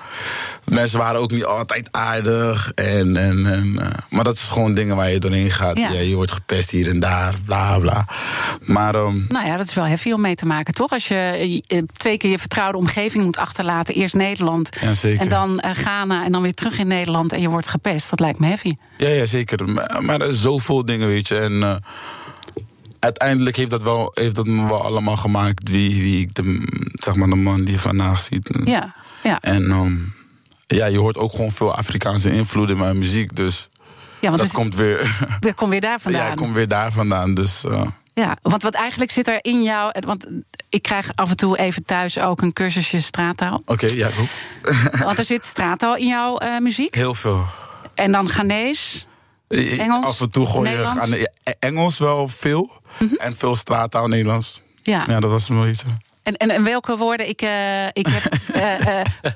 mensen 0.69 0.99
waren 0.99 1.21
ook 1.21 1.31
niet 1.31 1.45
altijd 1.45 1.89
aardig. 1.91 2.73
En, 2.75 3.17
en, 3.17 3.47
en, 3.47 3.79
eh, 3.79 3.87
maar 4.11 4.25
dat 4.25 4.37
is 4.37 4.43
gewoon 4.43 4.75
dingen 4.75 4.97
waar 4.97 5.11
je 5.11 5.19
doorheen 5.19 5.51
gaat. 5.51 5.79
Ja. 5.79 5.91
Ja. 5.91 6.01
je 6.01 6.15
wordt 6.15 6.33
gepest 6.33 6.71
hier 6.71 6.89
en 6.89 7.01
daar, 7.01 7.35
bla 7.45 7.79
bla. 7.79 8.07
Maar 8.61 8.95
ehm, 8.95 9.21
Nou 9.29 9.47
ja, 9.47 9.57
dat 9.57 9.69
is 9.69 9.75
wel 9.75 9.85
heavy 9.85 10.13
om 10.13 10.21
mee 10.21 10.35
te 10.35 10.47
maken, 10.47 10.75
toch? 10.75 10.91
Als 10.91 11.09
je 11.09 11.63
eh, 11.67 11.83
twee 11.93 12.17
keer 12.17 12.31
je 12.31 12.39
vertrouwde 12.39 12.79
omgeving 12.79 13.25
moet 13.25 13.37
achterlaten. 13.37 13.95
Eerst 13.95 14.15
Nederland 14.15 14.79
Ja, 14.81 15.11
en 15.19 15.29
dan 15.29 15.61
eh, 15.61 15.71
Ghana 15.75 16.25
en 16.25 16.33
dan 16.33 16.43
weer 16.43 16.55
terug 16.55 16.79
in 16.79 16.87
Nederland... 16.87 17.33
en 17.33 17.41
je 17.41 17.49
wordt 17.49 17.69
gepest. 17.69 18.11
Dat 18.11 18.21
lijkt 18.21 18.39
me 18.39 18.47
heavy. 18.47 18.77
ja, 18.99 19.09
ja, 19.09 19.27
zeker. 19.27 19.69
Maar, 19.69 20.05
maar 20.05 20.21
er 20.21 20.29
is 20.29 20.41
zoveel 20.41 20.85
dingen, 20.85 21.07
weet 21.07 21.29
je. 21.29 21.39
En 21.39 21.83
uiteindelijk 22.99 23.57
heeft 23.57 23.71
dat, 23.71 23.83
wel, 23.83 24.11
heeft 24.15 24.37
dat 24.37 24.47
me 24.47 24.69
wel 24.69 24.85
allemaal 24.85 25.17
gemaakt... 25.17 25.71
wie, 25.71 26.03
wie 26.03 26.21
ik, 26.21 26.35
de, 26.35 26.63
zeg 26.93 27.15
maar, 27.15 27.29
de 27.29 27.35
man 27.35 27.65
die 27.65 27.81
vandaag 27.81 28.21
ziet. 28.21 28.59
Ja, 28.65 28.95
ja. 29.23 29.41
En 29.41 29.71
ehm, 29.71 29.97
ja, 30.77 30.87
je 30.87 30.99
hoort 30.99 31.17
ook 31.17 31.31
gewoon 31.33 31.51
veel 31.53 31.75
Afrikaanse 31.75 32.31
invloed 32.31 32.71
in 32.71 32.77
mijn 32.77 32.99
muziek. 32.99 33.37
Dus 33.37 33.69
ja 34.21 34.29
want 34.29 34.43
dat 34.43 34.53
komt 34.53 34.75
weer... 34.75 35.17
dat 35.41 35.55
komt 35.55 35.71
weer 35.71 35.81
daar 35.81 36.01
vandaan. 36.01 36.25
Ja, 36.25 36.31
ik 36.31 36.37
kom 36.37 36.53
weer 36.53 36.69
daar 36.69 36.93
vandaan. 36.93 37.35
Dus 37.35 37.65
eh, 37.65 37.83
Ja, 38.15 38.37
want 38.43 38.63
wat 38.63 38.75
eigenlijk 38.75 39.11
zit 39.11 39.29
er 39.29 39.39
in 39.41 39.63
jou... 39.63 39.93
Want 40.07 40.27
ik 40.69 40.83
krijg 40.83 41.11
af 41.15 41.31
en 41.31 41.37
toe 41.37 41.59
even 41.59 41.85
thuis 41.85 42.19
ook 42.19 42.41
een 42.43 42.53
cursusje 42.53 43.01
straattaal. 43.01 43.63
oké, 43.65 43.87
ja, 43.87 44.09
goed. 44.09 44.31
Want 45.05 45.19
er 45.19 45.25
zit 45.25 45.45
straattaal 45.45 45.97
in 45.97 46.07
jouw 46.07 46.39
eh, 46.39 46.59
muziek. 46.59 46.95
Heel 46.95 47.15
veel. 47.15 47.47
En 47.95 48.13
dan 48.13 48.29
Ghanese. 48.29 48.99
Engels? 49.49 50.05
Af 50.05 50.21
en 50.21 50.31
toe 50.31 50.47
gooi 50.47 50.71
je? 50.71 50.77
Mhm. 50.77 51.53
Engels 51.59 51.99
wel 51.99 52.29
veel. 52.29 52.73
En 53.17 53.37
veel 53.37 53.57
straattaal 53.57 54.07
Nederlands. 54.07 54.63
Ja. 54.83 55.05
Ja, 55.07 55.21
dat 55.21 55.31
was 55.31 55.49
nog 55.49 55.67
iets. 55.67 55.83
En, 56.29 56.37
en, 56.37 56.51
en 56.51 56.65
welke 56.65 56.97
woorden? 56.97 57.29
Ik, 57.29 57.43
eh, 57.43 57.87
ik 57.87 58.07
heb 58.09 58.33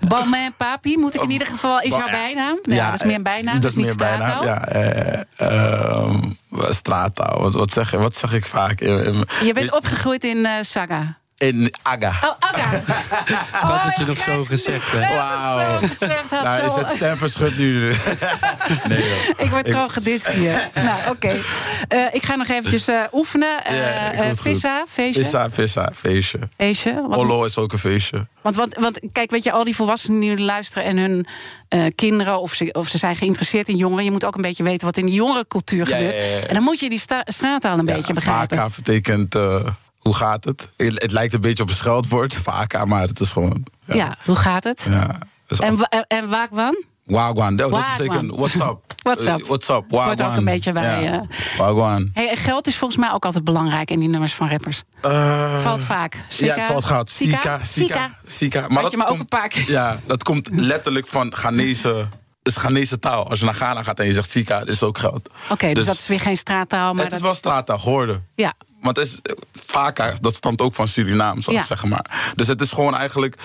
Balmain 0.09 0.55
Papi, 0.57 0.98
moet 0.98 1.14
ik 1.14 1.22
in 1.22 1.31
ieder 1.31 1.46
geval. 1.46 1.81
Is 1.81 1.94
jouw 1.94 2.11
bijnaam? 2.11 2.59
Ja, 2.62 2.90
dat 2.90 3.00
is 3.00 3.07
meer 3.07 3.16
een 3.16 3.22
bijnaam. 3.22 3.61
Dat 3.61 3.62
dus 3.62 3.70
is 3.70 3.76
niet 3.76 3.87
meer 3.87 3.96
bijnaam. 3.96 4.42
straattaal. 4.42 4.44
Ja, 4.44 5.26
eh, 5.37 5.96
ehm, 5.96 6.31
straattaal. 6.70 7.40
Wat, 7.40 7.55
wat, 7.55 7.72
zeg, 7.72 7.90
wat 7.90 8.16
zeg 8.16 8.33
ik 8.33 8.46
vaak? 8.46 8.81
Je 8.81 9.50
bent 9.55 9.72
opgegroeid 9.72 10.24
in 10.24 10.46
Saga. 10.61 11.18
In 11.42 11.74
Aga. 11.83 12.09
Oh, 12.09 12.31
Aga. 12.38 12.70
Ik 13.26 13.68
had 13.68 13.83
het 13.83 13.96
je 13.98 14.05
nog 14.05 14.18
zo 14.18 14.44
gezegd, 14.44 14.92
hè? 14.92 15.14
Wauw. 15.14 15.78
Gezegd, 15.78 16.31
had 16.31 16.42
Nou, 16.42 16.64
is 16.64 16.74
het 16.74 16.88
stemverschut 16.90 17.59
nu? 17.59 17.81
nee, 18.88 19.09
joh. 19.09 19.44
Ik 19.44 19.50
word 19.50 19.68
gewoon 19.68 19.90
gedist 19.90 20.28
hier. 20.28 20.68
nou, 20.74 21.11
oké. 21.11 21.40
Eh, 21.88 22.07
ik 22.12 22.24
ga 22.24 22.35
nog 22.37 22.48
eventjes 22.48 22.88
eh, 22.88 23.00
oefenen. 23.12 23.64
Eh 23.64 23.76
Ja, 23.76 24.12
ik 24.12 24.20
eh, 24.20 24.31
vissa, 24.37 24.85
feestje. 24.88 25.22
Vissa, 25.22 25.50
vissa, 25.50 25.90
feestje. 25.94 26.38
Feestje. 26.57 27.44
Is 27.46 27.59
ook 27.59 27.72
een 27.72 27.78
feestje. 27.78 28.26
Want, 28.42 28.57
want, 28.57 28.74
want 28.74 29.00
kijk, 29.12 29.31
weet 29.31 29.44
je, 29.44 29.52
al 29.52 29.64
die 29.64 29.76
volwassenen 29.76 30.20
die 30.20 30.31
nu 30.31 30.40
luisteren 30.40 30.85
en 30.85 30.96
hun 30.96 31.26
eh, 31.68 31.87
kinderen, 31.94 32.40
of 32.40 32.55
ze, 32.55 32.68
of 32.72 32.88
ze 32.88 32.98
zijn 32.98 33.16
geïnteresseerd 33.16 33.68
in 33.68 33.76
jongeren, 33.76 34.05
je 34.05 34.11
moet 34.11 34.24
ook 34.24 34.35
een 34.37 34.42
beetje 34.42 34.62
weten 34.62 34.87
wat 34.87 34.96
in 34.96 35.07
die 35.07 35.14
jongerencultuur 35.14 35.88
Ja, 35.88 35.96
gebeurt. 35.96 36.14
ja, 36.14 36.20
ja, 36.22 36.37
ja. 36.37 36.46
En 36.46 36.55
dan 36.55 36.62
moet 36.62 36.81
je 36.81 36.88
die 36.88 36.98
sta- 36.98 37.24
straattaal 37.24 37.78
een 37.78 37.85
beetje 37.85 38.12
begrijpen. 38.12 38.57
Vaka 38.57 38.70
betekent, 38.76 39.35
eh, 39.35 39.66
hoe 40.02 40.14
gaat 40.14 40.44
het? 40.44 40.68
het? 40.76 41.10
Lijkt 41.10 41.34
een 41.34 41.40
beetje 41.40 41.62
op 41.62 41.68
een 41.68 41.74
scheldwoord, 41.74 42.34
vaka, 42.34 42.84
maar 42.84 43.02
het 43.06 43.20
is 43.20 43.32
gewoon... 43.32 43.64
Ja. 43.84 44.16
hoe 44.24 44.36
gaat 44.36 44.64
het? 44.64 44.86
Ja, 44.90 45.18
dus 45.46 45.58
En, 45.58 45.72
af- 45.72 45.82
en, 45.88 46.04
en 46.08 46.28
waakwan? 46.28 46.84
Wagwan, 47.04 47.56
dat 47.56 47.70
Wagwan. 47.70 47.96
betekent 47.96 48.30
what's 48.40 48.54
up. 48.54 48.78
What's 49.02 49.24
up. 49.26 49.40
Eh, 49.40 49.46
what's 49.46 49.68
up, 49.68 49.84
Hoort 49.90 49.90
wagwan. 49.90 50.30
ook 50.30 50.36
een 50.36 50.44
beetje 50.44 50.72
bij, 50.72 51.02
Ja. 51.02 51.12
eh. 51.12 51.58
Wagwan. 51.58 52.10
Hey, 52.14 52.36
geld 52.36 52.66
is 52.66 52.76
volgens 52.76 53.00
mij 53.00 53.12
ook 53.12 53.24
altijd 53.24 53.44
belangrijk 53.44 53.90
in 53.90 54.00
die 54.00 54.08
nummers 54.08 54.34
van 54.34 54.48
rappers. 54.48 54.82
Eh, 55.00 55.62
Valt 55.62 55.82
vaak. 55.82 56.24
ja, 56.28 56.54
het 56.54 56.64
valt 56.64 56.84
goud. 56.84 57.10
Sika? 57.10 57.36
Sika, 57.36 57.58
Sika. 57.64 58.10
Sika, 58.26 58.60
Sika. 58.66 58.80
Had 58.80 58.90
je 58.90 58.96
maar 58.96 59.08
ook 59.08 59.18
een 59.18 59.24
paar 59.24 59.48
keer. 59.48 59.70
Ja, 59.70 59.98
dat 60.06 60.22
komt 60.22 60.48
letterlijk 60.52 61.06
van 61.06 61.34
Ghanese... 61.34 62.08
is 62.42 62.57
Ghanese 62.57 62.98
taal. 62.98 63.28
Als 63.31 63.38
je 63.38 63.44
naar 63.44 63.55
Ghana 63.55 63.83
gaat 63.83 64.00
en 64.00 64.07
je 64.07 64.12
zegt 64.12 64.31
Sika, 64.31 64.59
dat 64.59 64.68
is 64.68 64.83
ook 64.83 64.98
geld. 64.98 65.28
Oké, 65.48 65.72
dus, 65.72 65.85
dat 65.85 65.94
is 65.96 66.07
weer 66.07 66.20
geen 66.20 66.37
straattaal. 66.37 66.94
Maar 66.94 67.05
het 67.05 67.12
is 67.14 67.20
wel 67.20 67.35
straattaal 67.35 67.78
geworden. 67.78 68.26
Ja, 68.35 68.55
Want 68.81 68.96
het 68.96 69.07
is, 69.07 69.18
Vaka, 69.66 70.14
dat 70.20 70.35
stamt 70.35 70.61
ook 70.61 70.74
van 70.74 70.88
Surinaam, 70.88 71.40
zal 71.40 71.55
Ja. 71.55 71.61
ik 71.61 71.66
zeggen 71.66 71.88
maar. 71.88 72.33
Dus 72.37 72.46
het 72.46 72.61
is 72.61 72.72
gewoon 72.72 72.94
eigenlijk... 72.96 73.37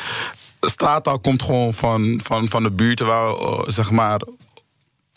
Straattaal 0.62 1.20
komt 1.20 1.42
gewoon 1.44 1.74
van, 1.74 2.20
van, 2.24 2.50
van 2.50 2.64
de 2.64 2.72
buurten 2.72 3.06
waar 3.06 3.28
we, 3.28 3.38
eh, 3.38 3.64
zeg 3.68 3.92
maar, 3.92 4.22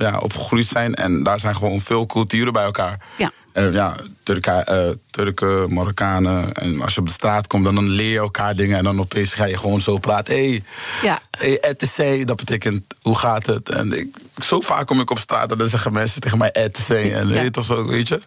ja, 0.00 0.18
opgegroeid 0.18 0.66
zijn. 0.68 0.94
En 0.94 1.22
daar 1.22 1.40
zijn 1.40 1.56
gewoon 1.56 1.80
veel 1.80 2.06
culturen 2.06 2.52
bij 2.52 2.64
elkaar. 2.64 3.00
Ja. 3.18 3.30
Eh, 3.52 3.72
ja, 3.72 3.96
Turken, 4.22 4.66
eh, 4.66 4.90
Turken, 5.10 5.74
Marokkanen. 5.74 6.52
En 6.52 6.82
als 6.82 6.94
je 6.94 7.00
op 7.00 7.06
de 7.06 7.12
straat 7.12 7.46
komt, 7.46 7.64
dan, 7.64 7.74
dan 7.74 7.88
leer 7.88 8.12
je 8.12 8.18
elkaar 8.18 8.56
dingen. 8.56 8.78
En 8.78 8.84
dan 8.84 9.00
opeens 9.00 9.32
ga 9.34 9.44
je 9.44 9.56
gewoon 9.58 9.80
zo 9.80 9.98
praten. 9.98 10.34
Hé, 10.34 10.48
hey, 10.48 10.62
Ja. 11.02 11.20
hey, 11.38 11.60
etc. 11.60 12.26
Dat 12.26 12.36
betekent, 12.36 12.84
hoe 13.02 13.18
gaat 13.18 13.46
het? 13.46 13.68
En 13.70 13.92
ik, 13.98 14.16
zo 14.44 14.60
vaak 14.60 14.86
kom 14.86 15.00
ik 15.00 15.10
op 15.10 15.18
straat 15.18 15.52
en 15.52 15.58
dan 15.58 15.68
zeggen 15.68 15.92
mensen 15.92 16.20
tegen 16.20 16.38
mij 16.38 16.50
etc. 16.52 16.90
En 16.90 17.08
Ja. 17.08 17.24
weet 17.26 17.52
toch 17.52 17.64
zo, 17.64 17.86
weet 17.86 18.08
je? 18.08 18.20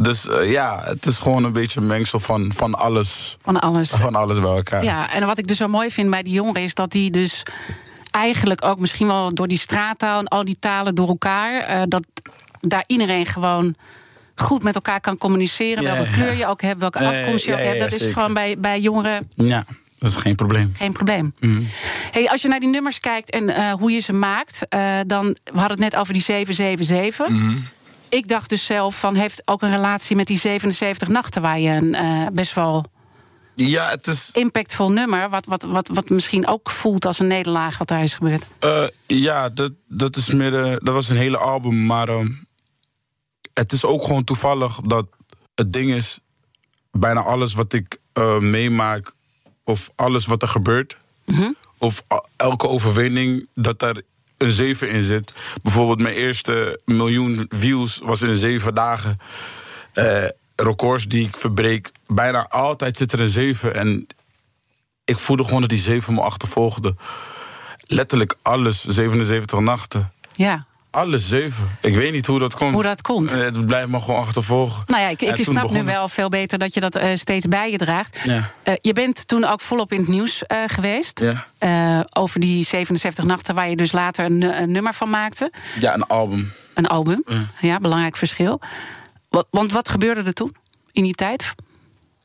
Dus 0.00 0.28
eh, 0.28 0.50
ja, 0.50 0.80
het 0.84 1.06
is 1.06 1.18
gewoon 1.18 1.44
een 1.44 1.52
beetje 1.52 1.80
een 1.80 1.86
mengsel 1.86 2.18
van, 2.20 2.52
van 2.52 2.74
alles. 2.74 3.36
van 3.42 3.60
alles. 3.60 3.90
Van 3.90 4.14
alles 4.14 4.40
bij 4.40 4.50
elkaar. 4.56 4.84
Ja, 4.84 5.12
en 5.12 5.26
wat 5.26 5.38
ik 5.38 5.46
dus 5.46 5.56
zo 5.56 5.68
mooi 5.68 5.90
vind 5.90 6.10
bij 6.10 6.22
die 6.22 6.32
jongeren 6.32 6.62
is 6.62 6.74
dat 6.74 6.90
die 6.90 7.10
dus 7.10 7.42
eigenlijk 8.14 8.64
ook 8.64 8.78
misschien 8.78 9.06
wel 9.06 9.34
door 9.34 9.48
die 9.48 9.58
straattaal 9.58 10.18
en 10.18 10.28
al 10.28 10.44
die 10.44 10.56
talen 10.58 10.94
door 10.94 11.08
elkaar, 11.08 11.60
eh, 11.60 11.82
dat 11.88 12.04
daar 12.60 12.84
iedereen 12.86 13.26
gewoon 13.26 13.74
goed 14.34 14.62
met 14.62 14.74
elkaar 14.74 15.00
kan 15.00 15.18
communiceren. 15.18 15.82
Ja, 15.82 15.94
welke 15.94 16.10
ja. 16.10 16.14
kleur 16.14 16.34
je 16.34 16.46
ook 16.46 16.62
hebt, 16.62 16.80
welke 16.80 16.98
afkomst 16.98 17.44
je 17.44 17.50
ja, 17.50 17.56
ook 17.56 17.64
hebt. 17.64 17.78
Dat 17.78 17.92
is 17.92 17.98
zeker. 17.98 18.12
gewoon 18.12 18.34
bij, 18.34 18.58
bij 18.58 18.80
jongeren 18.80 19.30
Ja, 19.34 19.64
dat 19.98 20.10
is 20.10 20.16
geen 20.16 20.34
probleem. 20.34 20.72
geen 20.76 20.92
probleem. 20.92 21.34
Mhm. 21.40 21.62
Hey, 22.10 22.28
als 22.30 22.42
je 22.42 22.48
naar 22.48 22.60
die 22.60 22.68
nummers 22.68 23.00
kijkt 23.00 23.30
en 23.30 23.48
eh, 23.48 23.72
hoe 23.72 23.90
je 23.90 24.00
ze 24.00 24.12
maakt, 24.12 24.66
eh, 24.68 24.98
dan 25.06 25.24
we 25.44 25.58
hadden 25.58 25.80
het 25.80 25.92
net 25.92 25.96
over 25.96 26.12
die 26.12 26.22
777. 26.22 27.28
Mhm. 27.28 27.56
Ik 28.08 28.28
dacht 28.28 28.48
dus 28.48 28.66
zelf 28.66 28.98
van 28.98 29.14
heeft 29.14 29.42
ook 29.44 29.62
een 29.62 29.70
relatie 29.70 30.16
met 30.16 30.26
die 30.26 30.38
77 30.38 31.08
nachten 31.08 31.42
waar 31.42 31.60
je 31.60 31.70
een 31.70 31.96
best 32.32 32.54
wel 32.54 32.84
Ja, 33.54 33.88
het 33.88 34.06
is. 34.06 34.30
impactvol 34.32 34.92
nummer, 34.92 35.30
wat, 35.30 35.46
wat, 35.46 35.62
wat, 35.62 35.88
wat 35.92 36.08
misschien 36.08 36.46
ook 36.46 36.70
voelt 36.70 37.04
als 37.04 37.18
een 37.18 37.26
nederlaag 37.26 37.78
wat 37.78 37.88
daar 37.88 38.02
is 38.02 38.14
gebeurd. 38.14 38.46
eh, 38.58 38.86
ja, 39.06 39.48
dat, 39.48 39.72
dat 39.88 40.16
is 40.16 40.26
meer. 40.32 40.50
de- 40.50 40.80
dat 40.82 40.94
was 40.94 41.08
een 41.08 41.16
hele 41.16 41.38
album, 41.38 41.86
maar. 41.86 42.08
ehm, 42.08 42.30
het 43.54 43.72
is 43.72 43.84
ook 43.84 44.04
gewoon 44.04 44.24
toevallig 44.24 44.76
dat 44.80 45.06
het 45.54 45.72
ding 45.72 45.90
is. 45.90 46.18
Bijna 46.90 47.20
alles 47.20 47.54
wat 47.54 47.72
ik 47.72 47.98
eh, 48.12 48.38
meemaak, 48.38 49.12
of 49.64 49.90
alles 49.94 50.26
wat 50.26 50.42
er 50.42 50.48
gebeurt, 50.48 50.96
of 51.78 52.02
a- 52.12 52.24
elke 52.36 52.68
overwinning 52.68 53.48
dat 53.54 53.78
daar 53.78 54.00
een 54.38 54.52
7 54.52 54.90
in 54.90 55.02
zit. 55.02 55.32
Bijvoorbeeld 55.62 56.00
mijn 56.02 56.14
eerste 56.14 56.80
miljoen 56.84 57.46
views 57.48 57.98
was 58.02 58.22
in 58.22 58.36
zeven 58.36 58.74
dagen. 58.74 59.18
Eh, 59.92 60.24
records 60.56 61.06
die 61.06 61.26
ik 61.26 61.36
verbreek, 61.36 61.90
bijna 62.06 62.48
altijd 62.48 62.96
zit 62.96 63.12
er 63.12 63.20
een 63.20 63.28
7. 63.28 63.74
En 63.74 64.06
ik 65.04 65.18
voelde 65.18 65.44
gewoon 65.44 65.60
dat 65.60 65.70
die 65.70 65.78
7 65.78 66.14
me 66.14 66.20
achtervolgde. 66.20 66.94
Letterlijk 67.86 68.34
alles, 68.42 68.84
77 68.84 69.58
nachten. 69.58 70.12
Ja. 70.32 70.66
Alles 70.90 71.28
zeven. 71.28 71.78
Ik 71.80 71.94
weet 71.94 72.12
niet 72.12 72.26
hoe 72.26 72.38
dat 72.38 72.54
komt. 72.54 72.74
Hoe 72.74 72.82
dat 72.82 73.02
komt. 73.02 73.32
Eh, 73.32 73.38
Het 73.38 73.66
blijft 73.66 73.88
me 73.88 74.00
gewoon 74.00 74.20
achtervolgen. 74.20 74.82
Nou 74.86 75.02
ja, 75.02 75.08
ik, 75.08 75.22
ik 75.22 75.44
snap 75.44 75.70
nu 75.70 75.84
wel 75.84 76.08
veel 76.08 76.28
beter 76.28 76.58
dat 76.58 76.74
je 76.74 76.80
dat 76.80 76.94
eh, 76.96 77.16
steeds 77.16 77.46
bij 77.46 77.70
je 77.70 77.78
draagt. 77.78 78.18
Ja. 78.24 78.50
Eh, 78.62 78.74
je 78.80 78.92
bent 78.92 79.28
toen 79.28 79.44
ook 79.44 79.60
volop 79.60 79.92
in 79.92 79.98
het 79.98 80.08
nieuws 80.08 80.42
geweest. 80.66 81.20
Ja. 81.58 82.04
Over 82.12 82.40
die 82.40 82.64
77 82.64 83.24
nachten 83.24 83.54
waar 83.54 83.68
je 83.68 83.76
dus 83.76 83.92
later 83.92 84.24
een, 84.24 84.42
een 84.42 84.70
nummer 84.70 84.94
van 84.94 85.10
maakte. 85.10 85.52
Ja, 85.78 85.94
een 85.94 86.06
album. 86.06 86.52
Een 86.74 86.86
album. 86.86 87.24
Ja, 87.60 87.78
belangrijk 87.78 88.16
verschil. 88.16 88.60
Wa- 89.34 89.44
Want 89.50 89.72
wat 89.72 89.88
gebeurde 89.88 90.22
er 90.22 90.32
toen? 90.34 90.54
In 90.92 91.02
die 91.02 91.14
tijd? 91.14 91.54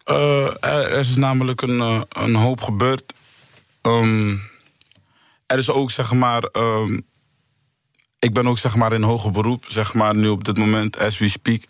Eh, 0.03 0.63
er 0.63 0.91
is 0.91 1.15
namelijk 1.15 1.61
een, 1.61 1.79
eh, 1.79 2.01
een 2.09 2.35
hoop 2.35 2.61
gebeurd. 2.61 3.13
Ehm, 3.81 4.37
er 5.45 5.57
is 5.57 5.69
ook, 5.69 5.91
zeg 5.91 6.13
maar... 6.13 6.43
ehm, 6.43 6.99
ik 8.19 8.33
ben 8.33 8.47
ook, 8.47 8.57
zeg 8.57 8.75
maar, 8.75 8.93
in 8.93 9.03
hoger 9.03 9.31
beroep. 9.31 9.65
Zeg 9.67 9.93
maar, 9.93 10.15
nu 10.15 10.27
op 10.27 10.43
dit 10.43 10.57
moment, 10.57 10.97
as 10.97 11.17
we 11.17 11.29
speak. 11.29 11.61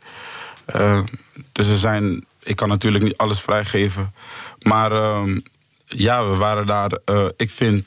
Eh, 0.66 1.04
dus 1.52 1.68
er 1.68 1.78
zijn... 1.78 2.26
Ik 2.44 2.56
kan 2.56 2.68
natuurlijk 2.70 3.04
niet 3.04 3.18
alles 3.18 3.42
vrijgeven. 3.42 4.14
Maar 4.60 4.92
ehm, 4.92 5.40
ja, 5.86 6.30
we 6.30 6.36
waren 6.36 6.66
daar... 6.66 6.92
ik 7.38 7.52
vind 7.52 7.86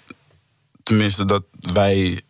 tenminste 0.83 1.25
dat 1.25 1.43
wij... 1.61 2.23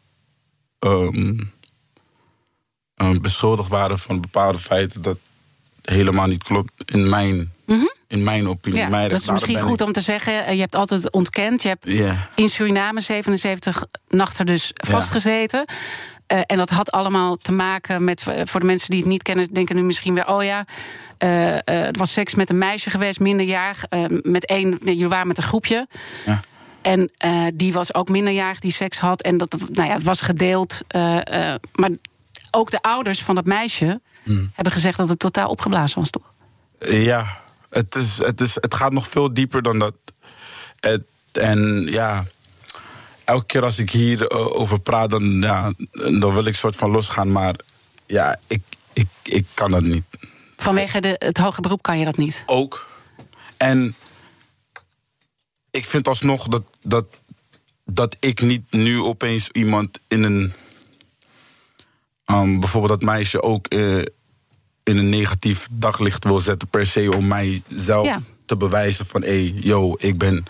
beschuldigd 3.20 3.68
waren 3.68 3.98
van 3.98 4.20
bepaalde 4.20 4.59
feiten... 4.59 5.02
dat 5.02 5.18
helemaal 5.83 6.26
niet 6.26 6.42
klopt 6.42 6.72
in 6.92 7.09
mijn, 7.09 7.52
in 8.09 8.22
mijn 8.22 8.48
opinie. 8.48 8.78
Mhm. 8.78 8.90
Ja, 8.90 8.96
mijn 8.96 9.09
dat 9.11 9.20
is 9.20 9.31
misschien 9.31 9.61
goed 9.61 9.81
ik- 9.81 9.87
om 9.87 9.92
te 9.92 10.00
zeggen. 10.00 10.46
Eh, 10.46 10.55
Je 10.55 10.61
hebt 10.61 10.74
altijd 10.74 11.11
ontkend. 11.11 11.62
Je 11.62 11.68
hebt 11.68 11.87
in 12.35 12.48
Suriname 12.48 13.00
77 13.00 13.85
nachten 14.09 14.46
dus 14.46 14.70
vastgezeten. 14.74 15.64
Eh, 16.26 16.40
en 16.46 16.57
dat 16.57 16.70
had 16.70 16.90
allemaal 16.90 17.37
te 17.37 17.52
maken 17.52 18.05
met, 18.05 18.26
eh, 18.26 18.40
voor 18.44 18.61
de 18.61 18.66
mensen 18.66 18.90
die 18.90 18.98
het 18.98 19.09
niet 19.09 19.22
kennen, 19.22 19.46
denken 19.52 19.76
nu 19.76 19.83
misschien 19.83 20.14
weer: 20.14 20.28
oh 20.28 20.42
ja, 20.44 20.64
het 21.64 21.96
was 21.98 22.12
seks 22.12 22.35
met 22.35 22.50
een 22.50 22.59
meisje 22.59 22.90
geweest, 22.90 23.20
minderjarig. 23.20 23.85
met 24.22 24.46
één, 24.46 24.68
nee, 24.68 24.94
jullie 24.94 25.09
waren 25.09 25.26
met 25.26 25.37
een 25.37 25.42
groepje. 25.42 25.87
Ja. 26.26 26.40
En 26.83 27.11
die 27.55 27.72
was 27.72 27.94
ook 27.94 28.09
minderjarig 28.09 28.59
die 28.61 28.72
seks 28.72 28.98
had. 28.98 29.22
En 29.22 29.38
dat 29.38 29.57
nou 29.72 29.88
ja, 29.88 29.94
het 29.94 30.02
was 30.02 30.20
gedeeld. 30.20 30.81
maar 31.72 31.90
ook 32.54 32.70
de 32.70 32.82
ouders 32.82 33.22
van 33.22 33.34
dat 33.34 33.46
meisje 33.46 34.00
Hmm. 34.22 34.50
hebben 34.54 34.72
gezegd 34.72 34.96
dat 34.96 35.08
het 35.08 35.18
totaal 35.18 35.48
opgeblazen 35.48 35.98
was, 35.98 36.10
toch? 36.10 36.32
Ja, 36.78 37.42
het, 37.70 37.94
is, 37.94 38.18
het, 38.18 38.40
is, 38.40 38.54
het 38.54 38.74
gaat 38.74 38.92
nog 38.92 39.08
veel 39.08 39.34
dieper 39.34 39.62
dan 39.62 39.78
dat. 39.78 39.94
Het, 40.80 41.06
en 41.32 41.86
ja, 41.86 42.24
elke 43.24 43.46
keer 43.46 43.62
als 43.62 43.78
ik 43.78 43.90
hierover 43.90 44.54
over 44.54 44.80
praat, 44.80 45.10
dan, 45.10 45.40
ja, 45.40 45.72
dan 45.92 46.34
wil 46.34 46.44
ik 46.44 46.54
soort 46.54 46.76
van 46.76 46.90
losgaan. 46.90 47.32
Maar 47.32 47.54
ja, 48.06 48.38
ik, 48.46 48.62
ik, 48.92 49.08
ik 49.22 49.46
kan 49.54 49.70
dat 49.70 49.82
niet. 49.82 50.04
Vanwege 50.56 51.00
de, 51.00 51.16
het 51.18 51.38
hoge 51.38 51.60
beroep 51.60 51.82
kan 51.82 51.98
je 51.98 52.04
dat 52.04 52.16
niet. 52.16 52.42
Ook. 52.46 52.86
En 53.56 53.94
ik 55.70 55.86
vind 55.86 56.08
alsnog 56.08 56.48
dat, 56.48 56.62
dat, 56.80 57.06
dat 57.84 58.16
ik 58.20 58.40
niet 58.40 58.70
nu 58.70 59.00
opeens 59.00 59.50
iemand 59.50 59.98
in 60.08 60.22
een. 60.22 60.52
Um, 62.26 62.61
bijvoorbeeld 62.61 63.00
dat 63.00 63.08
meisje 63.08 63.42
ook 63.42 63.66
eh, 63.66 63.96
in 64.85 64.96
een 64.96 65.08
negatief 65.08 65.68
daglicht 65.70 66.24
wil 66.24 66.38
zetten, 66.38 66.68
per 66.68 66.87
se, 66.87 67.12
om 67.16 67.26
mijzelf 67.26 68.06
Ja. 68.06 68.18
te 68.46 68.56
bewijzen 68.56 69.06
van 69.06 69.22
hé, 69.22 69.28
hey, 69.28 69.52
yo, 69.56 69.94
ik 69.98 70.18
ben. 70.18 70.44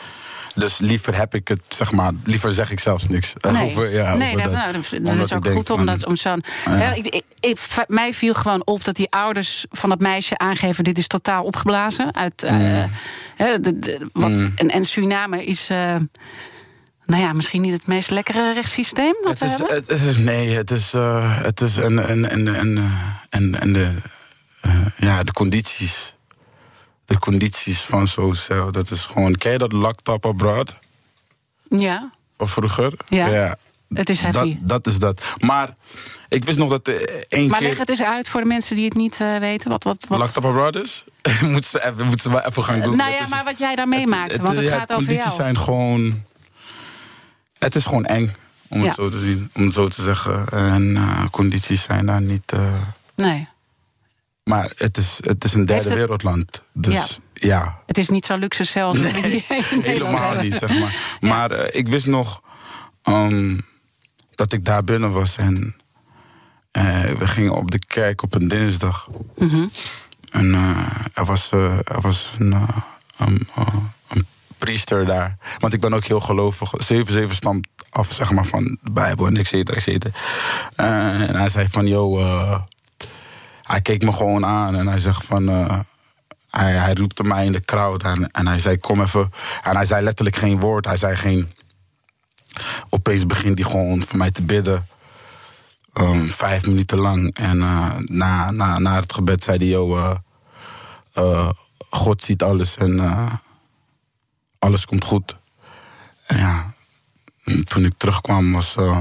Dus 0.55 0.79
liever 0.79 1.17
heb 1.17 1.35
ik 1.35 1.49
het, 1.49 1.61
zeg 1.69 1.93
maar, 1.93 2.13
liever 2.25 2.53
zeg 2.53 2.71
ik 2.71 2.81
zelfs 2.81 3.09
niks. 3.09 3.33
Nee, 3.41 3.65
over, 3.71 3.93
ja, 3.93 4.15
nee 4.15 4.29
over 4.31 4.43
dat, 4.43 4.53
nou, 4.53 4.73
dat- 5.17 5.25
is 5.25 5.33
ook 5.33 5.49
goed 5.49 5.71
om, 5.71 5.87
dat, 5.87 6.07
om 6.07 6.17
zo'n. 6.17 6.43
ja. 6.65 6.93
Ik, 6.95 7.07
ik, 7.07 7.23
ik- 7.41 7.85
mij 7.89 8.13
viel 8.13 8.35
gewoon 8.35 8.63
op 8.67 8.85
dat 8.85 8.97
die 8.97 9.11
ouders 9.11 9.67
van 9.71 9.89
dat 9.89 10.01
meisje 10.01 10.39
aangeven: 10.39 10.85
dit 10.85 10.99
is 10.99 11.07
totaal 11.07 11.45
opgeblazen. 11.45 12.15
Uit, 12.15 12.43
eh, 12.43 12.53
Mm. 12.53 12.91
hè, 13.37 13.61
de, 13.61 13.79
de- 13.79 14.09
wat, 14.13 14.31
en, 14.31 14.69
en 14.69 14.85
Suriname 14.85 15.45
is. 15.45 15.71
eh, 15.71 15.97
nou 17.13 17.25
ja, 17.25 17.33
misschien 17.33 17.61
niet 17.61 17.73
het 17.73 17.87
meest 17.87 18.11
lekkere 18.11 18.53
rechtssysteem 18.53 19.15
wat 19.23 19.39
Het 19.39 19.39
we 19.39 19.45
is, 19.45 19.59
hebben. 19.59 19.77
het 19.77 19.91
is- 19.91 20.17
nee, 20.17 20.51
het 20.51 20.71
is, 20.71 20.95
eh, 20.95 21.43
het 21.43 21.61
is 21.61 21.77
en, 21.77 22.09
en, 22.09 22.31
en, 22.31 22.55
en, 22.55 22.79
eh, 22.79 22.85
en, 23.31 23.61
en 23.61 23.73
de, 23.73 23.95
eh, 24.61 24.87
ja, 24.97 25.23
de 25.23 25.33
condities. 25.33 26.15
De 27.05 27.19
condities 27.19 27.81
van 27.81 28.09
zo'n 28.09 28.35
cel, 28.35 28.73
dat 28.73 28.91
is 28.91 29.07
gewoon... 29.07 29.35
Ken 29.35 29.53
je 29.53 29.59
dat 29.59 30.25
abroad? 30.25 30.79
ja, 31.69 32.11
Of 32.37 32.51
vroeger? 32.51 32.93
Ja, 33.09 33.57
het 33.95 34.11
is 34.11 34.21
dat, 34.21 34.35
heavy. 34.35 34.59
dat 34.61 34.87
is 34.87 34.99
dat. 34.99 35.23
Maar 35.39 35.75
ik 36.29 36.45
wist 36.45 36.59
nog 36.59 36.71
dat 36.71 36.89
er 36.89 37.27
één 37.29 37.49
maar 37.49 37.59
keer... 37.59 37.69
leg 37.69 37.79
het 37.79 37.89
eens 37.89 38.03
uit 38.03 38.29
voor 38.29 38.41
de 38.41 38.47
mensen 38.49 38.77
die 38.77 38.85
het 38.85 38.95
niet 38.95 39.21
eh, 39.21 39.39
weten. 39.39 39.71
Wat, 39.71 39.85
wat, 39.85 40.07
wat, 40.09 40.37
abroad 40.37 40.77
is? 40.77 41.05
moeten, 41.43 41.71
ze 41.71 41.85
even, 41.85 42.07
moeten 42.07 42.21
ze 42.21 42.31
wel 42.31 42.41
even 42.41 42.65
gaan 42.65 42.81
doen. 42.81 42.97
nou 42.97 43.11
ja, 43.11 43.27
maar 43.29 43.45
wat 43.45 43.59
jij 43.59 43.75
daar 43.75 43.89
meemaakte, 43.89 44.43
want 44.43 44.57
het 44.57 44.67
ja, 44.67 44.79
gaat 44.79 44.89
de 44.89 44.95
over 44.95 45.07
condities 45.07 45.25
jou. 45.25 45.37
zijn 45.37 45.59
gewoon... 45.59 46.31
Het 47.63 47.75
is 47.75 47.85
gewoon 47.85 48.05
eng, 48.05 48.35
om 48.69 48.81
Ja. 48.81 48.87
het 48.87 48.95
zo 48.95 49.09
te 49.11 49.19
zien. 49.19 49.51
Om 49.55 49.63
het 49.63 49.73
zo 49.75 49.89
te 49.89 50.03
zeggen. 50.03 50.49
En 50.49 50.97
eh, 50.97 51.25
condities 51.31 51.83
zijn 51.83 52.07
daar 52.07 52.21
niet... 52.23 52.53
eh, 52.53 52.75
Nee, 53.15 53.49
Maar 54.45 54.73
het 54.77 54.97
is, 54.97 55.19
het 55.21 55.45
is 55.45 55.55
een 55.55 55.67
derde 55.67 55.89
het- 55.89 55.99
wereldland. 55.99 56.63
Dus 56.75 57.19
ja, 57.35 57.79
het 57.87 57.99
is 57.99 58.09
niet 58.09 58.27
zo 58.27 58.37
luxe 58.37 58.65
zelfs. 58.65 58.99
helemaal 59.83 60.35
niet, 60.35 60.59
zeg 60.59 60.79
maar. 60.79 61.17
Maar 61.21 61.51
eh, 61.51 61.79
ik 61.81 61.89
wist 61.89 62.07
nog 62.07 62.43
ehm, 63.03 63.59
dat 64.35 64.53
ik 64.53 64.65
daar 64.65 64.85
binnen 64.85 65.13
was. 65.13 65.37
En 65.37 65.77
we 67.19 67.27
gingen 67.27 67.53
op 67.57 67.71
de 67.71 67.79
kerk 67.79 68.23
op 68.23 68.35
een 68.35 68.49
dinsdag. 68.49 69.09
Mhm. 69.37 69.67
En 70.31 70.55
er 71.15 71.25
was, 71.25 71.53
er 71.53 72.01
was 72.01 72.35
een, 72.39 72.53
een 73.19 74.27
priester 74.65 75.07
daar. 75.07 75.37
Want 75.59 75.73
ik 75.73 75.81
ben 75.81 75.95
ook 75.95 76.05
heel 76.05 76.21
gelovig. 76.21 76.73
7-7 76.93 77.29
stamt 77.29 77.67
af, 77.91 78.13
zeg 78.13 78.33
maar, 78.33 78.45
van 78.45 78.79
de 78.83 78.91
Bijbel 78.93 79.27
en 79.27 79.37
et 79.37 79.47
cetera, 79.47 79.77
et 79.77 79.83
cetera. 79.83 80.13
Eh, 80.77 81.29
en 81.29 81.37
hij 81.37 81.49
zei 81.49 81.69
van, 81.69 81.87
yo... 81.87 82.19
eh, 82.19 82.61
hij 83.63 83.81
keek 83.81 84.03
me 84.03 84.13
gewoon 84.13 84.45
aan 84.45 84.75
en 84.75 84.87
hij 84.87 84.99
zegt 84.99 85.25
van... 85.25 85.49
eh, 85.49 85.79
hij, 86.51 86.73
hij 86.73 86.93
roepte 86.95 87.25
mij 87.25 87.45
in 87.45 87.53
de 87.53 87.61
crowd 87.61 88.03
en, 88.03 88.31
en 88.31 88.47
hij 88.47 88.59
zei, 88.59 88.79
kom 88.79 89.01
even... 89.01 89.31
En 89.63 89.77
hij 89.77 89.87
zei 89.87 90.05
letterlijk 90.05 90.37
geen 90.37 90.61
woord. 90.61 90.85
Hij 90.85 90.97
zei 90.97 91.17
geen... 91.17 91.53
Opeens 92.91 93.27
begint 93.27 93.59
hij 93.59 93.71
gewoon 93.71 94.03
voor 94.03 94.19
mij 94.19 94.31
te 94.31 94.45
bidden. 94.45 94.87
Ehm, 95.93 96.27
vijf 96.27 96.67
minuten 96.67 96.99
lang. 96.99 97.35
En 97.35 97.59
na, 98.05 98.51
na, 98.51 98.79
na 98.79 98.95
het 98.95 99.13
gebed 99.13 99.43
zei 99.43 99.73
hij, 99.73 100.17
eh, 101.13 101.51
God 101.91 102.23
ziet 102.23 102.43
alles 102.43 102.77
en 102.77 103.01
alles 104.63 104.85
komt 104.87 105.05
goed. 105.05 105.37
En 106.27 106.39
ja, 106.39 106.73
toen 107.65 107.85
ik 107.85 107.93
terugkwam 107.97 108.53
was, 108.53 108.77
eh, 108.77 109.01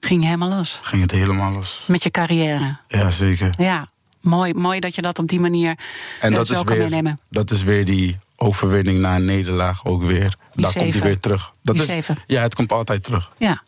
Ging 0.00 0.24
helemaal 0.24 0.48
los. 0.48 0.78
ging 0.82 1.02
het 1.02 1.10
helemaal 1.10 1.52
los. 1.52 1.82
Met 1.86 2.02
je 2.02 2.10
carrière. 2.10 2.78
Ja, 2.88 3.10
zeker. 3.10 3.54
Ja, 3.58 3.88
mooi, 4.20 4.54
mooi 4.54 4.80
dat 4.80 4.94
je 4.94 5.02
dat 5.02 5.18
op 5.18 5.28
die 5.28 5.40
manier 5.40 5.78
En 6.20 6.30
eh, 6.30 6.36
dat 6.36 6.50
is, 6.50 6.56
kan 6.56 6.66
weer, 6.66 6.78
meenemen. 6.78 7.20
dat 7.30 7.50
is 7.50 7.62
weer 7.62 7.84
die 7.84 8.16
overwinning 8.36 8.98
na 9.00 9.14
een 9.16 9.24
nederlaag 9.24 9.84
ook 9.84 10.02
weer. 10.02 10.36
Die 10.52 10.62
Daar 10.62 10.72
komt 10.72 10.92
hij 10.92 11.02
weer 11.02 11.18
terug. 11.18 11.54
Dat 11.62 11.76
Die 11.76 11.96
is. 11.96 12.06
Ja, 12.26 12.42
het 12.42 12.54
komt 12.54 12.72
altijd 12.72 13.02
terug. 13.02 13.32
Ja. 13.38 13.62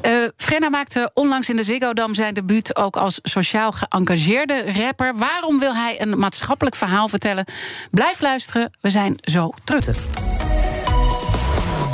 Eh, 0.00 0.12
Frenna 0.36 0.68
maakte 0.68 1.10
onlangs 1.14 1.48
in 1.48 1.56
de 1.56 1.62
Ziggo 1.62 1.92
Dome 1.92 2.14
zijn 2.14 2.34
debuut 2.34 2.76
ook 2.76 2.96
als 2.96 3.18
sociaal 3.22 3.72
geëngageerde 3.72 4.72
rapper. 4.72 5.16
Waarom 5.16 5.58
wil 5.58 5.74
hij 5.74 6.00
een 6.00 6.18
maatschappelijk 6.18 6.76
verhaal 6.76 7.08
vertellen? 7.08 7.44
Blijf 7.90 8.20
luisteren, 8.20 8.72
we 8.80 8.90
zijn 8.90 9.18
zo 9.20 9.52
terug. 9.64 10.27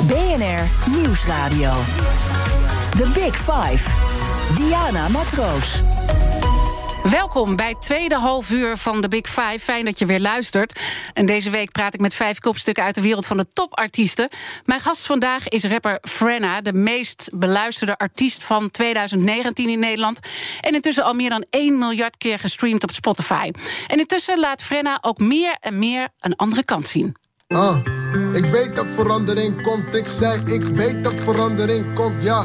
BNR 0.07 0.91
Nieuwsradio. 0.91 1.73
The 2.97 3.11
Big 3.13 3.35
Five. 3.35 3.89
Diana 4.55 5.07
Matroos. 5.07 5.79
Welkom 7.03 7.55
bij 7.55 7.69
het 7.69 7.81
tweede 7.81 8.15
half 8.15 8.51
uur 8.51 8.77
van 8.77 9.01
de 9.01 9.07
Big 9.07 9.27
Five. 9.27 9.59
Fijn 9.59 9.85
dat 9.85 9.99
je 9.99 10.05
weer 10.05 10.19
luistert. 10.19 10.79
En 11.13 11.25
deze 11.25 11.49
week 11.49 11.71
praat 11.71 11.93
ik 11.93 11.99
met 11.99 12.13
vijf 12.13 12.39
kopstukken 12.39 12.83
uit 12.83 12.95
de 12.95 13.01
wereld 13.01 13.25
van 13.25 13.37
de 13.37 13.47
topartiesten. 13.53 14.29
Mijn 14.65 14.79
gast 14.79 15.05
vandaag 15.05 15.47
is 15.47 15.63
rapper 15.63 15.99
Frenna, 16.01 16.61
de 16.61 16.73
meest 16.73 17.29
beluisterde 17.33 17.97
artiest 17.97 18.43
van 18.43 18.71
2019 18.71 19.69
in 19.69 19.79
Nederland. 19.79 20.19
En 20.61 20.73
intussen 20.73 21.03
al 21.03 21.13
meer 21.13 21.29
dan 21.29 21.45
1 21.49 21.77
miljard 21.77 22.17
keer 22.17 22.39
gestreamd 22.39 22.83
op 22.83 22.91
Spotify. 22.91 23.51
En 23.87 23.97
intussen 23.97 24.39
laat 24.39 24.63
Frenna 24.63 24.97
ook 25.01 25.19
meer 25.19 25.57
en 25.59 25.79
meer 25.79 26.09
een 26.19 26.35
andere 26.35 26.63
kant 26.63 26.87
zien. 26.87 27.15
Uh, 27.47 27.77
Ik 28.33 28.45
weet 28.45 28.75
dat 28.75 28.85
verandering 28.95 29.61
komt, 29.61 29.95
ik 29.95 30.05
zeg, 30.07 30.43
ik 30.43 30.61
weet 30.63 31.03
dat 31.03 31.13
verandering 31.21 31.93
komt, 31.93 32.23
ja. 32.23 32.43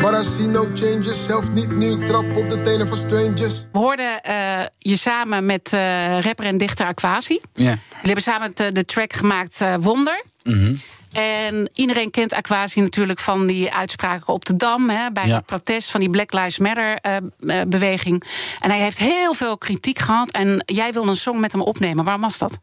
Maar 0.00 0.20
I 0.20 0.24
see 0.24 0.46
no 0.46 0.68
changes, 0.74 1.26
zelf 1.26 1.50
niet 1.50 1.70
nu 1.76 1.90
ik 1.90 2.06
trap 2.06 2.36
op 2.36 2.48
de 2.48 2.60
tenen 2.60 2.88
van 2.88 2.96
strangers. 2.96 3.64
We 3.72 3.78
hoorden 3.78 4.22
eh, 4.22 4.66
je 4.78 4.96
samen 4.96 5.46
met 5.46 5.72
eh, 5.72 6.20
rapper 6.20 6.44
en 6.46 6.58
dichter 6.58 6.86
Aquasi. 6.86 7.40
Ja. 7.54 7.64
Jullie 7.64 7.78
hebben 8.02 8.22
samen 8.22 8.50
de, 8.54 8.72
de 8.72 8.84
track 8.84 9.12
gemaakt 9.12 9.60
eh, 9.60 9.74
Wonder. 9.80 10.24
Mhm. 10.42 10.74
En 11.12 11.70
iedereen 11.74 12.10
kent 12.10 12.32
Aquasi 12.32 12.80
natuurlijk 12.80 13.18
van 13.18 13.46
die 13.46 13.72
uitspraken 13.74 14.32
op 14.34 14.44
de 14.44 14.56
Dam... 14.56 14.90
Hè, 14.90 15.10
bij 15.12 15.26
Ja. 15.26 15.36
het 15.36 15.46
protest 15.46 15.90
van 15.90 16.00
die 16.00 16.10
Black 16.10 16.32
Lives 16.32 16.58
Matter-beweging. 16.58 18.24
en 18.60 18.70
hij 18.70 18.80
heeft 18.80 18.98
heel 18.98 19.34
veel 19.34 19.58
kritiek 19.58 19.98
gehad. 19.98 20.30
En 20.30 20.62
jij 20.66 20.92
wilde 20.92 21.08
een 21.10 21.16
song 21.16 21.40
met 21.40 21.52
hem 21.52 21.60
opnemen. 21.62 22.04
Waarom 22.04 22.22
was 22.22 22.38
dat? 22.38 22.58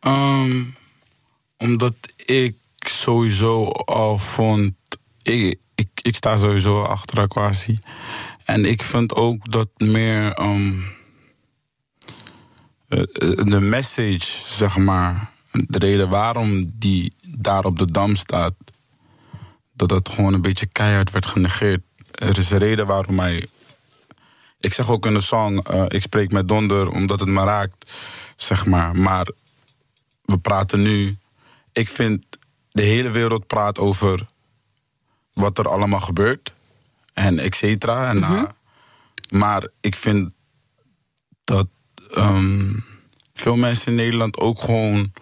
Ehm, 0.00 0.62
omdat 1.64 1.96
ik 2.24 2.56
sowieso 2.76 3.64
al 3.70 4.18
vond. 4.18 4.74
Ik, 5.22 5.58
ik, 6.02 6.14
sta 6.14 6.36
sowieso 6.36 6.82
achter 6.82 7.20
Aquasi. 7.20 7.78
En 8.44 8.64
ik 8.64 8.82
vind 8.82 9.14
ook 9.14 9.52
dat 9.52 9.68
meer. 9.76 10.32
ehm, 10.32 10.72
eh, 12.88 13.00
eh, 13.00 13.44
de 13.44 13.60
message, 13.60 14.26
zeg 14.44 14.76
maar. 14.76 15.30
De 15.52 15.78
reden 15.78 16.08
waarom 16.08 16.70
die 16.74 17.12
daar 17.22 17.64
op 17.64 17.78
de 17.78 17.90
dam 17.90 18.14
staat. 18.16 18.54
Dat 19.72 19.88
dat 19.88 20.08
gewoon 20.08 20.34
een 20.34 20.42
beetje 20.42 20.66
keihard 20.66 21.10
werd 21.10 21.26
genegeerd. 21.26 21.82
Er 22.12 22.38
is 22.38 22.50
een 22.50 22.58
reden 22.58 22.86
waarom 22.86 23.18
hij. 23.18 23.46
Ik 24.60 24.72
zeg 24.72 24.90
ook 24.90 25.06
in 25.06 25.14
de 25.14 25.20
song. 25.20 25.58
eh, 25.58 25.84
ik 25.88 26.02
spreek 26.02 26.32
met 26.32 26.48
donder 26.48 26.88
omdat 26.88 27.20
het 27.20 27.28
me 27.28 27.44
raakt. 27.44 27.92
Zeg 28.36 28.66
maar. 28.66 28.96
Maar 28.96 29.28
we 30.24 30.38
praten 30.38 30.82
nu. 30.82 31.16
Ik 31.74 31.88
vind 31.88 32.24
de 32.70 32.82
hele 32.82 33.10
wereld 33.10 33.46
praat 33.46 33.78
over 33.78 34.26
wat 35.32 35.58
er 35.58 35.68
allemaal 35.68 36.00
gebeurt. 36.00 36.52
En 37.14 37.38
et 37.38 37.54
cetera. 37.54 38.08
En, 38.08 38.18
uh, 38.18 38.42
maar 39.30 39.68
ik 39.80 39.94
vind 39.94 40.32
dat 41.44 41.66
ehm, 42.12 42.72
veel 43.34 43.56
mensen 43.56 43.86
in 43.88 43.94
Nederland 43.94 44.38
ook 44.38 44.60
gewoon 44.60 45.12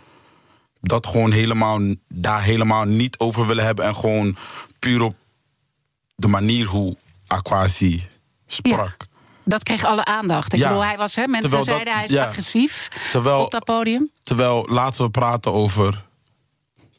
dat 0.80 1.06
gewoon 1.06 1.32
helemaal 1.32 1.80
daar 2.08 2.42
helemaal 2.42 2.84
niet 2.84 3.18
over 3.18 3.46
willen 3.46 3.64
hebben. 3.64 3.84
En 3.84 3.94
gewoon 3.94 4.36
puur 4.78 5.02
op 5.02 5.16
de 6.16 6.28
manier 6.28 6.66
hoe 6.66 6.96
Aquasi 7.26 8.06
sprak. 8.46 8.96
Dat 9.44 9.62
kreeg 9.62 9.84
alle 9.84 10.04
aandacht. 10.04 10.52
Ik 10.52 10.58
Ja. 10.58 10.68
bedoel, 10.68 10.84
hij 10.84 10.96
was, 10.96 11.14
hè, 11.14 11.26
mensen 11.26 11.50
dat- 11.50 11.64
zeiden 11.64 11.94
hij 11.94 12.04
is 12.04 12.10
ja. 12.10 12.24
agressief 12.26 12.88
Terwijl- 13.12 13.44
op 13.44 13.50
dat 13.50 13.64
podium. 13.64 14.10
Terwijl 14.22 14.66
laten 14.70 15.04
we 15.04 15.10
praten 15.10 15.52
over 15.52 16.04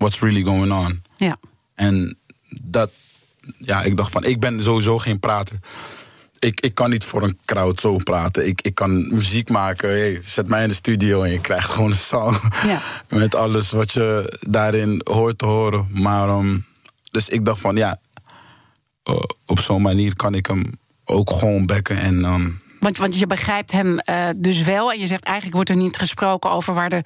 what's 0.03 0.19
really 0.19 0.43
going 0.43 0.71
on. 0.71 1.01
Ja. 1.17 1.37
En 1.75 2.17
dat, 2.61 2.91
ja, 3.57 3.81
ik 3.81 3.97
dacht 3.97 4.11
van, 4.11 4.23
ik 4.23 4.39
ben 4.39 4.63
sowieso 4.63 4.97
geen 4.97 5.19
prater. 5.19 5.59
Ik, 6.39 6.61
ik 6.61 6.75
kan 6.75 6.89
niet 6.89 7.03
voor 7.03 7.23
een 7.23 7.39
crowd 7.45 7.79
zo 7.79 7.97
praten. 7.97 8.47
Ik, 8.47 8.61
ik 8.61 8.75
kan 8.75 9.07
muziek 9.15 9.49
maken. 9.49 9.89
Hey, 9.89 10.21
zet 10.23 10.47
mij 10.47 10.61
in 10.61 10.67
de 10.67 10.73
studio 10.73 11.21
en 11.21 11.31
je 11.31 11.41
krijgt 11.41 11.69
gewoon 11.69 11.91
een 11.91 11.97
song. 11.97 12.35
Ja. 12.65 12.81
Met 13.23 13.35
alles 13.35 13.71
wat 13.71 13.91
je 13.91 14.37
daarin 14.47 15.01
hoort 15.03 15.37
te 15.37 15.45
horen. 15.45 15.87
Maar, 15.91 16.29
ehm, 16.29 16.57
dus 17.11 17.29
ik 17.29 17.45
dacht 17.45 17.59
van, 17.59 17.75
ja, 17.75 17.99
eh, 19.03 19.15
op 19.45 19.59
zo'n 19.59 19.81
manier 19.81 20.15
kan 20.15 20.35
ik 20.35 20.45
hem 20.45 20.77
ook 21.05 21.31
gewoon 21.31 21.65
bekken. 21.65 21.97
En 21.97 22.25
ehm, 22.25 22.49
Want, 22.79 22.97
want 22.97 23.19
je 23.19 23.27
begrijpt 23.27 23.71
hem 23.71 23.99
eh, 23.99 24.29
dus 24.37 24.61
wel. 24.61 24.91
En 24.91 24.99
je 24.99 25.07
zegt 25.07 25.23
eigenlijk 25.23 25.55
wordt 25.55 25.69
er 25.69 25.75
niet 25.75 25.97
gesproken 25.97 26.51
over 26.51 26.73
waar 26.73 26.91
er 26.91 27.05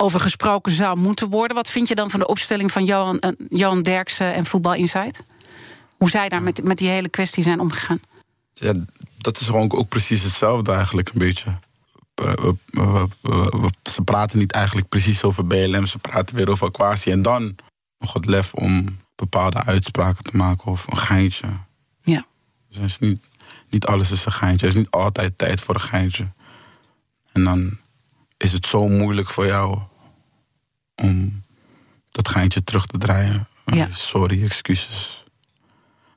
over 0.00 0.20
gesproken 0.20 0.72
zou 0.72 0.98
moeten 0.98 1.28
worden. 1.28 1.56
Wat 1.56 1.70
vind 1.70 1.88
je 1.88 1.94
dan 1.94 2.10
van 2.10 2.20
de 2.20 2.26
opstelling 2.26 2.72
van 2.72 2.84
Johan, 2.84 3.18
eh, 3.18 3.30
Johan 3.48 3.82
Derksen 3.82 4.34
en 4.34 4.46
Voetbal 4.46 4.74
Insight? 4.74 5.18
Hoe 5.96 6.10
zij 6.10 6.28
daar 6.28 6.42
met, 6.42 6.64
met 6.64 6.78
die 6.78 6.88
hele 6.88 7.08
kwestie 7.08 7.42
zijn 7.42 7.60
omgegaan? 7.60 8.00
ja, 8.52 8.74
dat 9.18 9.40
is 9.40 9.46
gewoon 9.46 9.72
ook 9.72 9.88
precies 9.88 10.22
hetzelfde 10.22 10.72
eigenlijk 10.72 11.08
een 11.08 11.18
beetje. 11.18 11.58
We- 12.14 12.34
we- 12.34 12.56
we- 12.70 13.08
we- 13.20 13.58
we- 13.60 13.90
ze 13.90 14.02
praten 14.02 14.38
niet 14.38 14.52
eigenlijk 14.52 14.88
precies 14.88 15.22
over 15.22 15.46
BLM, 15.46 15.86
ze 15.86 15.98
praten 15.98 16.36
weer 16.36 16.50
over 16.50 16.66
Aquasi. 16.66 17.10
En 17.10 17.22
dan 17.22 17.56
nog 17.98 18.12
het 18.12 18.26
lef 18.26 18.54
om 18.54 18.98
bepaalde 19.14 19.64
uitspraken 19.64 20.24
te 20.24 20.36
maken 20.36 20.72
of 20.72 20.86
een 20.86 20.96
geintje. 20.96 21.46
Ja. 22.02 22.26
Dus 22.68 22.98
niet, 22.98 23.20
niet 23.68 23.86
alles 23.86 24.10
is 24.10 24.24
een 24.24 24.32
geintje. 24.32 24.66
Er 24.66 24.72
is 24.72 24.78
niet 24.78 24.90
altijd 24.90 25.38
tijd 25.38 25.60
voor 25.60 25.74
een 25.74 25.80
geintje. 25.80 26.32
En 27.32 27.44
dan 27.44 27.78
is 28.36 28.52
het 28.52 28.66
zo 28.66 28.88
moeilijk 28.88 29.28
voor 29.28 29.46
jou 29.46 29.78
om 31.00 31.42
dat 32.10 32.28
geintje 32.28 32.64
terug 32.64 32.86
te 32.86 32.98
draaien. 32.98 33.48
Ja. 33.64 33.88
Sorry, 33.90 34.44
excuses. 34.44 35.24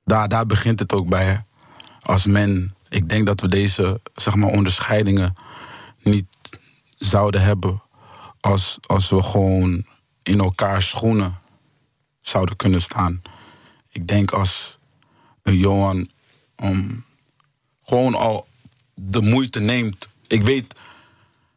Daar, 0.05 0.29
daar 0.29 0.45
begint 0.45 0.79
het 0.79 0.93
ook 0.93 1.09
bij. 1.09 1.45
Als 1.99 2.25
men, 2.25 2.75
ik 2.89 3.09
denk 3.09 3.25
dat 3.25 3.41
we 3.41 3.47
deze 3.47 4.01
zeg 4.15 4.35
maar, 4.35 4.49
onderscheidingen 4.49 5.35
niet 6.01 6.25
zouden 6.97 7.41
hebben 7.41 7.81
als, 8.39 8.77
als 8.81 9.09
we 9.09 9.23
gewoon 9.23 9.85
in 10.23 10.39
elkaars 10.39 10.89
schoenen 10.89 11.39
zouden 12.21 12.55
kunnen 12.55 12.81
staan. 12.81 13.21
Ik 13.89 14.07
denk 14.07 14.31
als 14.31 14.77
een 15.41 15.57
Johan 15.57 16.09
um, 16.63 17.05
gewoon 17.83 18.15
al 18.15 18.47
de 18.93 19.21
moeite 19.21 19.59
neemt. 19.59 20.07
Ik 20.27 20.41
weet 20.41 20.75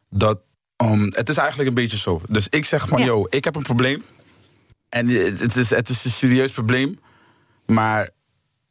dat. 0.09 0.39
Um, 0.83 1.03
het 1.09 1.29
is 1.29 1.37
eigenlijk 1.37 1.69
een 1.69 1.75
beetje 1.75 1.97
zo. 1.97 2.21
Dus 2.29 2.47
ik 2.49 2.65
zeg 2.65 2.87
van, 2.87 2.99
Ja. 2.99 3.05
yo, 3.05 3.25
ik 3.29 3.43
heb 3.43 3.55
een 3.55 3.61
probleem. 3.61 4.03
En 4.89 5.07
het 5.07 5.55
is, 5.55 5.69
het 5.69 5.89
is 5.89 6.05
een 6.05 6.11
serieus 6.11 6.51
probleem. 6.51 6.99
Maar 7.65 8.09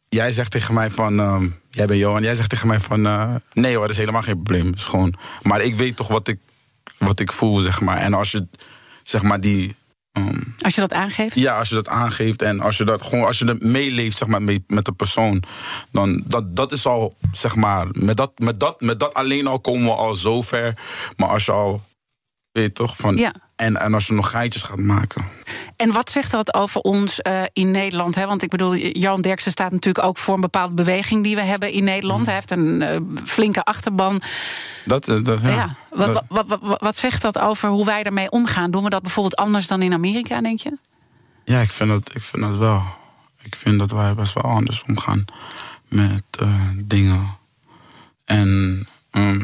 jij 0.08 0.32
zegt 0.32 0.50
tegen 0.50 0.74
mij 0.74 0.90
van. 0.90 1.20
ehm, 1.20 1.48
jij 1.70 1.86
bent 1.86 2.00
Johan, 2.00 2.22
jij 2.22 2.34
zegt 2.34 2.48
tegen 2.50 2.68
mij 2.68 2.80
van. 2.80 3.06
eh, 3.06 3.34
nee 3.52 3.72
hoor, 3.72 3.80
dat 3.82 3.90
is 3.90 3.96
helemaal 3.96 4.22
geen 4.22 4.42
probleem. 4.42 4.66
Het 4.66 4.76
is 4.78 4.84
gewoon. 4.84 5.14
Maar 5.42 5.60
ik 5.60 5.74
weet 5.74 5.96
toch 5.96 6.08
wat 6.08 6.28
ik, 6.28 6.38
wat 6.98 7.20
ik 7.20 7.32
voel, 7.32 7.56
zeg 7.58 7.80
maar. 7.80 7.98
En 7.98 8.14
als 8.14 8.30
je, 8.30 8.48
zeg 9.02 9.22
maar, 9.22 9.40
die. 9.40 9.76
ehm, 10.12 10.40
Als 10.60 10.74
je 10.74 10.80
dat 10.80 10.92
aangeeft? 10.92 11.34
ja, 11.34 11.58
als 11.58 11.68
je 11.68 11.74
dat 11.74 11.88
aangeeft 11.88 12.42
en 12.42 12.60
als 12.60 12.76
je 12.76 12.84
dat 12.84 13.02
gewoon 13.06 13.24
als 13.26 13.38
je 13.38 13.44
er 13.46 13.56
meeleeft 13.60 14.18
zeg 14.18 14.28
maar, 14.28 14.42
mee, 14.42 14.64
met 14.66 14.84
de 14.84 14.92
persoon, 14.92 15.42
dan 15.90 16.22
dat, 16.26 16.56
dat 16.56 16.72
is 16.72 16.86
al, 16.86 17.16
zeg 17.32 17.56
maar, 17.56 17.86
met 17.92 18.16
dat, 18.16 18.32
met, 18.38 18.60
dat, 18.60 18.80
met 18.80 19.00
dat 19.00 19.14
alleen 19.14 19.46
al 19.46 19.60
komen 19.60 19.84
we 19.84 19.92
al 19.94 20.14
zo 20.14 20.42
ver. 20.42 20.78
Maar 21.16 21.28
als 21.28 21.44
je 21.44 21.52
al, 21.52 21.82
weet 22.56 22.66
je 22.66 22.72
toch, 22.72 22.96
van. 22.96 23.16
Ja. 23.16 23.32
En, 23.56 23.76
en 23.76 23.94
als 23.94 24.06
je 24.06 24.12
nog 24.12 24.30
geitjes 24.30 24.62
gaat 24.62 24.78
maken. 24.78 25.24
En 25.76 25.92
wat 25.92 26.10
zegt 26.10 26.30
dat 26.30 26.54
over 26.54 26.80
ons 26.80 27.20
eh, 27.20 27.42
in 27.52 27.70
Nederland? 27.70 28.14
Hè? 28.14 28.26
Want 28.26 28.42
ik 28.42 28.50
bedoel, 28.50 28.76
Johan 28.76 29.20
Derksen 29.20 29.50
staat 29.50 29.72
natuurlijk 29.72 30.06
ook 30.06 30.18
voor 30.18 30.34
een 30.34 30.40
bepaalde 30.40 30.74
beweging 30.74 31.22
die 31.22 31.34
we 31.34 31.42
hebben 31.42 31.70
in 31.72 31.84
Nederland. 31.84 32.20
Mm. 32.20 32.24
Hij 32.26 32.34
heeft 32.34 32.50
een 32.50 32.82
eh, 32.82 33.00
flinke 33.24 33.64
achterban. 33.64 34.22
Dat, 34.84 35.08
eh, 35.08 35.24
dat, 35.24 35.42
ja. 35.42 35.48
Ja. 35.50 35.76
Wat, 35.90 36.06
Dat- 36.06 36.24
wat, 36.28 36.46
wat, 36.48 36.58
wat, 36.62 36.80
wat 36.80 36.96
zegt 36.96 37.22
dat 37.22 37.38
over 37.38 37.68
hoe 37.68 37.84
wij 37.84 38.02
daarmee 38.02 38.30
omgaan? 38.30 38.70
Doen 38.70 38.84
we 38.84 38.90
dat 38.90 39.02
bijvoorbeeld 39.02 39.36
anders 39.36 39.66
dan 39.66 39.82
in 39.82 39.92
Amerika, 39.92 40.40
denk 40.40 40.60
je? 40.60 40.78
Ja, 41.44 41.60
ik 41.60 41.70
vind, 41.70 41.90
dat, 41.90 42.14
ik 42.14 42.22
vind 42.22 42.42
dat 42.42 42.56
wel. 42.56 42.82
Ik 43.42 43.56
vind 43.56 43.78
dat 43.78 43.90
wij 43.90 44.14
best 44.14 44.34
wel 44.34 44.44
anders 44.44 44.82
omgaan 44.82 45.24
met 45.88 46.22
dingen. 46.84 47.36
En 48.24 48.86
ehm, 49.10 49.40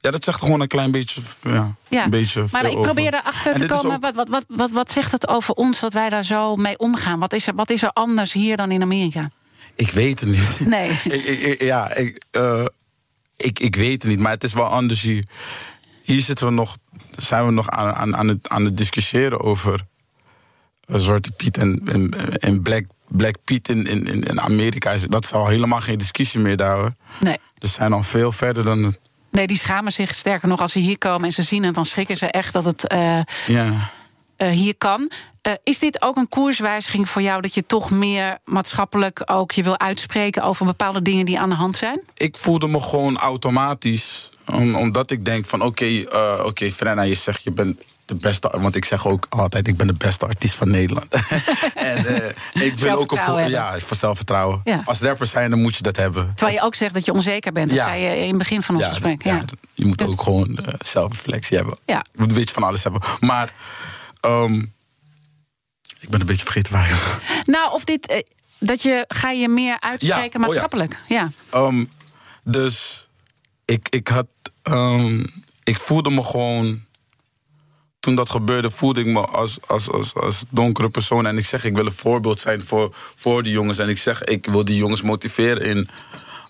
ja, 0.00 0.10
dat 0.10 0.24
zegt 0.24 0.40
gewoon 0.42 0.60
een 0.60 0.68
klein 0.68 0.90
beetje, 0.90 1.20
ja, 1.42 1.74
Ja, 1.88 2.04
een 2.04 2.10
beetje 2.10 2.44
Maar 2.50 2.60
veel 2.64 2.70
ik 2.76 2.80
probeer 2.82 3.14
erachter 3.14 3.58
te 3.58 3.66
komen. 3.66 3.94
ook- 3.94 4.00
Wat, 4.02 4.14
wat, 4.14 4.28
wat, 4.28 4.44
wat, 4.48 4.70
wat 4.70 4.92
zegt 4.92 5.12
het 5.12 5.28
over 5.28 5.54
ons 5.54 5.80
dat 5.80 5.92
wij 5.92 6.08
daar 6.08 6.24
zo 6.24 6.56
mee 6.56 6.78
omgaan? 6.78 7.18
Wat 7.18 7.32
is 7.32 7.46
er, 7.46 7.54
wat 7.54 7.70
is 7.70 7.82
er 7.82 7.90
anders 7.92 8.32
hier 8.32 8.56
dan 8.56 8.70
in 8.70 8.82
Amerika? 8.82 9.30
Ik 9.74 9.90
weet 9.90 10.20
het 10.20 10.28
niet. 10.28 10.60
Nee. 10.68 10.90
ik, 11.04 11.24
ik, 11.24 11.62
ja, 11.62 11.94
ik, 11.94 12.22
eh, 12.30 12.64
ik, 13.36 13.58
ik 13.58 13.76
weet 13.76 14.02
het 14.02 14.10
niet, 14.10 14.20
maar 14.20 14.32
het 14.32 14.44
is 14.44 14.52
wel 14.52 14.66
anders 14.66 15.02
hier. 15.02 15.24
Hier 16.02 16.22
zitten 16.22 16.46
we 16.46 16.52
nog, 16.52 16.76
zijn 17.16 17.46
we 17.46 17.52
nog 17.52 17.70
aan, 17.70 17.94
aan, 17.94 18.16
aan, 18.16 18.28
het, 18.28 18.48
aan 18.48 18.64
het 18.64 18.76
discussiëren 18.76 19.40
over 19.40 19.80
eh, 20.86 20.96
Zwarte 20.98 21.30
Piet 21.30 21.56
en, 21.56 21.80
en, 21.84 22.10
en 22.40 22.62
Black, 22.62 22.84
Black 23.08 23.36
Piet 23.44 23.68
in, 23.68 23.86
in, 23.86 24.06
in 24.06 24.40
Amerika. 24.40 24.96
Dat 25.08 25.24
is 25.24 25.32
al 25.32 25.46
helemaal 25.46 25.80
geen 25.80 25.98
discussie 25.98 26.40
meer 26.40 26.56
daar 26.56 26.76
hoor. 26.76 26.94
Nee. 27.20 27.36
We 27.58 27.66
zijn 27.66 27.92
al 27.92 28.02
veel 28.02 28.32
verder 28.32 28.64
dan 28.64 28.82
het. 28.82 28.98
Nee, 29.30 29.46
die 29.46 29.58
schamen 29.58 29.92
zich 29.92 30.14
sterker 30.14 30.48
nog 30.48 30.60
als 30.60 30.72
ze 30.72 30.78
hier 30.78 30.98
komen 30.98 31.24
en 31.24 31.32
ze 31.32 31.42
zien 31.42 31.62
het, 31.64 31.74
dan 31.74 31.84
schrikken 31.84 32.16
ze 32.18 32.26
echt 32.26 32.52
dat 32.52 32.64
het 32.64 32.86
eh, 32.86 33.20
Ja. 33.46 33.90
eh, 34.36 34.48
hier 34.50 34.76
kan. 34.76 35.10
Eh, 35.42 35.52
is 35.64 35.78
dit 35.78 36.02
ook 36.02 36.16
een 36.16 36.28
koerswijziging 36.28 37.08
voor 37.08 37.22
jou 37.22 37.40
dat 37.42 37.54
je 37.54 37.66
toch 37.66 37.90
meer 37.90 38.38
maatschappelijk 38.44 39.22
ook 39.24 39.52
je 39.52 39.62
wil 39.62 39.78
uitspreken 39.78 40.42
over 40.42 40.66
bepaalde 40.66 41.02
dingen 41.02 41.26
die 41.26 41.38
aan 41.40 41.48
de 41.48 41.54
hand 41.54 41.76
zijn? 41.76 42.02
Ik 42.14 42.36
voelde 42.36 42.68
me 42.68 42.80
gewoon 42.80 43.18
automatisch 43.18 44.30
Om, 44.52 44.74
omdat 44.74 45.10
ik 45.10 45.24
denk 45.24 45.46
van 45.46 45.62
oké, 45.62 45.84
eh, 45.84 46.42
oké, 46.44 46.70
Frenna, 46.70 47.02
je 47.02 47.14
zegt 47.14 47.42
je 47.42 47.52
bent 47.52 47.82
de 48.08 48.14
beste. 48.14 48.54
Want 48.60 48.74
ik 48.76 48.84
zeg 48.84 49.06
ook 49.06 49.26
altijd, 49.28 49.68
ik 49.68 49.76
ben 49.76 49.86
de 49.86 49.94
beste 49.94 50.26
artiest 50.26 50.54
van 50.54 50.70
Nederland. 50.70 51.06
en 51.74 52.06
eh, 52.06 52.62
ik 52.66 52.76
wil 52.76 52.98
ook 52.98 53.12
een 53.12 53.18
voor, 53.18 53.40
ja, 53.40 53.78
voor 53.78 53.96
zelfvertrouwen. 53.96 54.60
Ja. 54.64 54.82
Als 54.84 55.00
rapper 55.00 55.26
zijn, 55.26 55.50
dan 55.50 55.60
moet 55.60 55.76
je 55.76 55.82
dat 55.82 55.96
hebben. 55.96 56.32
Terwijl 56.34 56.58
je 56.58 56.64
ook 56.64 56.74
zegt 56.74 56.94
dat 56.94 57.04
je 57.04 57.12
onzeker 57.12 57.52
bent. 57.52 57.68
Dat 57.70 57.78
Ja. 57.78 57.84
zei 57.84 58.00
je 58.02 58.16
in 58.22 58.28
het 58.28 58.38
begin 58.38 58.62
van 58.62 58.76
ons 58.76 58.84
gesprek. 58.86 59.24
Ja. 59.24 59.40
Je 59.74 59.86
moet 59.86 60.02
ook 60.02 60.22
gewoon 60.22 60.56
eh, 60.56 60.74
zelfreflectie 60.78 61.56
hebben. 61.56 61.78
Ja. 61.86 62.04
Je 62.12 62.18
moet 62.20 62.28
een 62.30 62.36
beetje 62.36 62.54
van 62.54 62.62
alles 62.62 62.82
hebben. 62.82 63.02
Maar 63.20 63.50
ehm, 64.20 64.54
ik 66.00 66.08
ben 66.08 66.20
een 66.20 66.26
beetje 66.26 66.44
vergeten 66.44 66.72
waar 66.72 66.88
je. 66.88 67.16
Nou, 67.52 67.72
of 67.72 67.84
dit. 67.84 68.06
eh, 68.06 68.22
dat 68.58 68.82
je 68.82 69.04
ga 69.08 69.30
je 69.30 69.48
meer 69.48 69.80
uitspreken 69.80 70.26
oh 70.26 70.32
ja. 70.32 70.38
maatschappelijk. 70.38 70.96
Ja. 71.08 71.30
Ehm, 71.50 71.84
dus 72.44 73.08
ik, 73.64 73.88
ik 73.88 74.08
had. 74.08 74.26
ehm, 74.62 75.24
ik 75.64 75.78
voelde 75.78 76.10
me 76.10 76.22
gewoon. 76.24 76.86
Toen 78.00 78.14
dat 78.14 78.30
gebeurde, 78.30 78.70
voelde 78.70 79.00
ik 79.00 79.06
me 79.06 79.20
als, 79.26 79.58
als, 79.66 79.90
als, 79.90 80.14
als 80.14 80.44
donkere 80.50 80.88
persoon. 80.88 81.26
En 81.26 81.38
ik 81.38 81.46
zeg, 81.46 81.64
ik 81.64 81.74
wil 81.74 81.86
een 81.86 81.92
voorbeeld 81.92 82.40
zijn 82.40 82.60
voor, 82.62 82.94
voor 83.14 83.42
die 83.42 83.52
jongens. 83.52 83.78
En 83.78 83.88
ik 83.88 83.98
zeg, 83.98 84.24
ik 84.24 84.46
wil 84.46 84.64
die 84.64 84.76
jongens 84.76 85.02
motiveren 85.02 85.62
in 85.66 85.88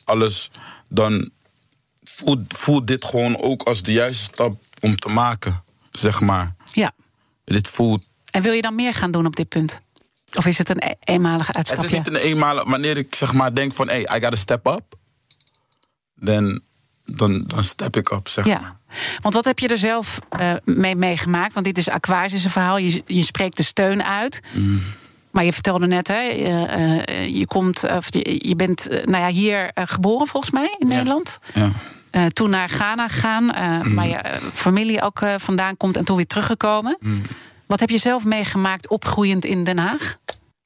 alles. 0.04 0.50
Dan 0.88 1.30
voel, 2.04 2.44
voel 2.48 2.84
dit 2.84 3.04
gewoon 3.04 3.36
ook 3.40 3.62
als 3.62 3.82
de 3.82 3.92
juiste 3.92 4.22
stap 4.24 4.60
om 4.80 4.96
te 4.96 5.08
maken, 5.08 5.62
zeg 5.90 6.20
maar. 6.20 6.54
ja. 6.72 6.92
Dit 7.44 7.68
voelt 7.68 8.04
En 8.30 8.42
wil 8.42 8.52
je 8.52 8.62
dan 8.62 8.74
meer 8.74 8.94
gaan 8.94 9.10
doen 9.10 9.26
op 9.26 9.36
dit 9.36 9.48
punt? 9.48 9.80
Of 10.36 10.46
is 10.46 10.58
het 10.58 10.68
een 10.68 10.82
e- 10.82 10.94
eenmalige 11.00 11.46
Het 11.46 11.56
uitstapje? 11.56 11.86
is 11.86 11.92
niet 11.96 12.06
een 12.06 12.16
eenmaal. 12.16 12.68
Wanneer 12.68 12.96
ik 12.96 13.14
zeg 13.14 13.32
maar 13.32 13.54
denk 13.54 13.74
van, 13.74 13.88
hey, 13.88 14.00
I 14.00 14.20
gotta 14.20 14.36
step 14.36 14.66
up. 14.66 14.82
Dan, 16.14 16.60
dan, 17.04 17.44
dan 17.46 17.64
step 17.64 17.96
ik 17.96 18.10
up, 18.10 18.28
zeg 18.28 18.46
maar. 18.46 18.77
Want 19.20 19.34
wat 19.34 19.44
heb 19.44 19.58
je 19.58 19.68
er 19.68 19.78
zelf 19.78 20.18
eh, 20.28 20.52
mee 20.64 20.96
meegemaakt? 20.96 21.54
Want 21.54 21.66
dit 21.66 21.78
is 21.78 21.88
Aquarius 21.88 22.44
een 22.44 22.50
verhaal. 22.50 22.78
Je, 22.78 23.02
je 23.06 23.22
spreekt 23.22 23.56
de 23.56 23.62
steun 23.62 24.02
uit. 24.04 24.40
Mm. 24.52 24.82
Maar 25.30 25.44
je 25.44 25.52
vertelde 25.52 25.86
net, 25.86 26.08
hè, 26.08 26.14
eh, 26.14 26.92
eh, 27.22 27.36
je, 27.36 27.46
komt, 27.46 27.82
of 27.92 28.06
je, 28.14 28.48
je 28.48 28.56
bent 28.56 28.88
nou 29.04 29.22
ja, 29.22 29.28
hier 29.28 29.70
geboren 29.74 30.26
volgens 30.26 30.52
mij 30.52 30.74
in 30.78 30.88
Nederland. 30.88 31.38
Ja. 31.54 31.70
Toen 32.32 32.50
naar 32.50 32.68
Ghana 32.68 33.08
gegaan, 33.08 33.44
Mm. 33.44 33.94
waar 33.94 34.06
je 34.08 34.18
familie 34.52 35.02
ook 35.02 35.20
vandaan 35.36 35.76
komt 35.76 35.96
en 35.96 36.04
toen 36.04 36.16
weer 36.16 36.26
teruggekomen. 36.26 36.96
Mm. 37.00 37.22
Wat 37.66 37.80
heb 37.80 37.90
je 37.90 37.98
zelf 37.98 38.24
meegemaakt 38.24 38.88
opgroeiend 38.88 39.44
in 39.44 39.64
Den 39.64 39.78
Haag? 39.78 40.16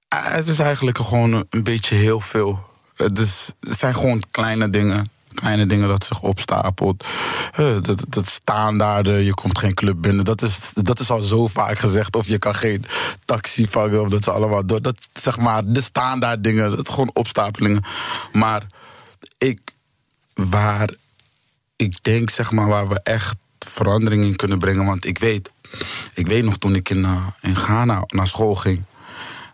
Ah, 0.08 0.24
Het 0.32 0.46
is 0.46 0.58
eigenlijk 0.58 0.98
gewoon 0.98 1.32
een- 1.32 1.46
een 1.50 1.62
beetje 1.62 1.94
heel 1.94 2.20
veel. 2.20 2.58
Het, 2.96 3.18
is, 3.18 3.52
het 3.60 3.78
zijn 3.78 3.94
gewoon 3.94 4.22
kleine 4.30 4.70
dingen. 4.70 5.06
Kleine 5.34 5.66
dingen 5.66 5.88
dat 5.88 6.04
zich 6.04 6.20
opstapelt. 6.20 7.04
Eh, 7.52 7.76
Dat, 7.82 8.04
dat 8.08 8.26
standaarden, 8.26 9.24
je 9.24 9.34
komt 9.34 9.58
geen 9.58 9.74
club 9.74 9.96
binnen. 10.02 10.24
Dat 10.24 10.42
is, 10.42 10.70
dat 10.74 11.00
is 11.00 11.10
al 11.10 11.20
zo 11.20 11.46
vaak 11.46 11.78
gezegd. 11.78 12.16
Of 12.16 12.26
je 12.26 12.38
kan 12.38 12.54
geen 12.54 12.84
taxi 13.24 13.66
vangen. 13.66 14.00
Of 14.02 14.08
dat 14.08 14.24
ze 14.24 14.30
allemaal 14.30 14.66
door. 14.66 14.82
Dat 14.82 15.08
zeg 15.12 15.38
maar 15.38 15.62
de 15.66 15.80
standaard 15.80 16.44
dingen. 16.44 16.70
Dat 16.76 16.88
gewoon 16.88 17.10
opstapelingen. 17.14 17.82
Maar 18.32 18.66
ik, 19.38 19.60
waar 20.34 20.94
ik 21.76 22.02
denk, 22.02 22.30
zeg 22.30 22.50
maar, 22.52 22.66
waar 22.68 22.88
we 22.88 23.00
echt 23.02 23.34
verandering 23.58 24.24
in 24.24 24.36
kunnen 24.36 24.58
brengen. 24.58 24.84
Want 24.84 25.04
ik 25.04 25.18
weet, 25.18 25.50
ik 26.14 26.26
weet 26.26 26.44
nog 26.44 26.56
toen 26.58 26.74
ik 26.74 26.88
in, 26.88 27.04
eh, 27.04 27.26
in 27.40 27.56
Ghana 27.56 28.04
naar 28.06 28.26
school 28.26 28.54
ging. 28.54 28.84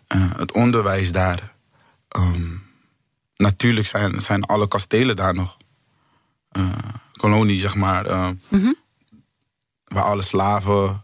eh, 0.07 0.31
het 0.37 0.53
onderwijs 0.53 1.11
daar. 1.11 1.53
ehm, 2.09 2.47
natuurlijk 3.37 3.87
zijn, 3.87 4.21
zijn 4.21 4.43
alle 4.43 4.67
kastelen 4.67 5.15
daar 5.15 5.33
nog. 5.33 5.57
Eh, 6.49 6.69
kolonie, 7.15 7.59
zeg 7.59 7.75
maar. 7.75 8.05
eh, 8.05 8.27
Waar 9.83 10.03
alle 10.03 10.21
slaven 10.21 11.03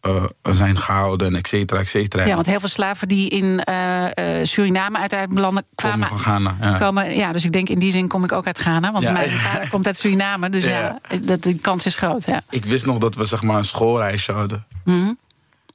eh, 0.00 0.24
zijn 0.42 0.78
gehouden, 0.78 1.26
en 1.26 1.34
et 1.34 1.48
cetera, 1.48 1.80
et 1.80 1.88
cetera. 1.88 2.24
Ja, 2.26 2.34
want 2.34 2.46
heel 2.46 2.60
veel 2.60 2.68
slaven 2.68 3.08
die 3.08 3.28
in 3.28 3.60
eh, 3.64 4.06
Suriname 4.42 4.98
uiteindelijk 4.98 5.40
belanden 5.40 5.64
kwamen. 5.74 6.08
Komen 6.08 6.08
van 6.08 6.32
Ghana, 6.32 6.56
ja. 6.60 6.78
Komen, 6.78 7.14
ja, 7.16 7.32
dus 7.32 7.44
ik 7.44 7.52
denk 7.52 7.68
in 7.68 7.78
die 7.78 7.90
zin 7.90 8.08
kom 8.08 8.24
ik 8.24 8.32
ook 8.32 8.46
uit 8.46 8.58
Ghana. 8.58 8.92
Want 8.92 9.04
Ja. 9.04 9.12
mijn 9.12 9.30
vader 9.30 9.68
komt 9.70 9.86
uit 9.86 9.98
Suriname. 9.98 10.50
Dus 10.50 10.64
ja, 10.64 10.98
Ja. 11.10 11.16
dat, 11.16 11.42
de 11.42 11.54
kans 11.60 11.86
is 11.86 11.94
groot. 11.94 12.24
Ja. 12.26 12.42
Ik 12.50 12.64
wist 12.64 12.86
nog 12.86 12.98
dat 12.98 13.14
we 13.14 13.24
zeg 13.24 13.42
maar 13.42 13.56
een 13.56 13.64
schoolreisje 13.64 14.32
hadden. 14.32 14.66
Mhm. 14.84 15.12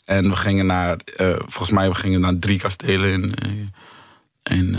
En 0.06 0.30
we 0.30 0.36
gingen 0.36 0.66
naar, 0.66 0.98
volgens 1.46 1.70
mij, 1.70 1.90
we 1.90 1.96
gingen 1.96 2.22
naar 2.22 2.40
drie 2.40 2.60
kastelen 2.60 3.12
in, 3.12 3.34
in, 4.44 4.78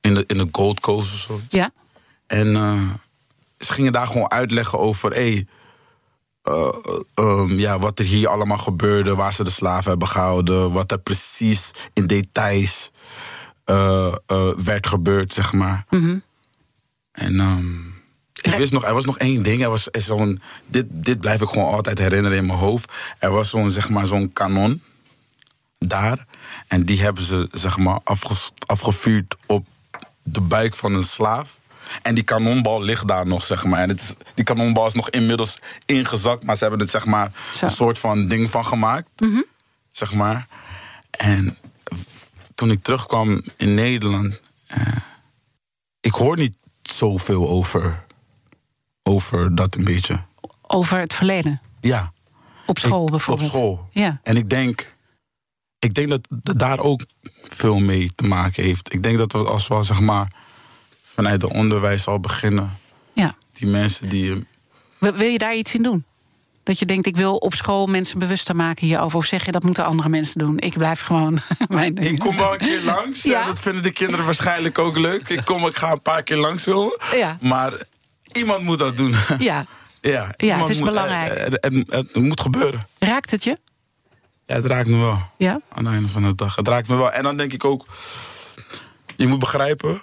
in, 0.00 0.14
de, 0.14 0.24
in 0.26 0.38
de 0.38 0.48
Gold 0.52 0.80
Coast 0.80 1.12
of 1.14 1.18
zo. 1.20 1.40
ja. 1.48 1.70
En 2.26 2.52
ze 3.58 3.72
gingen 3.72 3.92
daar 3.92 4.06
gewoon 4.06 4.30
uitleggen 4.30 4.78
over, 4.78 5.12
hey, 5.12 5.46
eh, 6.42 6.68
ehm, 7.14 7.58
ja, 7.58 7.78
wat 7.78 7.98
er 7.98 8.04
hier 8.04 8.28
allemaal 8.28 8.58
gebeurde, 8.58 9.14
waar 9.14 9.32
ze 9.32 9.44
de 9.44 9.50
slaven 9.50 9.90
hebben 9.90 10.08
gehouden, 10.08 10.72
wat 10.72 10.90
er 10.90 10.98
precies 10.98 11.70
in 11.92 12.06
details 12.06 12.90
eh, 13.64 14.14
eh, 14.26 14.54
werd 14.56 14.86
gebeurd, 14.86 15.32
zeg 15.32 15.52
maar. 15.52 15.84
En 17.12 17.40
ehm, 17.40 17.76
ik 18.42 18.54
wist 18.54 18.72
nog, 18.72 18.84
er 18.84 18.94
was 18.94 19.04
nog 19.04 19.18
één 19.18 19.42
ding. 19.42 19.62
Er 19.62 19.68
was 19.68 19.88
er 19.90 20.02
zo'n, 20.02 20.40
dit, 20.66 20.86
dit 20.88 21.20
blijf 21.20 21.40
ik 21.40 21.48
gewoon 21.48 21.72
altijd 21.72 21.98
herinneren 21.98 22.38
in 22.38 22.46
mijn 22.46 22.58
hoofd. 22.58 22.92
Er 23.18 23.30
was 23.30 23.50
zo'n, 23.50 23.70
zeg 23.70 23.88
maar, 23.88 24.06
zo'n 24.06 24.32
kanon 24.32 24.82
daar. 25.78 26.26
En 26.68 26.84
die 26.84 27.00
hebben 27.00 27.22
ze, 27.22 27.48
zeg 27.52 27.76
maar, 27.76 28.00
afgevuurd 28.66 29.36
op 29.46 29.66
de 30.22 30.40
buik 30.40 30.76
van 30.76 30.94
een 30.94 31.04
slaaf. 31.04 31.58
En 32.02 32.14
die 32.14 32.24
kanonbal 32.24 32.82
ligt 32.82 33.08
daar 33.08 33.26
nog, 33.26 33.44
zeg 33.44 33.64
maar. 33.64 33.80
En 33.80 33.88
het 33.88 34.00
is, 34.00 34.14
die 34.34 34.44
kanonbal 34.44 34.86
is 34.86 34.92
nog 34.94 35.10
inmiddels 35.10 35.58
ingezakt. 35.86 36.44
Maar 36.44 36.56
ze 36.56 36.64
hebben 36.64 36.80
er, 36.82 36.88
zeg 36.90 37.06
maar, 37.06 37.32
Zo. 37.54 37.64
een 37.66 37.70
soort 37.72 37.98
van 37.98 38.26
ding 38.28 38.50
van 38.50 38.66
gemaakt. 38.66 39.08
Zeg 39.90 40.14
maar. 40.14 40.46
En 41.10 41.56
toen 42.54 42.70
ik 42.70 42.82
terugkwam 42.82 43.42
in 43.56 43.74
Nederland... 43.74 44.40
eh, 44.66 44.86
ik 46.00 46.12
hoor 46.12 46.36
niet 46.36 46.56
zoveel 46.82 47.48
over, 47.48 48.04
over 49.02 49.54
dat 49.54 49.74
een 49.74 49.84
beetje. 49.84 50.22
Over 50.62 50.98
het 50.98 51.14
verleden. 51.14 51.60
Ja. 51.80 52.12
Op 52.66 52.78
school 52.78 53.04
Ik- 53.04 53.10
bijvoorbeeld. 53.10 53.48
Op 53.48 53.54
school. 53.54 53.88
Ja. 53.90 54.20
En 54.22 54.36
ik 54.36 54.50
denk, 54.50 54.94
ik 55.78 55.94
denk 55.94 56.08
dat 56.10 56.26
dat 56.30 56.58
daar 56.58 56.78
ook 56.78 57.00
veel 57.42 57.78
mee 57.78 58.10
te 58.14 58.24
maken 58.24 58.62
heeft. 58.62 58.94
Ik 58.94 59.02
denk 59.02 59.18
dat 59.18 59.32
we 59.32 59.38
als 59.38 59.68
we 59.68 59.82
zeg 59.82 60.00
maar 60.00 60.32
vanuit 61.16 61.42
het 61.42 61.52
onderwijs 61.52 62.06
al 62.06 62.20
beginnen, 62.20 62.78
ja. 63.12 63.34
die 63.52 63.66
mensen 63.68 64.08
die. 64.08 64.46
Wil, 64.98 65.12
wil 65.12 65.28
je 65.28 65.38
daar 65.38 65.54
iets 65.54 65.74
in 65.74 65.82
doen? 65.82 66.04
Dat 66.62 66.78
je 66.78 66.86
denkt, 66.86 67.06
ik 67.06 67.16
wil 67.16 67.36
op 67.36 67.54
school 67.54 67.86
mensen 67.86 68.18
bewuster 68.18 68.56
maken 68.56 68.86
hierover. 68.86 69.18
Of 69.18 69.24
zeg 69.24 69.44
je, 69.44 69.52
dat 69.52 69.62
moeten 69.62 69.84
andere 69.84 70.08
mensen 70.08 70.38
doen. 70.38 70.58
Ik 70.58 70.72
blijf 70.72 71.00
gewoon 71.00 71.38
mijn 71.68 71.94
ding. 71.94 72.06
Ik 72.12 72.18
kom 72.18 72.36
wel 72.36 72.52
een 72.52 72.58
keer 72.58 72.82
langs. 72.82 73.22
Ja. 73.22 73.44
Dat 73.44 73.58
vinden 73.60 73.82
de 73.82 73.90
kinderen 73.92 74.24
waarschijnlijk 74.24 74.78
ook 74.78 74.96
leuk. 74.98 75.28
Ik 75.28 75.44
kom, 75.44 75.66
ik 75.66 75.76
ga 75.76 75.92
een 75.92 76.02
paar 76.02 76.22
keer 76.22 76.36
langs. 76.36 76.64
Ja. 77.12 77.36
Maar 77.40 77.72
iemand 78.32 78.62
moet 78.62 78.78
dat 78.78 78.96
doen. 78.96 79.14
Ja. 79.38 79.64
Ja, 80.00 80.34
Ja, 80.36 80.58
het 80.60 80.68
is 80.68 80.76
moet- 80.78 80.86
belangrijk. 80.88 81.38
Het, 81.38 81.58
het- 81.60 81.90
het 81.90 82.14
moet 82.14 82.40
gebeuren. 82.40 82.86
Raakt 82.98 83.30
het 83.30 83.44
je? 83.44 83.58
Ja, 84.46 84.54
het 84.54 84.66
raakt 84.66 84.88
me 84.88 84.96
wel. 84.98 85.20
Ja. 85.36 85.60
Aan 85.68 85.84
het 85.84 85.92
einde 85.94 86.08
van 86.08 86.22
de 86.22 86.34
dag. 86.34 86.56
Het 86.56 86.68
raakt 86.68 86.88
me 86.88 86.96
wel. 86.96 87.12
En 87.12 87.22
dan 87.22 87.36
denk 87.36 87.52
ik 87.52 87.64
ook... 87.64 87.86
Je 89.16 89.26
moet 89.26 89.38
begrijpen... 89.38 90.02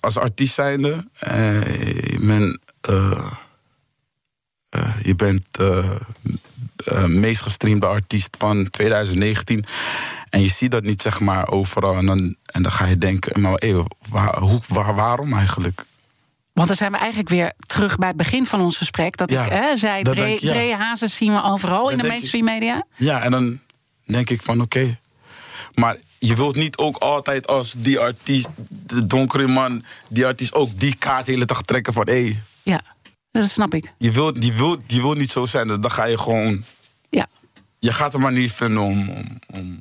Als 0.00 0.18
artiest 0.18 0.54
zijnde... 0.54 1.08
eh, 1.18 1.60
je 2.10 2.18
bent... 2.20 2.58
eh, 2.80 3.26
eh, 4.70 4.94
je 5.02 5.14
bent 5.16 5.46
eh, 5.58 5.90
eh, 6.76 7.04
meest 7.04 7.40
gestreamde 7.42 7.86
artiest 7.86 8.36
van 8.38 8.70
2019. 8.70 9.64
En 10.30 10.40
je 10.42 10.48
ziet 10.48 10.70
dat 10.70 10.82
niet, 10.82 11.02
zeg 11.02 11.20
maar, 11.20 11.48
overal. 11.48 11.96
En 11.96 12.06
dan, 12.06 12.36
en 12.46 12.62
dan 12.62 12.72
ga 12.72 12.86
je 12.86 12.98
denken... 12.98 13.40
Maar 13.40 13.52
hey, 13.52 13.84
waar, 14.10 14.38
hoe, 14.38 14.60
waar- 14.68 14.94
waarom 14.94 15.32
eigenlijk? 15.34 15.84
Want 16.52 16.68
dan 16.68 16.76
zijn 16.76 16.92
we 16.92 16.98
eigenlijk 16.98 17.28
weer 17.28 17.52
terug 17.66 17.96
bij 17.98 18.08
het 18.08 18.16
begin 18.16 18.46
van 18.46 18.60
ons 18.60 18.76
gesprek. 18.76 19.16
Dat 19.16 19.30
Ja, 19.30 19.44
ik 19.44 19.50
hè, 19.52 19.76
zei, 19.76 20.02
Dre, 20.02 20.38
ja. 20.62 20.76
Hazes 20.76 21.14
zien 21.16 21.32
we 21.32 21.42
overal 21.42 21.90
in 21.90 21.98
de 21.98 22.06
mainstream 22.08 22.44
media. 22.44 22.86
Ja, 22.96 23.22
en 23.22 23.30
dan 23.30 23.60
denk 24.04 24.30
ik 24.30 24.42
van 24.42 24.60
oké. 24.60 24.98
Maar 25.74 25.96
je 26.26 26.34
wilt 26.36 26.56
niet 26.56 26.76
ook 26.76 26.96
altijd 26.96 27.46
als 27.46 27.74
die 27.78 27.98
artiest, 28.00 28.48
de 28.68 29.06
donkere 29.06 29.46
man, 29.46 29.84
die 30.08 30.26
artiest 30.26 30.52
ook 30.54 30.78
die 30.80 30.94
kaart 30.96 31.26
de 31.26 31.32
hele 31.32 31.44
dag 31.44 31.62
trekken 31.62 31.92
van 31.92 32.06
hé. 32.06 32.12
Hey, 32.22 32.42
Ja, 32.62 32.80
dat 33.30 33.48
snap 33.50 33.74
ik. 33.74 33.92
je, 33.98 34.10
wilt, 34.10 34.44
je, 34.44 34.52
wilt, 34.52 34.80
je 34.86 35.00
wilt 35.00 35.18
niet 35.18 35.30
zo 35.30 35.46
zijn, 35.46 35.68
dan 35.80 35.90
ga 35.90 36.04
je 36.04 36.18
gewoon. 36.18 36.64
Ja, 37.10 37.26
Je 37.78 37.92
gaat 37.92 38.14
er 38.14 38.20
maar 38.20 38.32
niet 38.32 38.52
vinden 38.52 38.82
om. 38.82 39.08
om, 39.10 39.38
om 39.52 39.80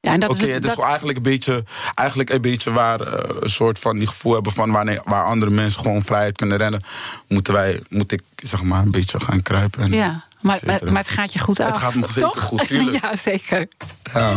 ja 0.00 0.12
en 0.12 0.20
dat 0.20 0.30
Oké, 0.30 0.38
is 0.46 0.46
het 0.46 0.56
is 0.56 0.62
dat- 0.62 0.70
gewoon 0.72 0.88
eigenlijk 0.88 1.16
een 1.18 1.24
beetje, 1.24 1.64
eigenlijk 1.94 2.30
een 2.30 2.40
beetje 2.40 2.70
waar 2.72 3.00
eh, 3.00 3.36
een 3.40 3.48
soort 3.48 3.78
van 3.78 3.98
die 3.98 4.06
gevoel 4.06 4.34
hebben 4.34 4.52
van 4.52 4.70
wanneer, 4.70 5.00
waar 5.04 5.24
andere 5.24 5.50
mensen 5.50 5.80
gewoon 5.80 6.02
vrijheid 6.02 6.36
kunnen 6.36 6.56
rennen, 6.58 6.82
moeten 7.28 7.52
wij, 7.52 7.82
moet 7.88 8.12
ik 8.12 8.22
zeg 8.36 8.62
maar 8.62 8.82
een 8.82 8.90
beetje 8.90 9.20
gaan 9.20 9.42
kruipen. 9.42 9.82
En, 9.82 9.92
Ja, 9.92 10.24
maar, 10.40 10.60
maar 10.64 11.02
het 11.02 11.08
gaat 11.08 11.32
je 11.32 11.38
goed 11.38 11.60
af. 11.60 11.66
Het 11.70 11.76
gaat 11.76 11.94
me 11.94 12.06
zeker 12.12 12.40
goed, 12.42 12.68
tuurlijk. 12.68 13.00
ja, 13.02 13.16
zeker. 13.16 13.68
Ja. 14.12 14.36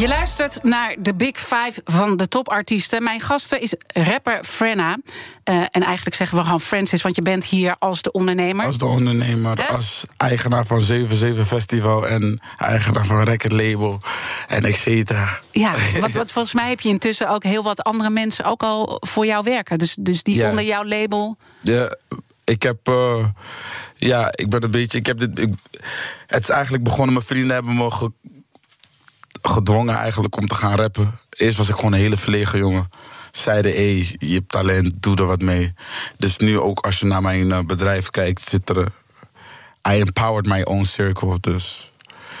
Je 0.00 0.08
luistert 0.08 0.62
naar 0.62 0.96
de 0.98 1.14
Big 1.14 1.36
Five 1.36 1.80
van 1.84 2.16
de 2.16 2.28
topartiesten. 2.28 3.02
Mijn 3.02 3.20
gasten 3.20 3.60
is 3.60 3.74
rapper 3.86 4.44
Frenna. 4.44 4.98
Uh, 5.44 5.60
en 5.70 5.82
eigenlijk 5.82 6.16
zeggen 6.16 6.38
we 6.38 6.44
gewoon 6.44 6.60
Francis, 6.60 7.02
want 7.02 7.16
je 7.16 7.22
bent 7.22 7.44
hier 7.44 7.76
als 7.78 8.02
de 8.02 8.12
ondernemer. 8.12 8.66
Als 8.66 8.78
de 8.78 8.84
ondernemer, 8.84 9.68
als 9.68 10.04
eigenaar 10.16 10.66
van 10.66 10.80
77 10.80 11.46
Festival... 11.46 12.08
en 12.08 12.40
eigenaar 12.58 13.06
van 13.06 13.24
Record 13.24 13.52
Label 13.52 14.00
en 14.48 14.64
et 14.64 14.76
cetera. 14.76 15.38
Ja, 15.52 15.74
wat, 16.00 16.10
wat, 16.10 16.32
volgens 16.32 16.54
mij 16.54 16.68
heb 16.68 16.80
je 16.80 16.88
intussen 16.88 17.30
ook 17.30 17.42
heel 17.42 17.62
wat 17.62 17.82
andere 17.82 18.10
mensen... 18.10 18.44
ook 18.44 18.62
al 18.62 18.96
voor 19.00 19.26
jou 19.26 19.44
werken, 19.44 19.78
dus, 19.78 19.96
dus 20.00 20.22
die 20.22 20.46
onder 20.46 20.64
jouw 20.64 20.84
label... 20.84 21.36
Ja, 21.60 21.96
ik 22.44 22.62
heb. 22.62 22.88
Uh, 22.88 23.24
ja, 23.96 24.28
ik 24.34 24.48
ben 24.48 24.62
een 24.62 24.70
beetje. 24.70 24.98
Ik 24.98 25.06
heb 25.06 25.18
dit. 25.18 25.38
Ik, 25.38 25.54
het 26.26 26.42
is 26.42 26.48
eigenlijk 26.48 26.84
begonnen. 26.84 27.12
Mijn 27.12 27.26
vrienden 27.26 27.54
hebben 27.54 27.76
me 27.76 27.90
ge, 27.90 28.12
gedwongen 29.42 29.96
eigenlijk 29.96 30.36
om 30.36 30.48
te 30.48 30.54
gaan 30.54 30.76
rappen. 30.76 31.18
Eerst 31.30 31.58
was 31.58 31.68
ik 31.68 31.74
gewoon 31.74 31.92
een 31.92 31.98
hele 31.98 32.16
verlegen 32.16 32.58
jongen. 32.58 32.88
Zeiden, 33.32 33.72
hé, 33.72 34.14
je 34.18 34.34
hebt 34.34 34.48
talent, 34.48 35.02
doe 35.02 35.16
er 35.16 35.26
wat 35.26 35.40
mee. 35.40 35.74
Dus 36.16 36.38
nu 36.38 36.58
ook 36.58 36.78
als 36.78 36.98
je 36.98 37.06
naar 37.06 37.22
mijn 37.22 37.46
uh, 37.46 37.58
bedrijf 37.60 38.10
kijkt, 38.10 38.42
zit 38.42 38.68
er. 38.68 38.92
I 39.88 40.00
empowered 40.00 40.46
my 40.46 40.62
own 40.62 40.84
circle. 40.84 41.38
Dus 41.40 41.89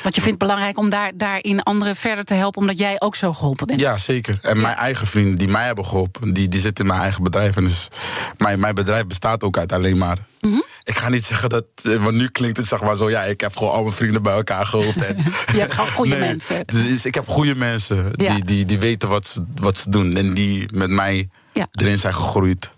want 0.02 0.14
je 0.14 0.20
vindt 0.20 0.40
het 0.40 0.48
belangrijk 0.48 0.78
om 0.78 0.90
daar, 0.90 1.12
daarin 1.14 1.62
anderen 1.62 1.96
verder 1.96 2.24
te 2.24 2.34
helpen, 2.34 2.60
omdat 2.60 2.78
jij 2.78 3.00
ook 3.00 3.16
zo 3.16 3.32
geholpen 3.32 3.66
bent. 3.66 3.80
Ja, 3.80 3.96
zeker. 3.96 4.38
En 4.42 4.54
ja. 4.54 4.62
mijn 4.62 4.76
eigen 4.76 5.06
vrienden 5.06 5.38
die 5.38 5.48
mij 5.48 5.66
hebben 5.66 5.84
geholpen, 5.84 6.32
die, 6.32 6.48
die 6.48 6.60
zitten 6.60 6.84
in 6.84 6.90
mijn 6.90 7.02
eigen 7.02 7.22
bedrijf. 7.22 7.56
En 7.56 7.64
dus 7.64 7.88
mijn, 8.36 8.60
mijn 8.60 8.74
bedrijf 8.74 9.06
bestaat 9.06 9.42
ook 9.42 9.58
uit 9.58 9.72
alleen 9.72 9.98
maar. 9.98 10.18
Mm 10.40 10.50
-hmm. 10.50 10.64
Ik 10.82 10.98
ga 10.98 11.08
niet 11.08 11.24
zeggen 11.24 11.48
dat, 11.48 11.64
want 11.82 12.12
nu 12.12 12.28
klinkt 12.28 12.56
het 12.56 12.66
zeg 12.66 12.82
maar 12.82 12.96
zo, 12.96 13.10
ja, 13.10 13.22
ik 13.22 13.40
heb 13.40 13.56
gewoon 13.56 13.72
al 13.72 13.82
mijn 13.82 13.94
vrienden 13.94 14.22
bij 14.22 14.32
elkaar 14.32 14.66
gehoofd. 14.66 15.02
En, 15.02 15.16
je 15.54 15.58
hebt 15.58 15.74
gewoon 15.74 15.90
goede 15.90 16.16
nee, 16.16 16.28
mensen. 16.28 16.62
Dus 16.66 17.06
ik 17.06 17.14
heb 17.14 17.28
goede 17.28 17.54
mensen 17.54 18.12
die, 18.12 18.26
ja. 18.26 18.38
die, 18.44 18.64
die 18.64 18.78
weten 18.78 19.08
wat 19.08 19.26
ze, 19.26 19.44
wat 19.54 19.76
ze 19.76 19.90
doen 19.90 20.16
en 20.16 20.34
die 20.34 20.68
met 20.72 20.90
mij 20.90 21.28
ja. 21.52 21.66
erin 21.70 21.98
zijn 21.98 22.14
gegroeid. 22.14 22.70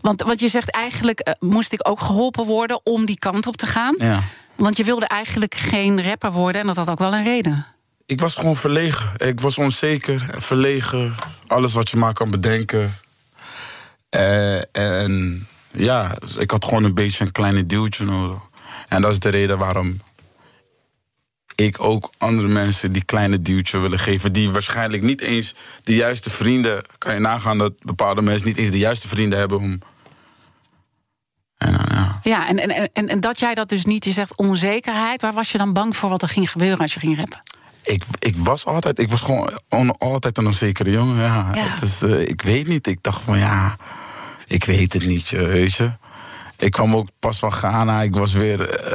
Want 0.00 0.22
wat 0.22 0.40
je 0.40 0.48
zegt, 0.48 0.70
eigenlijk 0.70 1.28
uh, 1.28 1.34
moest 1.50 1.72
ik 1.72 1.88
ook 1.88 2.00
geholpen 2.00 2.44
worden 2.44 2.80
om 2.82 3.04
die 3.04 3.18
kant 3.18 3.46
op 3.46 3.56
te 3.56 3.66
gaan. 3.66 3.94
Ja. 3.98 4.22
Want 4.60 4.76
je 4.76 4.84
wilde 4.84 5.06
eigenlijk 5.06 5.54
geen 5.54 6.02
rapper 6.02 6.32
worden 6.32 6.60
en 6.60 6.66
dat 6.66 6.76
had 6.76 6.90
ook 6.90 6.98
wel 6.98 7.14
een 7.14 7.24
reden. 7.24 7.66
Ik 8.06 8.20
was 8.20 8.36
gewoon 8.36 8.56
verlegen. 8.56 9.10
Ik 9.16 9.40
was 9.40 9.58
onzeker, 9.58 10.26
verlegen. 10.38 11.14
Alles 11.46 11.72
wat 11.72 11.90
je 11.90 11.96
maar 11.96 12.12
kan 12.12 12.30
bedenken. 12.30 12.94
Uh, 14.16 14.76
en 14.76 15.46
ja, 15.70 16.18
ik 16.38 16.50
had 16.50 16.64
gewoon 16.64 16.84
een 16.84 16.94
beetje 16.94 17.24
een 17.24 17.32
kleine 17.32 17.66
duwtje 17.66 18.04
nodig. 18.04 18.38
En 18.88 19.02
dat 19.02 19.12
is 19.12 19.18
de 19.18 19.28
reden 19.28 19.58
waarom 19.58 20.00
ik 21.54 21.80
ook 21.80 22.12
andere 22.18 22.48
mensen 22.48 22.92
die 22.92 23.04
kleine 23.04 23.42
duwtje 23.42 23.78
willen 23.78 23.98
geven. 23.98 24.32
Die 24.32 24.50
waarschijnlijk 24.50 25.02
niet 25.02 25.20
eens 25.20 25.54
de 25.82 25.94
juiste 25.94 26.30
vrienden. 26.30 26.84
Kan 26.98 27.14
je 27.14 27.20
nagaan 27.20 27.58
dat 27.58 27.72
bepaalde 27.82 28.22
mensen 28.22 28.46
niet 28.46 28.56
eens 28.56 28.70
de 28.70 28.78
juiste 28.78 29.08
vrienden 29.08 29.38
hebben 29.38 29.58
om 29.58 29.80
en 31.60 31.72
dan, 31.72 31.86
ja, 31.90 31.99
ja 32.22 32.48
en, 32.48 32.58
en, 32.58 32.90
en, 32.92 33.08
en 33.08 33.20
dat 33.20 33.38
jij 33.38 33.54
dat 33.54 33.68
dus 33.68 33.84
niet, 33.84 34.04
je 34.04 34.12
zegt 34.12 34.36
onzekerheid. 34.36 35.22
Waar 35.22 35.32
was 35.32 35.52
je 35.52 35.58
dan 35.58 35.72
bang 35.72 35.96
voor 35.96 36.08
wat 36.08 36.22
er 36.22 36.28
ging 36.28 36.50
gebeuren 36.50 36.78
als 36.78 36.94
je 36.94 37.00
ging 37.00 37.16
rappen? 37.16 37.40
Ik, 37.82 38.04
ik 38.18 38.36
was 38.36 38.64
altijd, 38.64 38.98
ik 38.98 39.10
was 39.10 39.20
gewoon 39.20 39.60
on, 39.68 39.98
altijd 39.98 40.38
een 40.38 40.46
onzekere 40.46 40.90
jongen. 40.90 41.16
Ja. 41.16 41.50
Ja. 41.54 41.76
Dus, 41.76 42.02
uh, 42.02 42.28
ik 42.28 42.42
weet 42.42 42.66
niet. 42.66 42.86
Ik 42.86 43.02
dacht 43.02 43.22
van 43.22 43.38
ja, 43.38 43.76
ik 44.46 44.64
weet 44.64 44.92
het 44.92 45.06
niet, 45.06 45.30
weet 45.30 45.74
je. 45.74 45.92
Ik 46.58 46.70
kwam 46.70 46.96
ook 46.96 47.08
pas 47.18 47.38
van 47.38 47.52
Ghana. 47.52 48.02
Ik 48.02 48.14
was 48.14 48.32
weer. 48.32 48.60
Uh, 48.60 48.92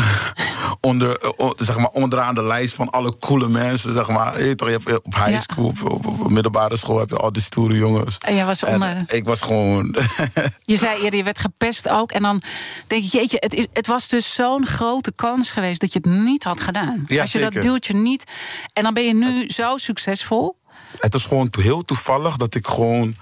onder, 0.80 1.22
uh, 1.40 1.50
zeg 1.56 1.78
maar, 1.78 1.88
onderaan 1.88 2.34
de 2.34 2.42
lijst 2.42 2.74
van 2.74 2.90
alle 2.90 3.16
coole 3.18 3.48
mensen. 3.48 3.94
Zeg 3.94 4.08
maar. 4.08 4.42
je, 4.44 4.54
toch, 4.54 4.68
je 4.68 4.78
hebt 4.84 5.04
op 5.04 5.14
high 5.14 5.40
school, 5.40 5.72
ja. 5.74 5.80
op, 5.80 6.06
op, 6.06 6.20
op, 6.20 6.30
middelbare 6.30 6.76
school 6.76 6.98
heb 6.98 7.10
je 7.10 7.16
al 7.16 7.32
die 7.32 7.42
stoere 7.42 7.76
jongens. 7.76 8.18
En 8.18 8.34
jij 8.34 8.44
was 8.44 8.64
onder. 8.64 8.88
En 8.88 9.06
ik 9.08 9.24
was 9.24 9.40
gewoon. 9.40 9.96
je 10.62 10.76
zei 10.76 11.02
eerder, 11.02 11.18
je 11.18 11.24
werd 11.24 11.38
gepest 11.38 11.88
ook. 11.88 12.12
En 12.12 12.22
dan 12.22 12.42
denk 12.86 13.02
je, 13.02 13.18
jeetje, 13.18 13.36
het, 13.40 13.54
is, 13.54 13.66
het 13.72 13.86
was 13.86 14.08
dus 14.08 14.34
zo'n 14.34 14.66
grote 14.66 15.12
kans 15.12 15.50
geweest 15.50 15.80
dat 15.80 15.92
je 15.92 15.98
het 16.02 16.12
niet 16.24 16.44
had 16.44 16.60
gedaan. 16.60 17.04
Ja, 17.06 17.20
Als 17.20 17.32
je 17.32 17.38
zeker. 17.38 17.54
dat 17.54 17.62
duwtje 17.62 17.94
niet. 17.94 18.24
En 18.72 18.82
dan 18.82 18.94
ben 18.94 19.04
je 19.04 19.14
nu 19.14 19.48
zo 19.48 19.76
succesvol. 19.76 20.60
Het 20.98 21.14
is 21.14 21.24
gewoon 21.24 21.48
heel 21.60 21.82
toevallig 21.82 22.36
dat 22.36 22.54
ik 22.54 22.66
gewoon 22.66 23.16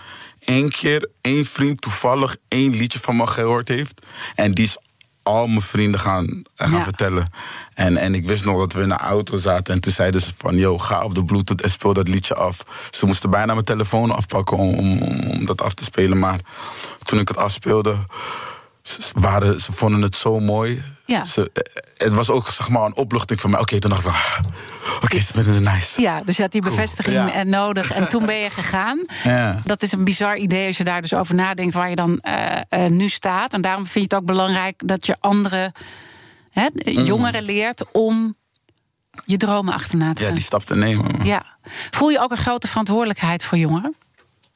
één 0.44 0.70
keer 0.70 1.08
één 1.20 1.44
vriend 1.44 1.80
toevallig 1.80 2.36
één 2.48 2.70
liedje 2.70 2.98
van 2.98 3.16
me 3.16 3.26
gehoord 3.26 3.68
heeft. 3.68 4.06
En 4.34 4.52
die 4.52 4.64
is 4.64 4.76
al 5.30 5.46
mijn 5.46 5.62
vrienden 5.62 6.00
gaan, 6.00 6.42
gaan 6.54 6.70
Ja. 6.70 6.82
vertellen. 6.82 7.32
En, 7.74 7.96
en 7.96 8.14
ik 8.14 8.26
wist 8.26 8.44
nog 8.44 8.58
dat 8.58 8.72
we 8.72 8.82
in 8.82 8.88
de 8.88 8.96
auto 8.96 9.36
zaten. 9.36 9.74
En 9.74 9.80
toen 9.80 9.92
zeiden 9.92 10.20
ze 10.20 10.32
van, 10.36 10.56
yo, 10.56 10.78
ga 10.78 11.02
op 11.02 11.14
de 11.14 11.24
bluetooth 11.24 11.60
en 11.60 11.70
speel 11.70 11.92
dat 11.92 12.08
liedje 12.08 12.34
af. 12.34 12.64
Ze 12.90 13.06
moesten 13.06 13.30
bijna 13.30 13.52
mijn 13.52 13.64
telefoon 13.64 14.10
afpakken 14.10 14.56
om, 14.56 14.74
om, 14.74 15.02
om, 15.02 15.44
dat 15.44 15.62
af 15.62 15.74
te 15.74 15.84
spelen. 15.84 16.18
Maar 16.18 16.40
toen 17.02 17.18
ik 17.18 17.28
het 17.28 17.36
afspeelde, 17.36 17.96
waren, 19.12 19.60
ze 19.60 19.72
vonden 19.72 20.02
het 20.02 20.16
zo 20.16 20.40
mooi. 20.40 20.82
Ja. 21.06 21.24
Ze, 21.24 21.50
het 21.96 22.12
was 22.12 22.30
ook 22.30 22.48
zeg 22.48 22.68
maar, 22.68 22.84
een 22.84 22.96
opluchting 22.96 23.40
voor 23.40 23.50
mij. 23.50 23.60
Oké, 23.60 23.78
toen 23.78 23.90
dacht 23.90 24.04
ik, 24.04 24.10
ah, 24.10 24.38
oké, 25.02 25.18
ze 25.20 25.32
vinden 25.32 25.54
het 25.54 25.62
nice. 25.74 26.00
Ja, 26.00 26.22
dus 26.24 26.36
je 26.36 26.42
had 26.42 26.52
die 26.52 26.60
Cool. 26.60 26.74
bevestiging 26.74 27.32
Ja. 27.32 27.42
nodig. 27.42 27.92
En 27.92 28.08
toen 28.08 28.26
ben 28.26 28.36
je 28.36 28.50
gegaan. 28.50 29.04
Ja. 29.24 29.60
Dat 29.64 29.82
is 29.82 29.92
een 29.92 30.04
bizar 30.04 30.36
idee 30.36 30.66
als 30.66 30.76
je 30.76 30.84
daar 30.84 31.02
dus 31.02 31.14
over 31.14 31.34
nadenkt 31.34 31.74
waar 31.74 31.88
je 31.90 31.96
dan 31.96 32.18
eh, 32.18 32.60
eh, 32.68 32.90
nu 32.90 33.08
staat. 33.08 33.52
En 33.52 33.60
daarom 33.60 33.82
vind 33.86 33.94
je 34.10 34.14
het 34.14 34.14
ook 34.14 34.24
belangrijk 34.28 34.82
dat 34.86 35.06
je 35.06 35.16
andere 35.20 35.72
hè, 36.50 36.66
Mm. 36.84 37.02
jongeren 37.02 37.42
leert 37.42 37.84
om 37.92 38.36
je 39.24 39.36
dromen 39.36 39.74
achterna 39.74 40.12
te 40.12 40.20
Ja, 40.20 40.26
gaan. 40.26 40.36
die 40.36 40.44
stap 40.44 40.64
te 40.64 40.76
nemen. 40.76 41.24
Ja. 41.24 41.42
Voel 41.90 42.08
je 42.08 42.18
ook 42.20 42.30
een 42.30 42.36
grote 42.36 42.68
verantwoordelijkheid 42.68 43.44
voor 43.44 43.58
jongeren? 43.58 43.94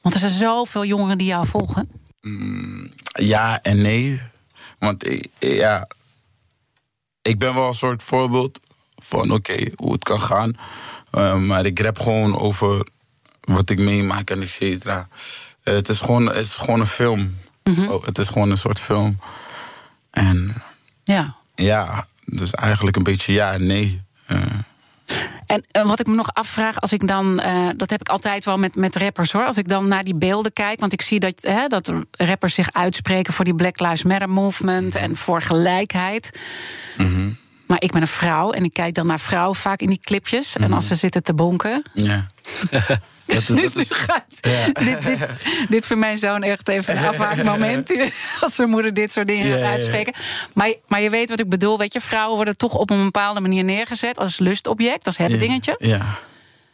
Want 0.01 0.13
er 0.15 0.21
zijn 0.29 0.31
zoveel 0.33 0.85
jongeren 0.85 1.17
die 1.17 1.27
jou 1.27 1.47
volgen. 1.47 1.89
Ja 3.19 3.61
en 3.61 3.81
nee. 3.81 4.21
Want 4.79 5.07
ik- 5.09 5.27
ja, 5.39 5.87
ik 7.21 7.39
ben 7.39 7.53
wel 7.53 7.67
een 7.67 7.73
soort 7.73 8.03
voorbeeld 8.03 8.59
van 8.95 9.31
oké, 9.31 9.71
hoe 9.75 9.91
het 9.93 10.03
kan 10.03 10.19
gaan. 10.21 10.53
Eh, 11.11 11.37
maar 11.37 11.65
ik 11.65 11.79
rap 11.79 11.99
gewoon 11.99 12.37
over 12.39 12.87
wat 13.41 13.69
ik 13.69 13.79
meemaak 13.79 14.29
en 14.29 14.41
et 14.41 14.49
cetera. 14.49 15.07
Eh, 15.63 15.73
het, 15.73 15.89
is 15.89 15.99
gewoon, 15.99 16.25
het 16.25 16.45
is 16.45 16.55
gewoon 16.55 16.79
een 16.79 16.87
film. 16.87 17.35
Oh, 17.89 18.05
het 18.05 18.17
is 18.19 18.27
gewoon 18.27 18.49
een 18.51 18.57
soort 18.57 18.79
film. 18.79 19.19
En 20.11 20.61
Ja. 21.03 21.35
ja, 21.55 22.05
dus 22.25 22.51
eigenlijk 22.51 22.95
een 22.95 23.03
beetje 23.03 23.33
ja 23.33 23.53
en 23.53 23.65
nee. 23.65 24.01
Eh, 24.25 24.41
En 25.45 25.63
eh, 25.71 25.85
wat 25.85 25.99
ik 25.99 26.07
me 26.07 26.15
nog 26.15 26.33
afvraag, 26.33 26.81
als 26.81 26.91
ik 26.91 27.07
dan, 27.07 27.39
eh, 27.39 27.67
dat 27.77 27.89
heb 27.89 28.01
ik 28.01 28.09
altijd 28.09 28.45
wel 28.45 28.57
met, 28.57 28.75
met 28.75 28.95
rappers 28.95 29.31
hoor. 29.31 29.45
Als 29.45 29.57
ik 29.57 29.67
dan 29.67 29.87
naar 29.87 30.03
die 30.03 30.15
beelden 30.15 30.53
kijk, 30.53 30.79
want 30.79 30.93
ik 30.93 31.01
zie 31.01 31.19
dat, 31.19 31.33
hè, 31.41 31.67
dat 31.67 31.91
rappers 32.11 32.53
zich 32.53 32.73
uitspreken 32.73 33.33
voor 33.33 33.45
die 33.45 33.55
Black 33.55 33.79
Lives 33.79 34.03
Matter 34.03 34.29
movement 34.29 34.95
en 34.95 35.15
voor 35.15 35.41
gelijkheid. 35.41 36.39
Maar 37.67 37.81
ik 37.81 37.91
ben 37.91 38.01
een 38.01 38.07
vrouw 38.07 38.51
en 38.51 38.63
ik 38.63 38.73
kijk 38.73 38.93
dan 38.93 39.07
naar 39.07 39.19
vrouwen 39.19 39.55
vaak 39.55 39.79
in 39.79 39.87
die 39.87 39.99
clipjes. 40.01 40.55
En 40.55 40.73
als 40.73 40.87
ze 40.87 40.95
zitten 40.95 41.23
te 41.23 41.33
bonken. 41.33 41.81
ja. 41.93 42.27
dat, 43.25 43.75
is- 43.75 43.91
Gaat- 43.91 44.25
dit, 44.73 45.03
dit, 45.05 45.27
dit 45.69 45.85
vindt 45.85 46.03
mijn 46.03 46.17
zoon 46.17 46.43
echt 46.43 46.67
even 46.67 46.97
een 46.97 47.05
afwaakmoment. 47.07 47.93
Als 48.41 48.55
zijn 48.55 48.69
moeder 48.69 48.93
dit 48.93 49.11
soort 49.11 49.27
dingen 49.27 49.45
gaat 49.45 49.59
ja, 49.59 49.65
ja. 49.65 49.71
uitspreken. 49.71 50.13
Maar, 50.53 50.73
maar 50.87 51.01
je 51.01 51.09
weet 51.09 51.29
wat 51.29 51.39
ik 51.39 51.49
bedoel. 51.49 51.77
Weet 51.77 51.93
je, 51.93 52.01
vrouwen 52.01 52.35
worden 52.35 52.57
toch 52.57 52.73
op 52.73 52.89
een 52.89 53.03
bepaalde 53.03 53.39
manier 53.39 53.63
neergezet 53.63 54.17
als 54.17 54.39
lustobject, 54.39 55.05
als 55.05 55.17
hebben 55.17 55.39
dingetje. 55.39 55.75
ja. 55.79 56.17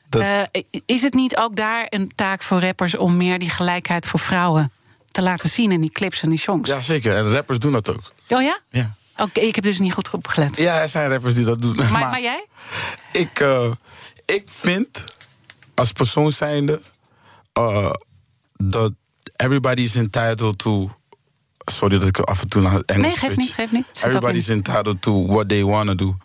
Dat- 0.10 0.22
Eh, 0.22 0.62
is 0.86 1.02
het 1.02 1.14
niet 1.14 1.38
ook 1.38 1.56
daar 1.56 1.86
een 1.90 2.12
taak 2.16 2.44
voor 2.44 2.62
rappers 2.62 2.98
om 2.98 3.18
meer 3.18 3.40
die 3.40 3.50
gelijkheid 3.50 4.06
voor 4.06 4.20
vrouwen 4.20 4.72
te 5.12 5.22
laten 5.22 5.50
zien 5.50 5.72
in 5.72 5.82
die 5.82 5.92
clips 5.92 6.22
en 6.22 6.30
die 6.30 6.40
songs? 6.40 6.70
ja, 6.70 6.82
zeker. 6.82 7.16
En 7.16 7.32
rappers 7.34 7.60
doen 7.60 7.72
dat 7.72 7.90
ook. 7.90 8.12
Oh 8.28 8.42
ja? 8.42 8.60
Ja. 8.70 8.96
Oké, 9.18 9.40
ik 9.40 9.56
heb 9.56 9.64
dus 9.64 9.80
niet 9.80 9.94
goed 9.94 10.10
opgelet. 10.12 10.58
Ja, 10.58 10.82
er 10.82 10.90
zijn 10.90 11.10
rappers 11.10 11.34
die 11.34 11.46
dat 11.46 11.62
doen. 11.62 11.76
Maar, 11.76 11.90
maar 12.12 12.22
jij? 12.22 12.46
Ik, 13.12 13.40
eh, 13.40 13.72
ik 14.26 14.44
vind, 14.46 15.04
als 15.82 15.92
persoon 15.92 16.32
zijnde, 16.32 16.82
dat 18.58 18.94
everybody 19.36 19.82
is 19.82 19.96
entitled 19.96 20.58
to. 20.58 20.92
Sorry 21.66 22.00
dat 22.00 22.08
ik 22.08 22.20
af 22.20 22.42
en 22.42 22.48
toe 22.48 22.62
naar 22.62 22.72
het 22.74 22.86
Engels 22.86 23.08
Nee, 23.08 23.16
switch. 23.18 23.36
niet, 23.36 23.54
geeft 23.54 23.72
niet. 23.72 23.86
Zit 23.92 24.04
Everybody 24.04 24.38
is 24.38 24.50
entitled 24.50 25.02
to 25.02 25.26
what 25.28 25.50
they 25.50 25.64
want 25.64 25.88
to 25.88 25.96
do. 25.96 26.16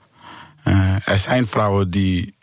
Eh, 0.62 1.08
er 1.08 1.18
zijn 1.18 1.46
vrouwen 1.46 1.90
die 1.90 2.34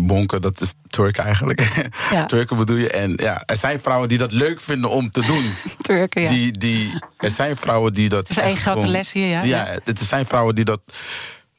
bonken, 0.00 0.42
dat 0.42 0.60
is 0.60 0.74
twerken 0.88 1.24
eigenlijk. 1.24 1.60
Ja. 2.10 2.26
twerken 2.26 2.56
bedoel 2.56 2.76
je. 2.76 2.90
En 2.90 3.12
ja, 3.16 3.42
er 3.46 3.56
zijn 3.56 3.80
vrouwen 3.80 4.08
die 4.08 4.18
dat 4.18 4.32
leuk 4.32 4.60
vinden 4.60 4.90
om 4.90 5.10
te 5.10 5.20
doen. 5.20 5.52
Turken, 5.80 6.22
ja. 6.22 6.28
Die, 6.28 6.58
die, 6.58 7.02
er 7.16 7.30
zijn 7.30 7.56
vrouwen 7.56 7.92
die 7.92 8.08
dat. 8.08 8.30
is 8.30 8.36
één 8.36 8.56
grote 8.56 8.86
les 8.86 9.12
hier, 9.12 9.26
ja. 9.26 9.42
Ja, 9.42 9.78
het 9.84 9.98
zijn 9.98 10.26
vrouwen 10.26 10.54
die 10.54 10.64
dat 10.64 10.80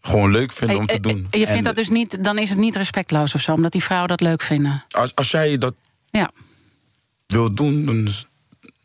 gewoon 0.01 0.31
leuk 0.31 0.51
vinden 0.51 0.77
om 0.77 0.85
te 0.85 0.91
Eh, 0.91 0.97
eh, 0.97 1.01
doen. 1.01 1.27
Je 1.31 1.47
vindt 1.47 1.63
dat 1.63 1.75
dus 1.75 1.89
niet, 1.89 2.23
dan 2.23 2.37
is 2.37 2.49
het 2.49 2.57
niet 2.59 2.75
respectloos 2.75 3.33
of 3.35 3.41
zo, 3.41 3.51
omdat 3.51 3.71
die 3.71 3.83
vrouwen 3.83 4.09
dat 4.09 4.21
leuk 4.21 4.41
vinden. 4.41 4.85
als, 4.89 5.15
als 5.15 5.31
jij 5.31 5.57
dat 5.57 5.73
Ja, 6.09 6.31
wil 7.27 7.55
doen, 7.55 7.85
dan, 7.85 8.07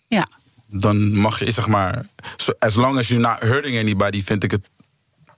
ja. 0.09 0.27
dan 0.67 1.17
mag 1.17 1.39
je, 1.39 1.51
zeg 1.51 1.67
maar. 1.67 2.07
As 2.59 2.75
long 2.75 2.99
as 2.99 3.09
you're 3.09 3.29
not 3.29 3.39
hurting 3.41 3.79
anybody, 3.79 4.23
vind 4.23 4.45
ik 4.45 4.51
het. 4.51 4.71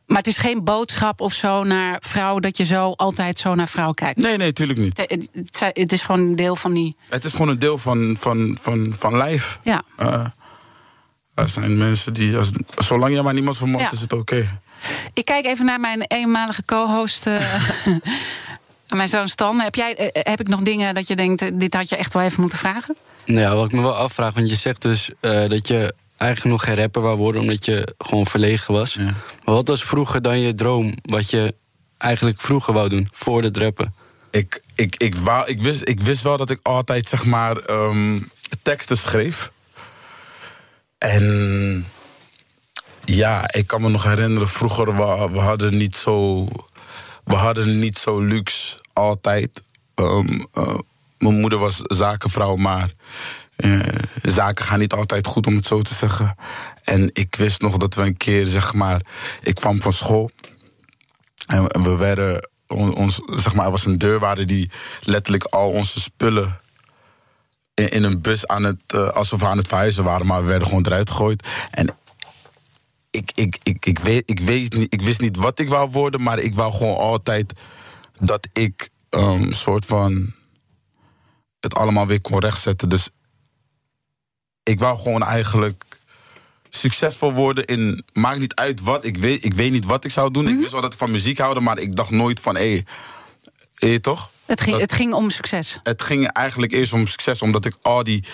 Maar 0.07 0.16
het 0.16 0.27
is 0.27 0.37
geen 0.37 0.64
boodschap 0.64 1.20
of 1.20 1.33
zo 1.33 1.62
naar 1.64 2.03
vrouwen 2.07 2.43
dat 2.43 2.57
je 2.57 2.64
zo 2.64 2.93
altijd 2.93 3.39
zo 3.39 3.55
naar 3.55 3.68
vrouwen 3.68 3.95
kijkt. 3.95 4.18
Nee, 4.20 4.37
nee, 4.37 4.53
tuurlijk 4.53 4.79
niet. 4.79 4.97
Het, 4.99 5.29
het- 5.74 5.93
is 5.93 6.03
gewoon 6.03 6.20
een 6.20 6.37
deel 6.37 6.57
van 6.57 6.72
die. 6.74 6.97
Het 7.09 7.24
is 7.24 7.33
gewoon 7.33 7.49
een 7.49 7.59
deel 7.59 7.79
van, 7.79 8.16
van, 8.20 8.59
van, 8.61 8.95
van 8.97 9.16
lijf. 9.16 9.59
Ja. 9.62 9.83
Eh, 9.97 10.27
er 11.35 11.49
zijn 11.49 11.79
mensen 11.79 12.14
die. 12.14 12.37
Als, 12.37 12.51
zolang 12.77 13.14
je 13.14 13.22
maar 13.22 13.35
niemand 13.35 13.57
vermoordt, 13.57 13.87
Ja. 13.87 13.93
is 13.93 14.01
het 14.01 14.12
oké. 14.12 14.61
Ik 15.12 15.24
kijk 15.24 15.47
even 15.47 15.64
naar 15.64 15.80
mijn 15.80 16.03
eenmalige 16.03 16.64
co-host. 16.64 17.26
eh, 17.26 17.55
mijn 18.97 19.09
zoon 19.09 19.28
Stan. 19.28 19.61
Heb, 19.61 19.74
jij, 19.74 19.97
eh, 19.97 20.22
heb 20.32 20.41
ik 20.41 20.49
nog 20.49 20.61
dingen 20.61 20.95
dat 20.95 21.09
je 21.09 21.16
denkt, 21.16 21.43
eh, 21.43 21.49
dit 21.53 21.74
had 21.74 21.89
je 21.89 21.97
echt 21.97 22.12
wel 22.12 22.22
even 22.22 22.41
moeten 22.41 22.59
vragen? 22.59 22.97
Nou 23.24 23.41
ja, 23.41 23.55
wat 23.55 23.64
ik 23.64 23.72
me 23.72 23.82
wel 23.82 23.97
afvraag, 23.97 24.34
want 24.34 24.51
je 24.51 24.57
zegt 24.57 24.82
dus 24.82 25.11
eh, 25.20 25.49
dat 25.49 25.68
je 25.68 25.95
eigenlijk 26.16 26.51
nog 26.57 26.64
geen 26.64 26.76
rapper 26.82 27.03
wou 27.03 27.16
worden 27.16 27.41
omdat 27.41 27.64
je 27.64 27.95
gewoon 27.99 28.26
verlegen 28.26 28.74
was. 28.74 28.95
Ja. 28.95 29.14
Maar 29.45 29.55
wat 29.55 29.68
was 29.68 29.84
vroeger 29.84 30.22
dan 30.22 30.41
je 30.41 30.55
droom, 30.55 30.95
wat 31.03 31.30
je 31.30 31.55
eigenlijk 31.99 32.41
vroeger 32.41 32.72
wou 32.74 32.89
doen, 32.89 33.09
voor 33.12 33.43
het 33.43 33.57
rappen? 33.57 33.95
Ik, 34.30 34.62
ik, 34.74 34.97
ik, 34.97 35.16
wou, 35.16 35.47
ik, 35.47 35.61
wist, 35.61 35.89
ik 35.89 36.01
wist 36.01 36.22
wel 36.22 36.37
dat 36.37 36.51
ik 36.51 36.59
altijd, 36.62 37.09
zeg 37.09 37.24
maar, 37.24 37.57
ehm, 37.57 38.20
teksten 38.62 38.97
schreef. 38.97 39.51
En 40.99 41.87
ja, 43.07 43.52
ik 43.52 43.66
kan 43.66 43.80
me 43.82 43.88
nog 43.88 44.02
herinneren, 44.02 44.48
vroeger 44.48 44.96
we, 44.96 45.28
we 45.32 45.38
hadden 45.38 45.76
niet 45.76 45.96
zo, 45.96 46.44
we 47.24 47.34
hadden 47.34 47.78
niet 47.78 47.98
zo 47.98 48.20
luxe 48.20 48.80
altijd. 48.92 49.62
Ehm, 49.94 50.40
eh, 50.52 50.78
mijn 51.18 51.40
moeder 51.40 51.59
was 51.59 51.76
zakenvrouw, 51.82 52.57
maar 52.57 52.90
eh, 53.57 53.80
zaken 54.22 54.64
gaan 54.64 54.78
niet 54.78 54.92
altijd 54.92 55.26
goed 55.26 55.46
om 55.46 55.57
het 55.57 55.66
zo 55.66 55.82
te 55.82 55.94
zeggen. 55.94 56.36
En 56.84 57.11
ik 57.12 57.34
wist 57.36 57.61
nog 57.61 57.76
dat 57.76 57.94
we 57.94 58.02
een 58.02 58.16
keer, 58.16 58.46
zeg 58.46 58.74
maar, 58.74 59.00
ik 59.42 59.54
kwam 59.54 59.80
van 59.82 59.92
school. 59.92 60.30
En 61.46 61.62
we- 61.64 61.82
we 61.82 61.96
werden, 61.96 62.48
on- 62.66 62.94
ons, 62.94 63.20
zeg 63.26 63.54
maar, 63.54 63.64
er 63.64 63.70
was 63.70 63.86
een 63.86 63.98
deurwaarder 63.98 64.46
die 64.46 64.70
letterlijk 65.00 65.44
al 65.44 65.70
onze 65.70 66.00
spullen 66.00 66.61
in, 67.74 67.90
in 67.90 68.02
een 68.02 68.20
bus 68.20 68.46
aan 68.46 68.62
het, 68.62 68.82
eh, 68.86 69.09
alsof 69.09 69.40
we 69.40 69.46
aan 69.46 69.57
het 69.59 69.68
verhuizen 69.68 70.04
waren, 70.04 70.26
maar 70.26 70.40
we 70.42 70.48
werden 70.48 70.68
gewoon 70.68 70.86
eruit 70.86 71.11
gegooid. 71.11 71.46
En 71.70 71.88
ik, 73.16 73.32
ik, 73.34 73.58
ik, 73.62 73.86
ik, 73.86 73.98
weet, 73.98 74.30
ik, 74.30 74.40
weet 74.40 74.74
niet, 74.74 74.92
ik 74.92 75.02
wist 75.02 75.20
niet 75.20 75.36
wat 75.36 75.58
ik 75.58 75.68
wou 75.68 75.90
worden, 75.90 76.22
maar 76.22 76.38
ik 76.38 76.54
wou 76.54 76.72
gewoon 76.72 76.96
altijd 76.96 77.52
dat 78.20 78.48
ik 78.52 78.88
een 79.10 79.52
soort 79.52 79.84
van 79.84 80.32
het 81.60 81.74
allemaal 81.74 82.06
weer 82.06 82.20
kon 82.20 82.40
rechtzetten. 82.40 82.88
Dus 82.88 83.08
ik 84.62 84.78
wou 84.78 84.98
gewoon 84.98 85.22
eigenlijk 85.22 85.84
succesvol 86.68 87.32
worden 87.32 87.64
in. 87.64 88.04
Maakt 88.12 88.38
niet 88.38 88.54
uit 88.54 88.80
wat. 88.80 89.04
Ik 89.04 89.16
weet, 89.16 89.44
ik 89.44 89.54
weet 89.54 89.72
niet 89.72 89.84
wat 89.84 90.04
ik 90.04 90.10
zou 90.10 90.30
doen. 90.30 90.44
Mhm. 90.44 90.52
Ik 90.52 90.58
wist 90.58 90.72
wel 90.72 90.80
dat 90.80 90.92
ik 90.92 90.98
van 90.98 91.10
muziek 91.10 91.38
houden, 91.38 91.62
maar 91.62 91.78
ik 91.78 91.96
dacht 91.96 92.10
nooit 92.10 92.40
van 92.40 92.56
hé. 92.56 92.70
Hey, 92.70 92.86
toch? 94.01 94.31
Het 94.47 94.61
ging, 94.61 94.72
Dat- 94.72 94.81
het 94.81 94.93
ging 94.93 95.12
om 95.12 95.31
succes. 95.31 95.81
het 95.83 96.03
ging 96.03 96.27
eigenlijk 96.33 96.72
eerst 96.72 96.93
om 96.93 97.07
succes, 97.07 97.43
omdat 97.43 97.64
ik 97.64 97.74
al 97.83 98.05
die, 98.05 98.24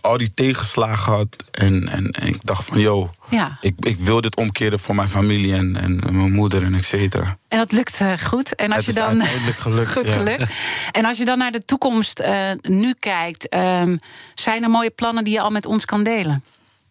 al 0.00 0.16
die 0.18 0.34
tegenslagen 0.34 1.12
had. 1.12 1.28
En, 1.50 1.88
en, 1.88 2.10
en 2.10 2.26
ik 2.28 2.44
dacht 2.44 2.64
van, 2.64 2.78
yo, 2.80 3.10
Ja. 3.30 3.58
ik, 3.60 3.74
ik 3.78 3.98
wil 3.98 4.20
dit 4.20 4.36
omkeren 4.36 4.78
voor 4.78 4.94
mijn 4.94 5.08
familie 5.08 5.54
en, 5.54 5.76
en 5.76 6.00
mijn 6.10 6.32
moeder 6.32 6.62
en 6.62 6.74
et 6.74 6.84
cetera. 6.84 7.38
En 7.48 7.58
dat 7.58 7.72
lukt 7.72 7.96
eh, 8.00 8.12
goed. 8.18 8.54
En 8.54 8.72
als 8.72 8.86
Het 8.86 8.94
je 8.94 9.00
dan. 9.00 9.08
uiteindelijk 9.08 9.56
gelukt, 9.58 9.92
goed 9.96 10.06
ja. 10.08 10.12
gelukt. 10.12 10.52
En 10.92 11.04
als 11.04 11.18
je 11.18 11.24
dan 11.24 11.38
naar 11.38 11.52
de 11.52 11.64
toekomst 11.64 12.18
eh, 12.18 12.50
nu 12.60 12.94
kijkt, 13.00 13.48
ehm, 13.48 13.96
zijn 14.34 14.62
er 14.62 14.70
mooie 14.70 14.90
plannen 14.90 15.24
die 15.24 15.32
je 15.32 15.40
al 15.40 15.50
met 15.50 15.66
ons 15.66 15.84
kan 15.84 16.02
delen? 16.04 16.44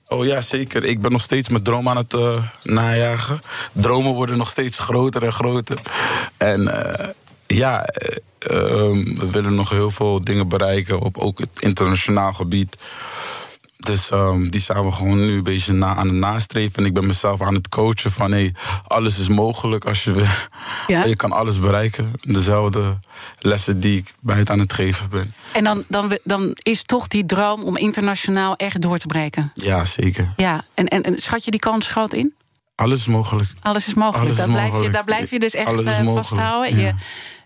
Oh 0.08 0.26
ja, 0.26 0.42
zeker. 0.42 0.84
Ik 0.84 1.02
ben 1.02 1.12
nog 1.12 1.22
steeds 1.22 1.50
mijn 1.50 1.64
droom 1.64 1.90
aan 1.90 1.98
het 1.98 2.14
eh, 2.14 2.44
najagen. 2.64 3.40
Dromen 3.72 4.12
worden 4.14 4.38
nog 4.38 4.50
steeds 4.50 4.80
groter 4.80 5.24
en 5.24 5.34
groter. 5.34 5.82
En 6.38 6.68
eh, 6.68 7.10
ja, 7.56 7.86
eh, 7.86 8.18
ehm, 8.40 9.16
we 9.16 9.32
willen 9.32 9.56
nog 9.56 9.70
heel 9.70 9.92
veel 9.92 10.22
dingen 10.22 10.48
bereiken 10.48 11.00
op 11.00 11.18
ook 11.18 11.40
het 11.40 11.60
internationaal 11.60 12.34
gebied. 12.34 12.78
Dus 13.78 14.10
ehm, 14.10 14.50
die 14.50 14.62
zijn 14.62 14.86
we 14.86 14.92
gewoon 14.92 15.26
nu 15.26 15.38
een 15.38 15.44
beetje 15.44 15.74
na, 15.74 15.96
aan 15.96 16.08
het 16.08 16.16
nastreven. 16.16 16.78
En 16.78 16.86
ik 16.86 16.94
ben 16.94 17.06
mezelf 17.06 17.42
aan 17.42 17.54
het 17.54 17.70
coachen 17.70 18.12
van 18.12 18.32
hey, 18.32 18.54
alles 18.88 19.20
is 19.20 19.28
mogelijk 19.28 19.86
als 19.86 20.04
je 20.04 20.12
wil. 20.12 20.26
Ja. 20.88 21.04
Je 21.04 21.16
kan 21.16 21.32
alles 21.32 21.60
bereiken. 21.60 22.12
Dezelfde 22.22 23.00
lessen 23.40 23.80
die 23.80 23.98
ik 23.98 24.14
buiten 24.20 24.54
aan 24.54 24.60
het 24.60 24.74
geven 24.74 25.10
ben. 25.10 25.34
En 25.52 25.64
dan, 25.64 25.84
dan, 25.88 26.18
dan 26.24 26.56
is 26.62 26.84
toch 26.84 27.08
die 27.08 27.26
droom 27.26 27.64
om 27.64 27.78
internationaal 27.78 28.56
echt 28.56 28.82
door 28.82 28.98
te 28.98 29.08
breken. 29.08 29.52
Ja, 29.54 29.86
zeker. 29.86 30.34
Ja, 30.38 30.66
en, 30.74 30.88
en, 30.88 31.04
en 31.04 31.20
schat 31.20 31.46
je 31.46 31.52
die 31.52 31.60
kans 31.60 31.88
groot 31.90 32.14
in? 32.14 32.34
Alles 32.76 33.00
is 33.00 33.08
mogelijk. 33.08 33.50
Alles 33.62 33.88
is 33.88 33.94
mogelijk. 33.94 34.22
Alles 34.22 34.32
is 34.32 34.38
dat 34.38 34.48
blijf 34.48 34.66
Je, 34.66 34.72
mogelijk. 34.72 34.94
daar 34.94 35.04
blijf 35.04 35.32
je 35.32 35.40
dus 35.40 35.54
echt 35.54 35.68
eh, 35.68 35.76
mogelijk, 35.76 36.10
vasthouden. 36.10 36.78
ja. 36.78 36.88
Je, 36.88 36.94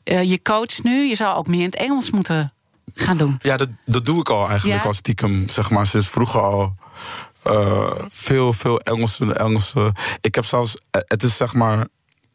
eh, 0.06 0.24
je 0.24 0.42
coach 0.42 0.84
nu, 0.84 1.08
je 1.08 1.16
zou 1.16 1.38
ook 1.38 1.48
meer 1.48 1.60
in 1.60 1.66
het 1.66 1.76
Engels 1.76 2.12
moeten 2.12 2.54
gaan 2.94 3.18
doen. 3.18 3.38
Ja, 3.42 3.58
dat, 3.58 3.70
dat 3.86 4.06
doe 4.06 4.20
ik 4.20 4.30
al 4.30 4.50
eigenlijk 4.50 4.82
Ja? 4.82 4.88
al 4.88 4.94
stiekem, 4.94 5.50
zeg 5.50 5.70
maar, 5.70 5.88
sinds 5.88 6.08
vroeger 6.08 6.42
al. 6.42 6.76
Eh, 7.44 7.92
veel, 8.08 8.54
veel 8.54 8.80
Engelse, 8.80 9.34
Engelse. 9.34 9.94
Ik 10.22 10.36
heb 10.36 10.46
zelfs, 10.46 10.78
eh, 10.92 11.02
het 11.08 11.24
is 11.24 11.38
zeg 11.38 11.54
maar 11.54 11.88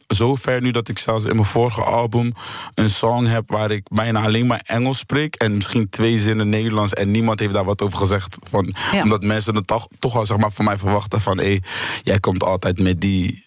zo 0.09 0.35
ver 0.35 0.61
nu 0.61 0.71
dat 0.71 0.89
ik 0.89 0.99
zelfs 0.99 1.25
in 1.25 1.35
mijn 1.35 1.47
vorige 1.47 1.83
album 1.83 2.33
een 2.75 2.91
song 2.91 3.25
heb 3.25 3.51
waar 3.51 3.71
ik 3.71 3.89
bijna 3.89 4.23
alleen 4.23 4.47
maar 4.47 4.61
Engels 4.65 4.99
spreek 4.99 5.35
en 5.35 5.55
misschien 5.55 5.91
twee 5.91 6.19
zinnen 6.19 6.49
Nederlands 6.49 6.93
en 6.93 7.11
niemand 7.11 7.41
heeft 7.41 7.53
daar 7.53 7.65
wat 7.65 7.83
over 7.83 7.99
gezegd. 7.99 8.37
Van, 8.43 8.75
Ja. 8.93 9.03
Omdat 9.03 9.23
mensen 9.23 9.55
het 9.55 9.67
toch, 9.67 9.87
toch 9.99 10.17
al 10.17 10.27
zeg 10.27 10.37
maar 10.37 10.53
van 10.53 10.65
mij 10.65 10.79
verwachten 10.79 11.21
van, 11.21 11.39
hé, 11.39 11.59
jij 12.03 12.21
komt 12.21 12.43
altijd 12.45 12.81
met 12.81 13.01
die 13.01 13.45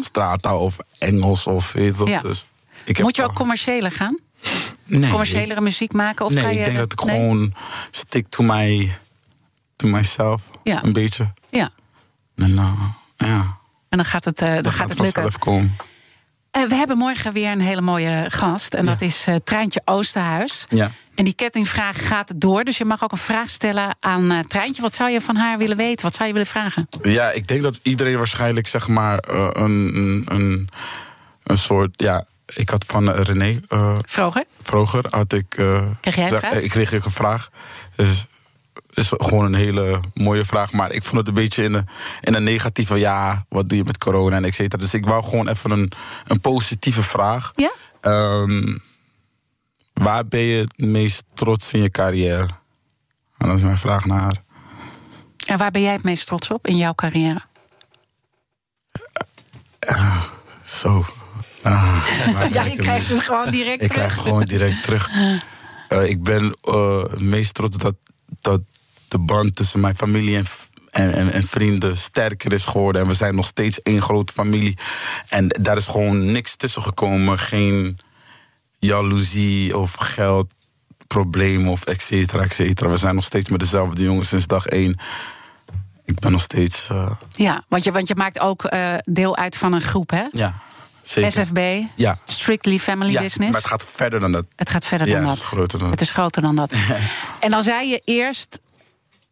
straattaal 0.00 0.58
of 0.60 0.76
Engels 0.98 1.46
of 1.46 1.72
weet 1.72 1.98
je. 1.98 2.04
Ja. 2.04 2.20
Dus 2.20 2.44
ik 2.88 3.02
Moet 3.02 3.16
je 3.16 3.24
ook 3.24 3.34
commerciëler 3.34 3.92
gaan? 3.92 4.18
Nee, 4.84 5.10
Commerciëlere 5.10 5.60
muziek 5.60 5.92
maken? 5.92 6.24
Of 6.24 6.32
nee, 6.32 6.42
ga 6.42 6.50
je 6.50 6.58
ik 6.58 6.64
denk 6.64 6.76
dat 6.76 6.92
ik 6.92 7.04
nee? 7.04 7.16
gewoon 7.16 7.54
stick 7.90 8.28
to, 8.28 8.44
my, 8.44 8.98
to 9.76 9.88
myself. 9.88 10.50
Ja. 10.62 10.84
Een 10.84 10.92
beetje. 10.92 11.32
Ja, 11.50 11.70
En, 12.36 12.50
uh, 12.50 12.72
ja, 13.16 13.58
en 13.88 13.96
dan 13.96 14.04
gaat 14.04 14.24
het, 14.24 14.42
eh, 14.42 14.60
dan 14.60 14.72
gaat 14.72 14.88
het 14.88 14.98
lukken. 14.98 15.38
komen. 15.38 15.76
Eh, 16.50 16.62
we 16.62 16.74
hebben 16.74 16.96
morgen 16.96 17.32
weer 17.32 17.50
een 17.50 17.60
hele 17.60 17.80
mooie 17.80 18.24
gast. 18.28 18.74
En 18.74 18.86
dat 18.86 19.00
is 19.00 19.28
uh, 19.28 19.34
Treintje 19.44 19.82
Oosterhuis. 19.84 20.64
Ja. 20.68 20.90
En 21.14 21.24
die 21.24 21.34
kettingvraag 21.34 22.06
gaat 22.08 22.32
door. 22.36 22.64
Dus 22.64 22.78
je 22.78 22.84
mag 22.84 23.02
ook 23.02 23.12
een 23.12 23.18
vraag 23.18 23.50
stellen 23.50 23.96
aan 24.00 24.32
uh, 24.32 24.38
Treintje. 24.38 24.82
Wat 24.82 24.94
zou 24.94 25.10
je 25.10 25.20
van 25.20 25.36
haar 25.36 25.58
willen 25.58 25.76
weten? 25.76 26.04
Wat 26.04 26.14
zou 26.14 26.26
je 26.26 26.32
willen 26.32 26.48
vragen? 26.48 26.88
Ja, 27.02 27.30
ik 27.30 27.46
denk 27.46 27.62
dat 27.62 27.78
iedereen 27.82 28.16
waarschijnlijk 28.16 28.66
zeg 28.66 28.88
maar 28.88 29.18
een, 29.28 29.96
een, 29.96 30.24
een, 30.28 30.68
een 31.42 31.58
soort. 31.58 32.02
Ja, 32.02 32.26
ik 32.54 32.70
had 32.70 32.84
van 32.84 33.10
René. 33.10 33.60
vroeger? 34.06 34.44
Vroeger 34.62 35.04
had 35.10 35.32
ik. 35.32 35.48
kreeg 35.48 36.16
jij 36.16 36.28
vraag? 36.28 36.52
Ik 36.52 36.70
kreeg 36.70 36.92
ik 36.92 37.04
een 37.04 37.10
vraag. 37.10 37.50
Dus 37.96 38.26
is 38.98 39.12
gewoon 39.16 39.44
een 39.44 39.54
hele 39.54 40.00
mooie 40.14 40.44
vraag. 40.44 40.72
Maar 40.72 40.92
ik 40.92 41.04
vond 41.04 41.16
het 41.16 41.28
een 41.28 41.34
beetje 41.34 41.62
in 41.62 41.74
een, 41.74 41.88
in 42.20 42.34
een 42.34 42.42
negatieve... 42.42 42.96
ja, 42.96 43.44
wat 43.48 43.68
doe 43.68 43.78
je 43.78 43.84
met 43.84 43.98
corona 43.98 44.36
en 44.36 44.44
et 44.44 44.54
cetera. 44.54 44.82
Dus 44.82 44.94
ik 44.94 45.06
wou 45.06 45.24
gewoon 45.24 45.48
even 45.48 45.70
een, 45.70 45.92
een 46.26 46.40
positieve 46.40 47.02
vraag. 47.02 47.52
Ja? 47.54 47.72
Um, 48.00 48.82
waar 49.92 50.26
ben 50.26 50.40
je 50.40 50.60
het 50.60 50.78
meest 50.78 51.24
trots 51.34 51.72
in 51.72 51.82
je 51.82 51.90
carrière? 51.90 52.48
En 53.38 53.48
dat 53.48 53.56
is 53.56 53.62
mijn 53.62 53.78
vraag 53.78 54.04
naar 54.04 54.20
haar. 54.20 54.42
En 55.46 55.58
waar 55.58 55.70
ben 55.70 55.82
jij 55.82 55.92
het 55.92 56.02
meest 56.02 56.26
trots 56.26 56.50
op 56.50 56.66
in 56.66 56.76
jouw 56.76 56.94
carrière? 56.94 57.42
Uh, 59.88 60.22
zo. 60.64 61.04
Uh, 61.66 62.06
ja, 62.52 62.64
je 62.64 62.76
krijgt 62.76 63.08
het 63.08 63.22
gewoon 63.22 63.50
direct 63.50 63.82
ik 63.82 63.92
terug. 63.92 64.04
Ik 64.04 64.08
krijg 64.08 64.12
het 64.12 64.20
gewoon 64.20 64.44
direct 64.44 64.82
terug. 64.82 65.10
Uh, 65.88 66.08
ik 66.14 66.22
ben 66.22 66.56
het 66.60 67.20
meest 67.20 67.54
trots 67.54 67.78
dat, 67.78 67.94
dat 68.40 68.60
de 69.08 69.18
band 69.18 69.56
tussen 69.56 69.80
mijn 69.80 69.94
familie 69.94 70.36
en, 70.36 70.46
en, 70.90 71.12
en, 71.12 71.32
en, 71.32 71.46
vrienden 71.46 71.96
sterker 71.96 72.52
is 72.52 72.64
geworden. 72.64 73.02
En 73.02 73.08
we 73.08 73.14
zijn 73.14 73.34
nog 73.34 73.46
steeds 73.46 73.82
één 73.82 74.02
grote 74.02 74.32
familie. 74.32 74.78
En 75.28 75.48
daar 75.60 75.76
is 75.76 75.86
gewoon 75.86 76.30
niks 76.32 76.56
tussen 76.56 76.82
gekomen. 76.82 77.38
Geen 77.38 77.98
jaloezie 78.78 79.78
of 79.78 79.94
geldprobleem 79.94 81.68
of 81.68 81.84
et 81.84 82.02
cetera, 82.02 82.42
et 82.42 82.54
cetera. 82.54 82.90
We 82.90 82.96
zijn 82.96 83.14
nog 83.14 83.24
steeds 83.24 83.48
met 83.48 83.60
dezelfde 83.60 84.02
jongens 84.02 84.28
sinds 84.28 84.46
dag 84.46 84.66
één. 84.66 84.98
Ik 86.04 86.18
ben 86.18 86.32
nog 86.32 86.42
steeds. 86.42 86.88
Uh... 86.92 87.10
Ja, 87.30 87.64
want 87.68 87.84
je, 87.84 87.92
want 87.92 88.08
je 88.08 88.14
maakt 88.14 88.40
ook 88.40 88.72
uh, 88.72 88.94
deel 89.04 89.36
uit 89.36 89.56
van 89.56 89.72
een 89.72 89.80
groep, 89.80 90.10
hè? 90.10 90.26
Ja. 90.32 90.54
Zeker. 91.10 91.32
SFB, 91.32 91.82
ja. 91.94 92.18
Strictly 92.26 92.78
Family 92.78 93.12
ja, 93.12 93.20
Business. 93.20 93.52
Maar 93.52 93.60
het 93.60 93.70
gaat 93.70 93.84
verder 93.84 94.20
dan 94.20 94.32
dat. 94.32 94.46
Het 94.56 94.70
gaat 94.70 94.84
verder 94.84 95.06
ja, 95.06 95.12
dan 95.12 95.22
dat. 95.22 95.30
Het 95.30 95.40
is 95.40 95.48
groter 95.48 95.78
dan 95.78 95.90
Het 95.90 96.00
is 96.00 96.10
groter 96.10 96.42
dan 96.42 96.56
dat. 96.56 96.72
en 97.40 97.50
dan 97.50 97.62
zei 97.62 97.88
je 97.88 98.02
eerst, 98.04 98.58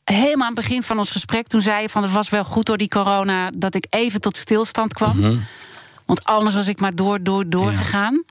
helemaal 0.04 0.48
aan 0.48 0.54
het 0.54 0.64
begin 0.64 0.82
van 0.82 0.98
ons 0.98 1.10
gesprek, 1.10 1.46
toen 1.46 1.62
zei 1.62 1.82
je 1.82 1.88
van 1.88 2.02
het 2.02 2.12
was 2.12 2.28
wel 2.28 2.44
goed 2.44 2.66
door 2.66 2.76
die 2.76 2.88
corona 2.88 3.50
dat 3.50 3.74
ik 3.74 3.86
even 3.90 4.20
tot 4.20 4.36
stilstand 4.36 4.92
kwam. 4.92 5.16
Mhm. 5.16 5.26
Mm 5.26 5.32
-hmm. 5.32 5.46
Want 6.06 6.24
anders 6.24 6.54
was 6.54 6.66
ik 6.66 6.80
maar 6.80 6.94
door, 6.94 7.22
door, 7.22 7.48
door 7.48 7.72
ja. 7.72 7.78
gegaan. 7.78 8.24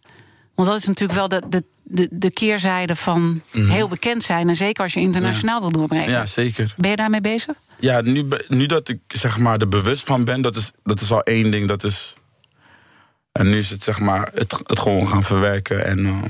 Want 0.56 0.68
dat 0.68 0.78
is 0.78 0.86
natuurlijk 0.86 1.20
wel 1.20 1.28
de, 1.28 1.42
de, 1.50 1.64
de, 1.84 2.08
de 2.12 2.32
keerzijde 2.32 2.96
van 2.96 3.22
mm 3.22 3.42
-hmm. 3.52 3.70
heel 3.70 3.88
bekend 3.88 4.24
zijn. 4.24 4.50
En 4.50 4.56
zeker 4.56 4.84
als 4.84 4.94
je 4.94 5.00
internationaal 5.00 5.56
ja. 5.56 5.62
wil 5.62 5.72
doorbreken. 5.72 6.12
Ja, 6.12 6.26
zeker. 6.26 6.74
Ben 6.78 6.90
je 6.90 6.96
daarmee 6.96 7.22
bezig? 7.22 7.56
Ja, 7.80 8.02
nu, 8.02 8.28
nu 8.48 8.66
dat 8.66 8.90
ik 8.90 9.00
zeg 9.08 9.38
maar 9.38 9.60
er 9.60 9.70
bewust 9.70 10.04
van 10.04 10.24
ben, 10.24 10.42
dat 10.42 10.56
is, 10.56 10.72
dat 10.84 11.02
is 11.02 11.12
al 11.12 11.22
één 11.22 11.52
ding. 11.52 11.68
Dat 11.68 11.84
is. 11.84 12.14
En 13.36 13.50
nu 13.50 13.58
is 13.58 13.70
het 13.70 13.84
zeg 13.84 14.00
maar 14.00 14.30
het, 14.34 14.52
het 14.52 14.80
gewoon 14.80 15.08
gaan 15.08 15.24
verwerken. 15.24 15.86
En 15.86 16.00
uh, 16.00 16.22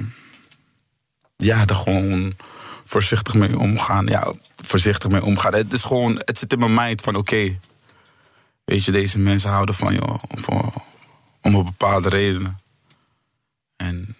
ja, 1.37 1.65
er 1.65 1.75
gewoon 1.75 2.35
voorzichtig 2.85 3.33
mee 3.33 3.59
omgaan. 3.59 4.05
Ja, 4.05 4.33
voorzichtig 4.55 5.09
mee 5.09 5.23
omgaan. 5.23 5.53
Het 5.53 5.73
is 5.73 5.83
gewoon, 5.83 6.21
het 6.25 6.37
zit 6.37 6.53
in 6.53 6.59
mijn 6.59 6.73
mind 6.73 7.01
van 7.01 7.15
oké. 7.15 7.33
Okay, 7.33 7.59
weet 8.63 8.83
je, 8.83 8.91
deze 8.91 9.19
mensen 9.19 9.49
houden 9.49 9.75
van 9.75 9.93
je 9.93 10.01
om, 10.01 10.19
om 11.41 11.55
een 11.55 11.63
bepaalde 11.63 12.09
redenen. 12.09 12.59
En 13.75 14.15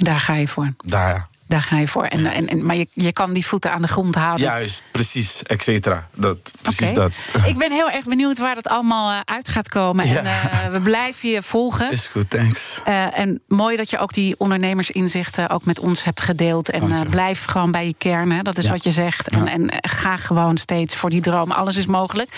daar 0.00 0.20
ga 0.20 0.34
je 0.34 0.48
voor. 0.48 0.74
Daar, 0.76 1.28
daar 1.54 1.62
ga 1.62 1.78
je 1.78 1.88
voor. 1.88 2.04
En, 2.04 2.26
en, 2.26 2.48
en, 2.48 2.66
maar 2.66 2.76
je, 2.76 2.86
je 2.92 3.12
kan 3.12 3.32
die 3.32 3.46
voeten 3.46 3.72
aan 3.72 3.82
de 3.82 3.88
grond 3.88 4.14
houden. 4.14 4.46
Juist, 4.46 4.82
precies, 4.90 5.42
et 5.42 5.62
cetera. 5.62 6.08
Dat, 6.14 6.52
precies 6.62 6.90
okay. 6.90 6.92
dat. 6.92 7.12
Ik 7.52 7.58
ben 7.58 7.72
heel 7.72 7.90
erg 7.90 8.04
benieuwd 8.04 8.38
waar 8.38 8.54
dat 8.54 8.68
allemaal 8.68 9.10
uh, 9.10 9.20
uit 9.24 9.48
gaat 9.48 9.68
komen. 9.68 10.08
Ja. 10.08 10.16
En 10.16 10.24
uh, 10.24 10.72
we 10.72 10.80
blijven 10.80 11.28
je 11.28 11.42
volgen. 11.42 11.90
Is 11.90 12.06
goed, 12.06 12.30
thanks. 12.30 12.80
Uh, 12.88 13.18
en 13.18 13.40
mooi 13.48 13.76
dat 13.76 13.90
je 13.90 13.98
ook 13.98 14.12
die 14.12 14.34
ondernemersinzichten 14.38 15.50
ook 15.50 15.64
met 15.64 15.78
ons 15.78 16.04
hebt 16.04 16.20
gedeeld. 16.20 16.70
En 16.70 17.08
blijf 17.10 17.44
gewoon 17.44 17.70
bij 17.70 17.86
je 17.86 17.94
kern, 17.98 18.30
hè. 18.32 18.42
dat 18.42 18.58
is 18.58 18.64
ja. 18.64 18.70
wat 18.70 18.84
je 18.84 18.90
zegt. 18.90 19.28
En, 19.28 19.44
ja. 19.44 19.50
en 19.50 19.70
ga 19.80 20.16
gewoon 20.16 20.56
steeds 20.56 20.96
voor 20.96 21.10
die 21.10 21.20
droom. 21.20 21.50
Alles 21.50 21.76
is 21.76 21.86
mogelijk. 21.86 22.30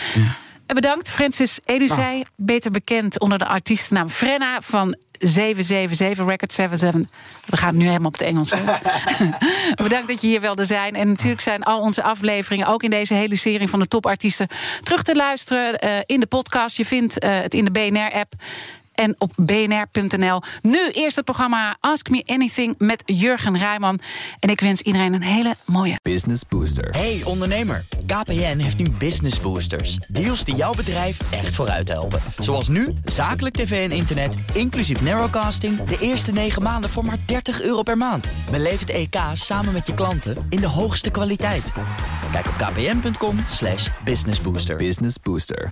Bedankt, 0.67 1.11
Francis 1.11 1.59
Eduzij, 1.64 2.19
ah. 2.19 2.31
beter 2.37 2.71
bekend 2.71 3.21
onder 3.21 3.39
de 3.39 3.47
artiestennaam 3.47 4.09
Frenna 4.09 4.61
van 4.61 4.97
777 5.19 6.27
Record 6.27 6.53
77. 6.53 7.11
We 7.45 7.57
gaan 7.57 7.77
nu 7.77 7.87
helemaal 7.87 8.07
op 8.07 8.12
het 8.12 8.23
Engels. 8.23 8.53
Bedankt 9.85 10.09
dat 10.09 10.21
je 10.21 10.27
hier 10.27 10.41
wilde 10.41 10.64
zijn. 10.64 10.95
En 10.95 11.09
natuurlijk 11.09 11.41
zijn 11.41 11.62
al 11.62 11.81
onze 11.81 12.03
afleveringen, 12.03 12.67
ook 12.67 12.83
in 12.83 12.91
deze 12.91 13.14
hele 13.14 13.37
serie 13.37 13.69
van 13.69 13.79
de 13.79 13.89
topartiesten, 13.89 14.49
terug 14.83 15.03
te 15.03 15.14
luisteren 15.14 15.85
uh, 15.85 15.99
in 16.07 16.21
de 16.21 16.27
podcast. 16.27 16.77
Je 16.77 16.85
vindt 16.85 17.25
uh, 17.25 17.41
het 17.41 17.55
in 17.55 17.64
de 17.64 17.71
BNR-app 17.71 18.33
en 18.97 19.15
op 19.19 19.33
bnr.nl. 19.37 20.43
Nu 20.63 20.91
eerst 20.91 21.17
het 21.17 21.25
programma 21.25 21.77
Ask 21.81 22.11
Me 22.11 22.23
Anything 22.27 22.75
met 22.79 23.03
Jurgen 23.05 23.59
Rijman. 23.59 24.01
En 24.39 24.49
ik 24.49 24.61
wens 24.61 24.81
iedereen 24.81 25.13
een 25.13 25.23
hele 25.23 25.55
mooie 25.65 25.99
Business 26.03 26.43
Booster. 26.49 26.91
Hey 26.91 27.21
ondernemer, 27.25 27.85
KPN 28.07 28.59
heeft 28.59 28.79
nu 28.79 28.91
Business 28.91 29.41
Boosters. 29.41 29.99
Deals 30.09 30.45
die 30.45 30.55
jouw 30.55 30.75
bedrijf 30.75 31.19
echt 31.31 31.55
vooruit 31.55 31.89
helpen. 31.89 32.21
Zoals 32.39 32.69
nu, 32.69 32.95
zakelijk 33.05 33.55
tv 33.55 33.91
en 33.91 33.97
internet, 33.97 34.35
inclusief 34.53 35.03
narrowcasting... 35.03 35.85
de 35.85 35.99
eerste 36.01 36.33
9 36.33 36.63
maanden 36.63 36.91
voor 36.91 37.05
maar 37.05 37.19
30 37.27 37.63
euro 37.63 37.83
per 37.83 37.97
maand. 37.97 38.29
Beleef 38.51 38.81
het 38.81 38.91
EK 38.91 39.17
samen 39.33 39.73
met 39.73 39.87
je 39.87 39.95
klanten 39.95 40.47
in 40.49 40.61
de 40.61 40.67
hoogste 40.67 41.11
kwaliteit. 41.11 41.73
Kijk 42.33 42.47
op 42.47 42.55
kpn.com 42.57 43.37
slash 43.49 43.89
businessbooster. 44.05 44.77
Business 44.77 45.17
Booster. 45.23 45.69